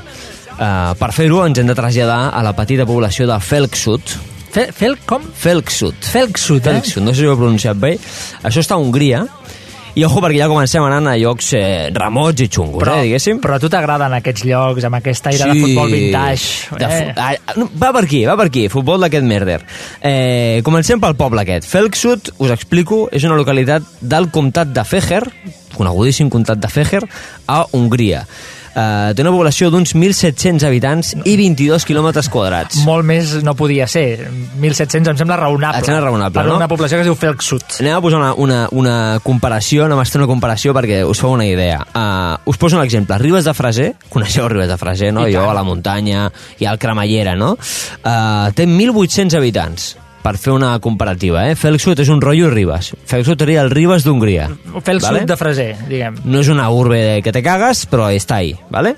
[0.61, 4.17] Eh, per fer-ho ens hem de traslladar a la petita població de Felksut.
[4.51, 5.23] Fe, fel, com?
[5.23, 5.95] Felksut.
[6.11, 6.79] Felksut, eh?
[6.79, 7.95] Felksut, no sé si ho he pronunciat bé.
[8.43, 9.23] Això està a Hongria,
[9.91, 13.41] i ojo perquè ja comencem anant a llocs eh, remots i xungos, Però, eh, diguéssim.
[13.43, 16.77] però a tu t'agraden aquests llocs amb aquest aire de futbol vintage.
[16.79, 17.01] De eh?
[17.11, 19.59] fu ah, no, va per aquí, va per aquí, futbol d'aquest merder.
[19.99, 21.67] Eh, comencem pel poble aquest.
[21.67, 25.25] Felksut, us explico, és una localitat del comtat de Feher,
[25.75, 27.03] conegudíssim comtat de Feher,
[27.51, 28.23] a Hongria.
[28.71, 32.81] Eh, té una població d'uns 1.700 habitants i 22 quilòmetres quadrats.
[32.87, 34.29] Molt més no podia ser.
[34.61, 35.81] 1.700 em sembla raonable.
[35.81, 36.57] Et sembla raonable, per no?
[36.61, 37.79] una població que es diu Felksut.
[37.83, 41.35] Anem a posar una, una, una comparació, anem a fer una comparació perquè us feu
[41.35, 41.81] una idea.
[41.91, 43.17] Uh, us poso un exemple.
[43.21, 45.27] Ribes de Freser, coneixeu Ribes de Freser, no?
[45.27, 45.51] I Jo tant.
[45.51, 47.53] a la muntanya, i al Cremallera, no?
[47.57, 49.91] Uh, té 1.800 habitants
[50.21, 51.55] per fer una comparativa, eh?
[51.59, 52.91] Felksut és un rotllo Ribes.
[53.09, 54.47] Felksut seria el Ribes d'Hongria.
[54.83, 55.23] Felksut vale?
[55.29, 56.19] de Freser, diguem.
[56.25, 58.95] No és una urbe que te cagues, però està ahí, ¿vale?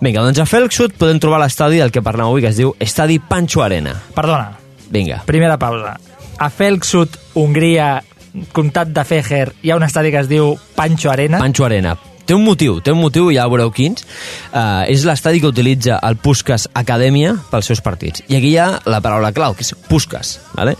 [0.00, 3.18] Vinga, doncs a Felksut podem trobar l'estadi del que parlem avui, que es diu Estadi
[3.18, 3.96] Pancho Arena.
[4.14, 4.52] Perdona,
[4.90, 5.22] Vinga.
[5.26, 5.96] primera pausa.
[6.40, 7.98] A Felksut, Hongria,
[8.52, 11.38] comtat de Feher, hi ha un estadi que es diu Pancho Arena.
[11.38, 11.96] Pancho Arena.
[12.26, 14.04] Té un motiu, té un motiu, ja veureu quins.
[14.52, 18.24] Uh, és l'estadi que utilitza el Puskas Acadèmia pels seus partits.
[18.28, 20.36] I aquí hi ha la paraula clau, que és Puskas.
[20.54, 20.76] Vale?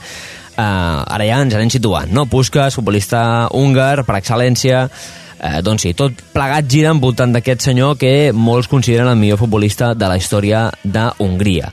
[0.60, 2.26] Uh, ara ja ens anem situant, no?
[2.30, 3.22] Puskas, futbolista
[3.56, 9.08] húngar per excel·lència, uh, doncs sí, tot plegat gira envoltant d'aquest senyor que molts consideren
[9.08, 11.72] el millor futbolista de la història d'Hongria.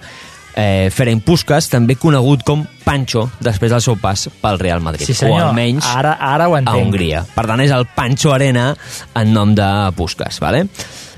[0.57, 5.05] Eh, Ferenc Puskas, també conegut com Pancho, després del seu pas pel Real Madrid.
[5.05, 5.43] Sí, senyor.
[5.43, 6.87] O almenys Ara, ara ho a entenc.
[6.87, 7.21] Hongria.
[7.35, 8.71] Per tant, és el Pancho Arena
[9.13, 10.65] en nom de Puskas, ¿vale?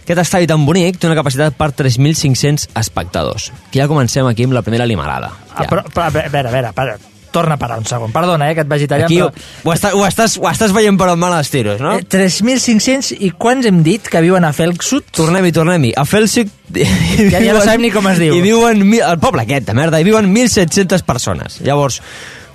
[0.04, 3.52] Aquest estadi tan bonic té una capacitat per 3.500 espectadors.
[3.70, 5.30] Que ja comencem aquí amb la primera limarada.
[5.54, 6.98] Ah, però, però, a veure, a veure, a veure,
[7.32, 8.14] torna a parar un segon.
[8.16, 9.30] Perdona, eh, que et vagi tallant, Aquí però...
[9.64, 11.96] ho, està, ho, estàs, ho estàs veient per on van els tiros, no?
[12.00, 15.12] Eh, 3.500 i quants hem dit que viuen a Felksut?
[15.16, 15.94] Tornem-hi, tornem-hi.
[15.98, 16.52] A Felsic...
[16.70, 18.36] Ja, ja no sabem ni com es diu.
[18.38, 18.84] Hi viuen...
[19.00, 21.60] El poble aquest, de merda, hi viuen 1.700 persones.
[21.66, 22.02] Llavors,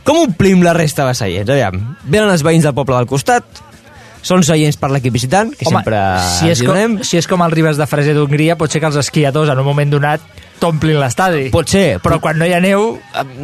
[0.06, 1.50] com omplim la resta de seients?
[1.50, 3.62] Aviam, venen els veïns del poble del costat,
[4.24, 6.00] són seients per l'equip visitant, que Home, sempre
[6.38, 6.96] si és, hi com, donem.
[7.04, 9.66] si és com el Ribes de Freser d'Hongria, pot ser que els esquiadors en un
[9.68, 10.24] moment donat
[10.64, 11.46] t'omplin l'estadi.
[11.54, 12.00] Pot ser.
[12.04, 12.94] Però quan no hi ha neu...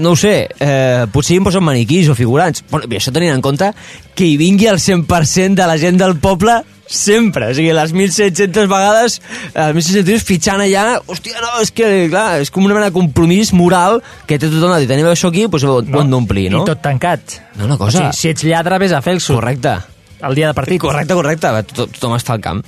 [0.00, 2.64] No ho sé, eh, potser hi posen maniquís o figurants.
[2.72, 3.70] Bueno, això tenint en compte
[4.16, 6.60] que hi vingui el 100% de la gent del poble
[6.90, 9.20] sempre, o sigui, les 1.700 vegades,
[9.54, 12.90] eh, els 1.700 tios fitxant allà, hòstia, no, és que, clar, és com una mena
[12.90, 16.10] de compromís moral que té tothom de dir, tenim això aquí, doncs ho, ho hem
[16.10, 16.64] d'omplir, no?
[16.66, 17.38] I tot tancat.
[17.54, 17.94] No, una cosa...
[17.94, 19.38] O sigui, si ets lladre, vés a Felksut.
[19.38, 19.78] Correcte.
[20.26, 20.82] El dia de partit.
[20.82, 22.66] Correcte, correcte, to tothom està al camp.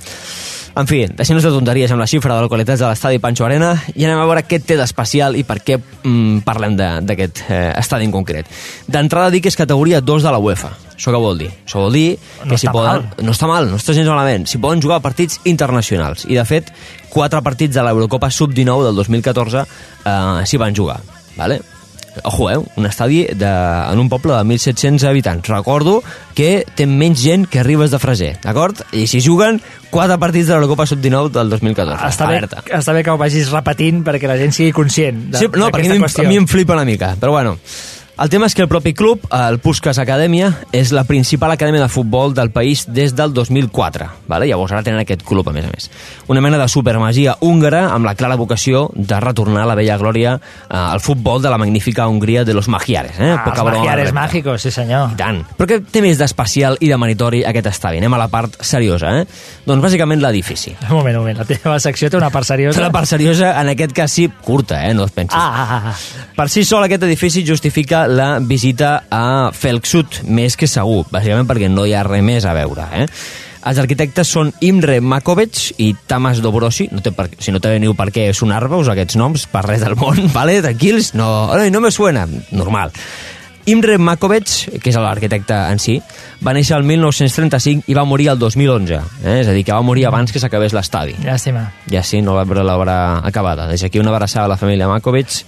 [0.75, 4.07] En fi, deixem-nos de tonteries amb la xifra de localitats de l'estadi Pancho Arena i
[4.07, 8.07] anem a veure què té d'especial i per què mm, parlem de- d'aquest eh, estadi
[8.09, 8.49] en concret.
[8.89, 10.71] D'entrada dic que és categoria 2 de la UEFA.
[10.95, 11.51] Això què vol dir?
[11.67, 12.07] Això vol dir
[12.41, 13.05] No que si està poden...
[13.05, 13.25] mal.
[13.27, 14.47] No està mal, no està gens malament.
[14.49, 16.25] Si poden jugar partits internacionals.
[16.25, 16.73] I, de fet,
[17.13, 20.17] quatre partits de l'Eurocopa Sub-19 del 2014 eh,
[20.49, 20.97] s'hi van jugar.
[21.37, 21.61] Vale?
[22.23, 22.57] Ojo, eh?
[22.77, 25.47] Un estadi de, en un poble de 1.700 habitants.
[25.49, 26.03] Recordo
[26.37, 28.83] que té menys gent que Ribes de Freser, d'acord?
[28.93, 29.59] I si juguen
[29.89, 32.05] quatre partits de l'Eurocopa Sub-19 del 2014.
[32.11, 32.63] Està bé, Alerta.
[32.77, 35.89] està bé que ho vagis repetint perquè la gent sigui conscient de- Sí, no, perquè
[35.91, 36.25] a mi, qüestió.
[36.25, 37.57] a mi em flipa una mica, però bueno.
[38.13, 41.89] El tema és que el propi club, el Puskas Acadèmia, és la principal acadèmia de
[41.89, 44.05] futbol del país des del 2004.
[44.29, 44.45] Vale?
[44.45, 45.87] Llavors ara tenen aquest club, a més a més.
[46.29, 50.35] Una mena de supermagia húngara amb la clara vocació de retornar a la vella glòria
[50.37, 53.17] eh, al futbol de la magnífica Hongria de los Magiares.
[53.17, 53.31] Eh?
[53.31, 54.19] Ah, els broma magiares recta.
[54.19, 55.15] mágicos, sí senyor.
[55.15, 55.41] I tant.
[55.57, 57.97] Però què té més d'especial i de meritori aquest estadi?
[57.97, 59.25] Anem a la part seriosa, eh?
[59.65, 60.75] Doncs bàsicament l'edifici.
[60.85, 62.77] Un moment, un moment, la teva secció té una part seriosa.
[62.77, 64.93] Té una part seriosa, en aquest cas sí, curta, eh?
[64.93, 65.33] No es pensis.
[65.33, 66.31] Ah, ah, ah.
[66.37, 71.69] Per si sol, aquest edifici justifica la visita a Felksut, més que segur, bàsicament perquè
[71.71, 72.87] no hi ha res més a veure.
[72.99, 73.07] Eh?
[73.63, 76.89] Els arquitectes són Imre Makovic i Tamas Dobrosi.
[76.91, 80.19] No té per, si no teniu per què sonar-vos aquests noms, per res del món,
[80.35, 80.59] vale?
[80.65, 81.29] tranquils, no,
[81.71, 82.91] no me suena, normal.
[83.71, 85.95] Imre Makovic, que és l'arquitecte en si,
[86.43, 88.97] va néixer el 1935 i va morir el 2011.
[89.23, 89.37] Eh?
[89.39, 91.15] És a dir, que va morir abans que s'acabés l'estadi.
[91.23, 91.69] Llàstima.
[91.91, 93.69] Ja sí, no va veure l'obra acabada.
[93.71, 95.45] Des d'aquí una abraçada a la família Makovic.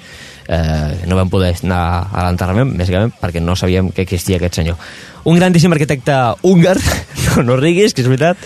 [0.48, 4.78] Eh, no vam poder anar a l'enterrament, bàsicament, perquè no sabíem que existia aquest senyor.
[5.26, 6.14] Un grandíssim arquitecte
[6.46, 6.78] húngar,
[7.26, 8.38] no, no riguis, que és veritat,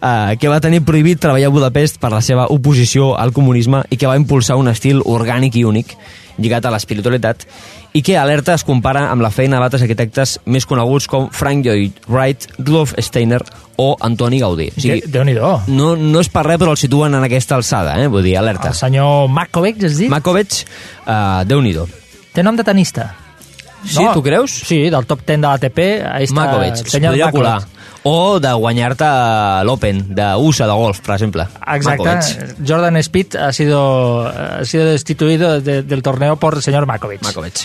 [0.00, 4.00] eh, que va tenir prohibit treballar a Budapest per la seva oposició al comunisme i
[4.00, 5.96] que va impulsar un estil orgànic i únic
[6.40, 7.44] lligat a l'espiritualitat
[7.92, 11.98] i que alerta es compara amb la feina d'altres arquitectes més coneguts com Frank Lloyd
[12.08, 13.42] Wright, Rudolf Steiner
[13.76, 14.70] o Antoni Gaudí.
[14.72, 15.52] O sigui, Déu-n'hi-do.
[15.68, 18.08] no, no és per res, però el situen en aquesta alçada, eh?
[18.12, 18.72] vull dir, alerta.
[18.72, 20.12] El senyor Makovic, has dit?
[20.12, 20.62] Makovic,
[21.04, 21.88] uh, Déu-n'hi-do.
[22.32, 23.10] Té nom de tenista.
[23.82, 24.54] Sí, tu creus?
[24.64, 25.80] Sí, del top 10 de l'ATP.
[26.36, 27.60] Makovic, el es podria colar.
[28.04, 29.06] O de guanyar-te
[29.64, 31.46] l'Open, d'USA, de golf, per exemple.
[31.76, 32.02] Exacte.
[32.02, 32.56] Makovic.
[32.66, 37.22] Jordan Speed ha sido, ha sido destituido de- del torneo por el señor Makovic.
[37.22, 37.60] Makovic.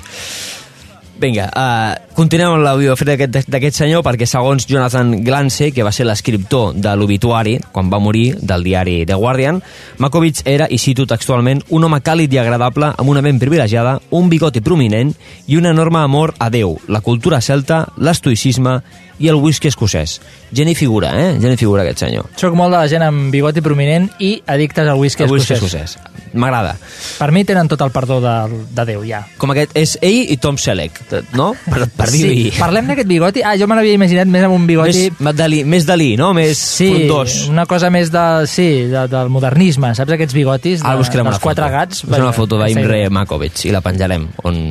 [1.19, 5.89] Vinga, uh, continuem amb la biografia d'aquest d'aquest senyor perquè segons Jonathan Glance, que va
[5.91, 9.63] ser l'escriptor de l'obituari quan va morir del diari The Guardian,
[9.97, 14.29] Makovic era, i cito textualment, un home càlid i agradable amb una ment privilegiada, un
[14.29, 15.15] bigoti prominent
[15.47, 18.83] i un enorme amor a Déu, la cultura celta, l'estoicisme
[19.19, 20.19] i el whisky escocès.
[20.53, 21.37] Geni figura, eh?
[21.41, 22.27] Geni figura aquest senyor.
[22.37, 25.97] Soc molt de la gent amb bigoti prominent i addictes al whisky El whisky escocès.
[25.97, 26.13] escocès.
[26.37, 26.75] M'agrada.
[27.17, 28.33] Per mi tenen tot el perdó de,
[28.75, 29.23] de Déu, ja.
[29.39, 30.99] Com aquest, és ell i Tom Selleck,
[31.33, 31.53] no?
[31.65, 32.51] Per, per dir-hi.
[32.51, 33.41] Sí, parlem d'aquest bigoti.
[33.47, 35.07] Ah, jo me l'havia imaginat més amb un bigoti...
[35.19, 36.33] Més, Dalí, més Dalí, no?
[36.37, 37.37] Més Sí, frondós.
[37.49, 41.37] una cosa més de, sí, de, del modernisme, saps aquests bigotis de, Ara buscarem dels
[41.37, 41.47] una foto.
[41.47, 42.03] quatre gats?
[42.03, 43.01] Buscarem una foto d'Imre.
[43.09, 44.61] Makovic i la penjarem on,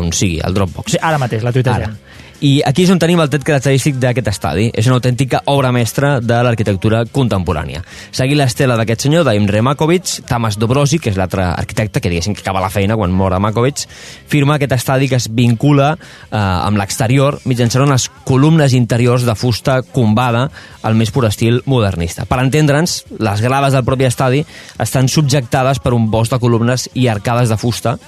[0.00, 0.96] on sigui, al Dropbox.
[0.96, 1.92] Sí, ara mateix, la tuitegem.
[1.92, 2.21] Ara.
[2.42, 4.64] I aquí és on tenim el tret característic d'aquest estadi.
[4.74, 7.84] És una autèntica obra mestra de l'arquitectura contemporània.
[8.10, 12.42] Seguir l'estela d'aquest senyor, d'Imre Makovic, Tamas Dobrosi, que és l'altre arquitecte, que diguéssim que
[12.42, 13.84] acaba la feina quan mor a Makovic,
[14.26, 19.78] firma aquest estadi que es vincula eh, amb l'exterior mitjançant unes columnes interiors de fusta
[19.94, 20.48] combada
[20.82, 22.26] al més pur estil modernista.
[22.26, 24.42] Per entendre'ns, les grades del propi estadi
[24.82, 28.00] estan subjectades per un bosc de columnes i arcades de fusta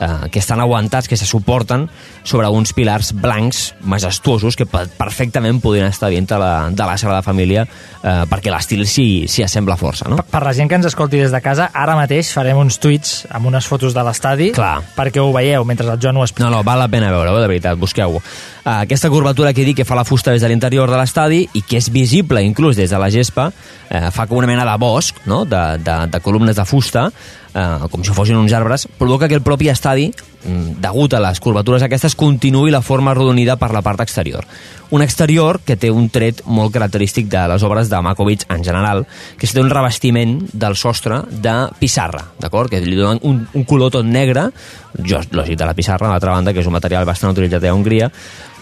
[0.00, 1.88] eh, que estan aguantats, que se suporten
[2.24, 6.96] sobre uns pilars blancs majestuosos que pe- perfectament podrien estar dins de la, de la
[6.98, 10.18] Sagrada Família eh, perquè l'estil s'hi assembla força, no?
[10.24, 13.46] Per la gent que ens escolti des de casa, ara mateix farem uns tuits amb
[13.52, 14.50] unes fotos de l'estadi
[14.96, 16.48] perquè ho veieu mentre el Joan ho explica.
[16.48, 18.20] No, no, val la pena veure-ho, de veritat, busqueu-ho.
[18.60, 21.62] Uh, aquesta curvatura que dit que fa la fusta des de l'interior de l'estadi i
[21.62, 23.50] que és visible inclús des de la gespa,
[23.90, 27.08] eh, fa com una mena de bosc, no?, de, de, de columnes de fusta,
[27.54, 30.10] eh, com si fossin uns arbres, provoca que el propi estadi,
[30.44, 34.44] mm, degut a les curvatures aquestes, continuï la forma arrodonida per la part exterior.
[34.90, 39.06] Un exterior que té un tret molt característic de les obres de Makovic en general,
[39.38, 42.70] que és un revestiment del sostre de pissarra, d'acord?
[42.70, 44.50] Que li donen un, un color tot negre,
[44.98, 47.74] jo, lògic de la pissarra, a l'altra banda, que és un material bastant utilitzat a
[47.74, 48.10] Hongria,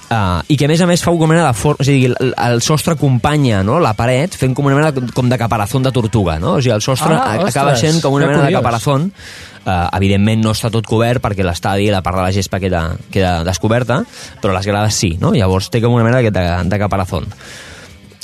[0.09, 2.07] Uh, i que a més a més fa com una mena de forma, o sigui,
[2.09, 3.77] el, el sostre acompanya no?
[3.77, 6.55] la paret fent com una mena de, com de caparazón de tortuga, no?
[6.57, 8.63] O sigui, el sostre Ah, ah, acaba ostres, sent com una mena de curiós.
[8.63, 9.11] caparazón
[9.69, 12.83] uh, evidentment no està tot cobert perquè l'estadi, la part de la gespa queda,
[13.13, 14.01] queda descoberta,
[14.41, 15.35] però les grades sí, no?
[15.37, 17.29] Llavors té com una mena de, de, de caparazón.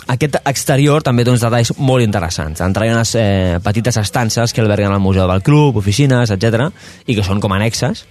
[0.09, 2.61] Aquest exterior també té uns detalls molt interessants.
[2.65, 6.69] Entra unes eh, petites estances que alberguen el museu del club, oficines, etc
[7.06, 8.05] i que són com annexes.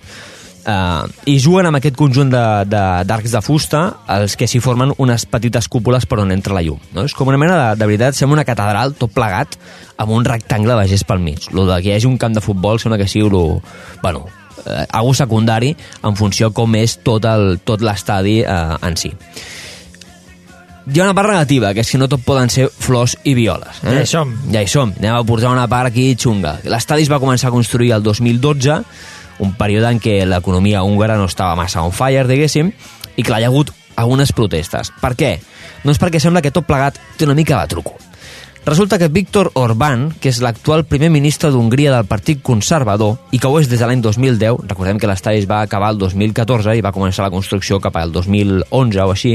[0.63, 3.79] Uh, i juguen amb aquest conjunt de- de- d'arcs de, de fusta
[4.15, 6.79] els que s'hi formen unes petites cúpules per on entra la llum.
[6.95, 7.03] No?
[7.03, 9.57] És com una mena de, de veritat, sembla una catedral tot plegat
[9.97, 11.49] amb un rectangle de gespa al mig.
[11.51, 13.59] Lo de que hi hagi un camp de futbol sembla que sigui lo,
[14.01, 14.23] bueno,
[14.65, 19.11] eh, algo secundari en funció com és tot el- tot l'estadi eh, en si.
[20.83, 23.77] Hi ha una part negativa, que és que no tot poden ser flors i violes.
[23.83, 23.93] Eh?
[23.95, 24.33] Ja hi som.
[24.51, 24.91] Ja hi som.
[24.99, 26.57] Anem a portar una part aquí xunga.
[26.67, 28.81] L'estadi es va començar a construir el 2012,
[29.43, 32.71] un període en què l'economia húngara no estava massa on fire, diguéssim,
[33.15, 34.93] i clar, hi ha hagut algunes protestes.
[35.01, 35.35] Per què?
[35.83, 37.99] Doncs perquè sembla que tot plegat té una mica de truco.
[38.65, 43.49] Resulta que Víctor Orbán, que és l'actual primer ministre d'Hongria del Partit Conservador i que
[43.51, 46.83] ho és des de l'any 2010, recordem que l'estadi es va acabar el 2014 i
[46.85, 49.33] va començar la construcció cap al 2011 o així,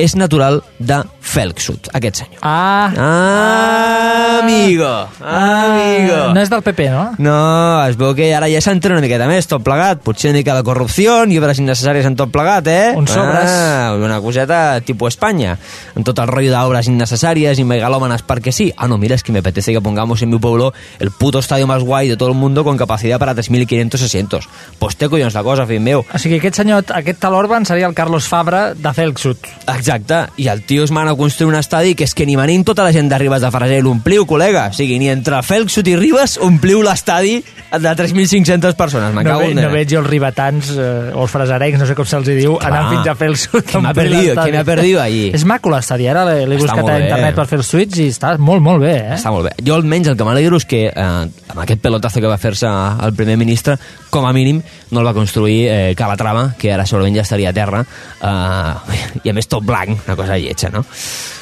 [0.00, 2.40] és natural de Felksut, aquest senyor.
[2.42, 4.88] Ah, ah amigo,
[5.20, 6.18] amigo.
[6.34, 7.04] No és del PP, no?
[7.18, 10.00] No, es veu que ara ja s'entra una miqueta més, tot plegat.
[10.04, 12.92] Potser una mica de corrupció, llibres innecessàries en tot plegat, eh?
[12.98, 13.50] Uns sobres.
[13.50, 15.56] Ah, una coseta tipus Espanya,
[15.96, 18.70] en tot el rotllo d'obres innecessàries i megalómanas perquè sí.
[18.76, 21.66] Ah, no, mira, es que me apetece que pongamos en mi pueblo el puto estadio
[21.66, 24.48] más guay de todo el mundo con capacidad para 3.500 asientos.
[24.78, 26.04] Pues té collons la cosa, fill meu.
[26.06, 29.50] O sigui, aquest senyor, aquest tal Orban seria el Carlos Fabra de Felksut.
[29.66, 29.89] Exacte,
[30.36, 32.84] i el tio es mana a construir un estadi que és que ni venim tota
[32.86, 34.68] la gent de Ribes de Freser l'ompliu, col·lega.
[34.70, 37.40] O sigui, ni entre Felksut i Ribes ompliu l'estadi
[37.70, 39.14] de 3.500 persones.
[39.14, 42.30] No, ve, no veig jo els ribetans eh, o els fresarencs, no sé com se'ls
[42.30, 42.92] diu, anant va.
[42.94, 43.62] fins a fer el sud.
[43.66, 45.28] Que m'ha perdido, que m'ha perdido allí.
[45.34, 48.62] És maco l'estadi, ara l'he buscat a internet per fer els tuits i està molt,
[48.64, 49.16] molt bé, eh?
[49.18, 49.54] Està molt bé.
[49.66, 51.06] Jo almenys el que m'alegro és que eh,
[51.54, 52.70] amb aquest pelotazo que va fer-se
[53.06, 53.78] el primer ministre,
[54.10, 57.56] com a mínim no el va construir eh, Calatrava, que ara segurament ja estaria a
[57.56, 57.84] terra,
[58.20, 60.84] eh, i a més tot blanc, una cosa lletja, no?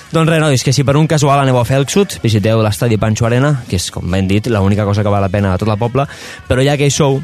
[0.09, 3.59] Doncs res, nois, que si per un casual aneu a Felksut, visiteu l'estadi Pancho Arena,
[3.69, 6.07] que és, com ben dit, l'única cosa que val la pena a tot el poble,
[6.49, 7.21] però ja que hi sou,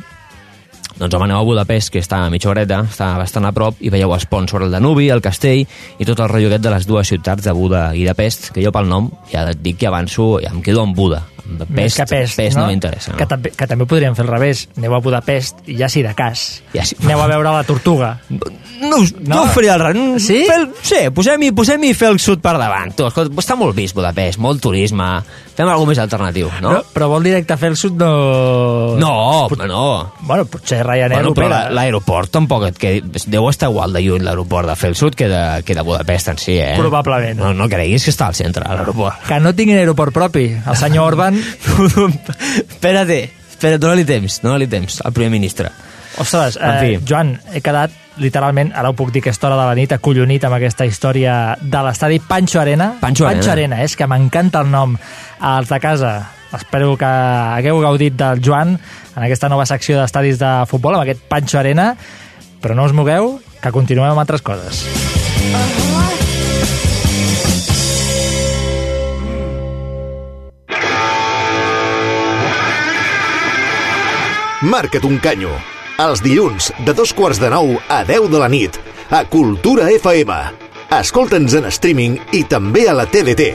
[0.99, 3.91] doncs home, aneu a Budapest, que està a mitja horeta, està bastant a prop, i
[3.91, 6.87] veieu els ponts sobre el Danubi, el castell, i tot el rotllo aquest de les
[6.87, 9.89] dues ciutats de Buda i de Pest, que jo pel nom ja et dic que
[9.89, 11.25] avanço, ja em quedo amb Buda.
[11.45, 12.73] Més Pest, que Pest, Pest no, no?
[12.73, 13.13] m'interessa.
[13.13, 13.19] No?
[13.21, 14.65] Que, també, que també podríem fer al revés.
[14.79, 16.63] Aneu a Budapest i ja sí de cas.
[16.75, 16.97] Ja sí.
[17.05, 18.15] Aneu a veure la tortuga.
[18.31, 18.41] No,
[18.91, 20.25] no, no ho faria al revés.
[20.25, 20.43] Sí?
[20.49, 22.95] Fel, sí, posem-hi posem fer el sud per davant.
[22.97, 25.11] Tu, escolta, està molt vist Budapest, molt turisme.
[25.55, 26.73] Fem alguna més alternatiu, no?
[26.75, 28.09] No, però vol directe a fer el sud no...
[28.99, 29.11] No,
[29.45, 29.85] home, no.
[30.27, 33.23] Bueno, potser Ryanair Bueno, però l'aeroport tampoc et quedi...
[33.31, 36.57] Deu estar igual de lluny l'aeroport de Felsud que de, que de Budapest en si,
[36.59, 36.75] eh?
[36.79, 37.39] Probablement.
[37.39, 39.23] No, no creguis que està al centre, l'aeroport.
[39.29, 40.49] Que no tinguin aeroport propi.
[40.59, 41.34] El senyor Orban...
[42.75, 43.19] Espérate,
[43.51, 45.71] espera, dóna-li temps, dóna-li temps al primer ministre.
[46.21, 47.01] Ostres, eh.
[47.07, 47.91] Joan, he quedat
[48.23, 51.83] literalment, ara ho puc dir aquesta hora de la nit, acollonit amb aquesta història de
[51.87, 52.93] l'estadi Pancho Arena.
[53.01, 53.41] Pancho Arena.
[53.41, 54.95] Pancho Arena, és que m'encanta el nom.
[55.55, 56.15] Els de casa,
[56.55, 61.27] espero que hagueu gaudit del Joan en aquesta nova secció d'estadis de futbol, amb aquest
[61.31, 61.93] Pancho Arena,
[62.63, 64.85] però no us mogueu, que continuem amb altres coses.
[74.65, 75.51] Marca't un canyo.
[76.01, 78.79] Els dilluns, de dos quarts de nou a 10 de la nit,
[79.13, 80.33] a Cultura FM.
[80.97, 83.51] Escolta'ns en streaming i també a la TDT.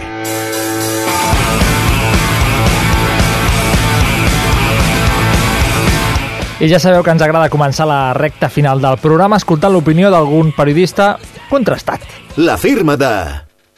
[6.60, 10.53] I ja sabeu que ens agrada començar la recta final del programa escoltant l'opinió d'algun
[10.53, 11.15] periodista
[11.49, 12.06] contrastat.
[12.38, 13.11] La firma de...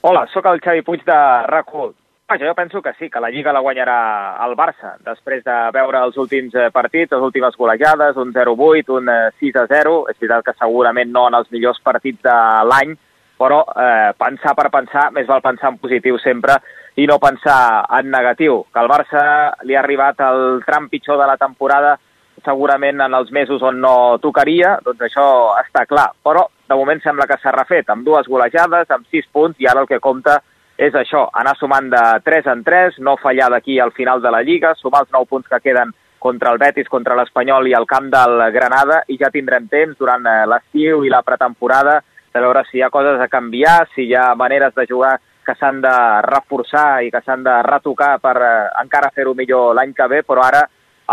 [0.04, 2.01] Hola, sóc el Xavi Puig de RAC1.
[2.32, 6.00] Vaja, jo penso que sí, que la Lliga la guanyarà el Barça, després de veure
[6.00, 9.96] els últims eh, partits, les últimes golejades, un 0-8, un eh, 6-0.
[10.08, 12.36] És veritat que segurament no en els millors partits de
[12.70, 12.94] l'any,
[13.36, 16.56] però eh, pensar per pensar, més val pensar en positiu sempre
[16.96, 17.58] i no pensar
[17.98, 18.62] en negatiu.
[18.72, 19.24] Que al Barça
[19.68, 21.98] li ha arribat el tram pitjor de la temporada
[22.46, 25.26] segurament en els mesos on no tocaria, doncs això
[25.66, 26.14] està clar.
[26.24, 29.84] Però de moment sembla que s'ha refet amb dues golejades, amb sis punts, i ara
[29.84, 30.48] el que compta és
[30.82, 34.74] això, anar sumant de 3 en 3, no fallar d'aquí al final de la Lliga,
[34.76, 38.40] sumar els 9 punts que queden contra el Betis, contra l'Espanyol i al camp del
[38.54, 42.00] Granada, i ja tindrem temps durant eh, l'estiu i la pretemporada
[42.34, 45.56] de veure si hi ha coses a canviar, si hi ha maneres de jugar que
[45.58, 45.96] s'han de
[46.26, 50.46] reforçar i que s'han de retocar per eh, encara fer-ho millor l'any que ve, però
[50.46, 50.66] ara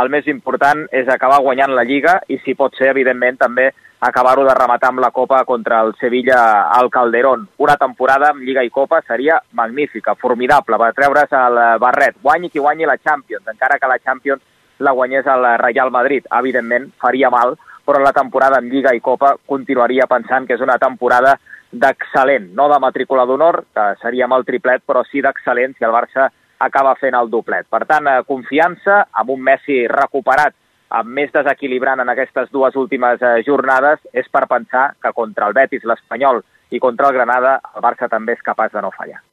[0.03, 3.69] el més important és acabar guanyant la Lliga i, si pot ser, evidentment, també
[4.01, 7.49] acabar-ho de rematar amb la Copa contra el Sevilla al Calderón.
[7.59, 12.20] Una temporada amb Lliga i Copa seria magnífica, formidable, per treure's el barret.
[12.23, 14.43] Guanyi qui guanyi la Champions, encara que la Champions
[14.79, 16.27] la guanyés el Real Madrid.
[16.39, 20.79] Evidentment, faria mal, però la temporada amb Lliga i Copa continuaria pensant que és una
[20.79, 21.39] temporada
[21.73, 25.93] d'excel·lent, no de matrícula d'honor, que seria amb el triplet, però sí d'excel·lent si el
[25.93, 27.66] Barça acaba fent el doblet.
[27.70, 30.55] Per tant, eh, confiança amb un Messi recuperat,
[30.89, 35.55] amb més desequilibrant en aquestes dues últimes eh, jornades, és per pensar que contra el
[35.55, 39.28] Betis, l'Espanyol i contra el Granada, el Barça també és capaç de no fallar.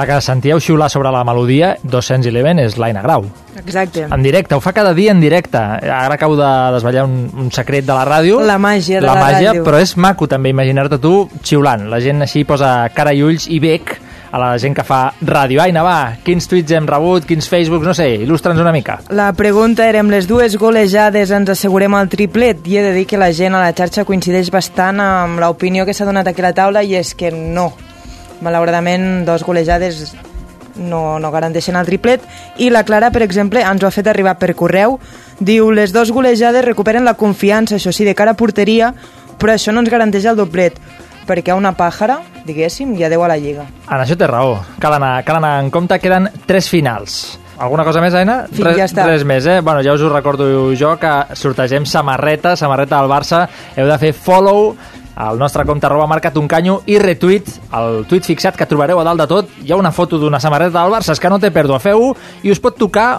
[0.00, 3.26] La que sentíeu xiular sobre la melodia, 211, és l'Aina Grau.
[3.60, 4.06] Exacte.
[4.08, 5.60] En directe, ho fa cada dia en directe.
[5.60, 8.38] Ara acabo de desvetllar un, un secret de la ràdio.
[8.40, 9.64] La màgia de la, la màgia, ràdio.
[9.66, 11.84] però és maco també imaginar-te tu xiulant.
[11.92, 13.92] La gent així posa cara i ulls i bec
[14.32, 15.60] a la gent que fa ràdio.
[15.66, 19.02] Aina, va, quins tuits hem rebut, quins Facebooks, no sé, il·lustra'ns una mica.
[19.12, 22.64] La pregunta era, amb les dues golejades ens assegurem el triplet?
[22.64, 25.92] I he de dir que la gent a la xarxa coincideix bastant amb l'opinió que
[25.92, 27.68] s'ha donat aquí a la taula i és que no.
[28.40, 30.14] Malauradament, dos golejades
[30.76, 32.24] no, no garanteixen el triplet
[32.58, 34.98] i la Clara, per exemple, ens ho ha fet arribar per correu
[35.40, 38.94] diu, les dues golejades recuperen la confiança, això sí, de cara a porteria
[39.40, 40.80] però això no ens garanteix el doblet
[41.30, 43.68] perquè una pàjara, diguéssim, ja deu a la Lliga.
[43.86, 44.56] En això té raó.
[44.82, 47.20] Cal anar, cal anar en compte, queden tres finals.
[47.60, 48.46] Alguna cosa més, Aina?
[48.48, 49.04] Sí, ja està.
[49.06, 49.60] Res més, eh?
[49.60, 50.48] Bueno, ja us ho recordo
[50.80, 53.44] jo que sortegem samarreta, samarreta del Barça.
[53.76, 54.72] Heu de fer follow
[55.20, 59.04] al nostre compte arroba marcat un canyo i retuit, el tuit fixat que trobareu a
[59.04, 61.52] dalt de tot, hi ha una foto d'una samarreta del Barça, és que no té
[61.52, 63.10] pèrdua, feu i us pot tocar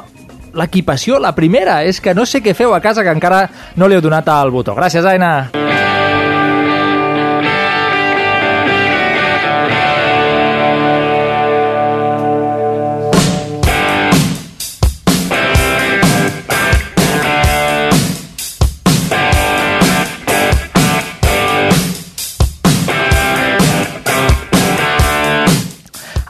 [0.58, 1.82] l'equipació, la primera.
[1.84, 3.46] És que no sé què feu a casa que encara
[3.78, 4.76] no li heu donat al botó.
[4.76, 5.81] Gràcies, Aina.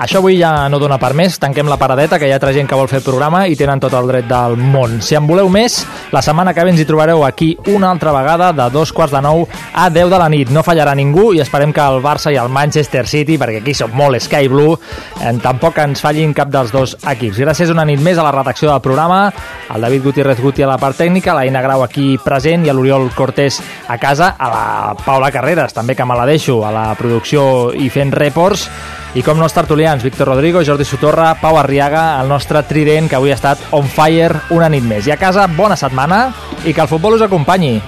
[0.02, 2.66] Això avui ja no dona per més, tanquem la paradeta, que hi ha altra gent
[2.66, 4.96] que vol fer el programa i tenen tot el dret del món.
[5.06, 5.76] Si en voleu més,
[6.10, 9.22] la setmana que ve ens hi trobareu aquí una altra vegada de dos quarts de
[9.22, 10.50] nou a 10 de la nit.
[10.50, 13.94] No fallarà ningú i esperem que el Barça i el Manchester City, perquè aquí som
[13.94, 14.80] molt Sky Blue,
[15.22, 17.38] eh, tampoc ens fallin cap dels dos equips.
[17.46, 19.28] Gràcies una nit més a la redacció del programa,
[19.70, 22.74] al David Gutiérrez Guti a la part tècnica, a l'Aina Grau aquí present i a
[22.74, 24.66] l'Oriol Cortés a casa, a la
[25.06, 28.66] Paula Carreras, també que me la deixo, a la producció i fent reports,
[29.14, 33.18] i com no els tertulians, Víctor Rodrigo, Jordi Sotorra, Pau Arriaga, el nostre trident que
[33.20, 35.08] avui ha estat on fire una nit més.
[35.08, 36.30] I a casa, bona setmana
[36.64, 37.80] i que el futbol us acompanyi.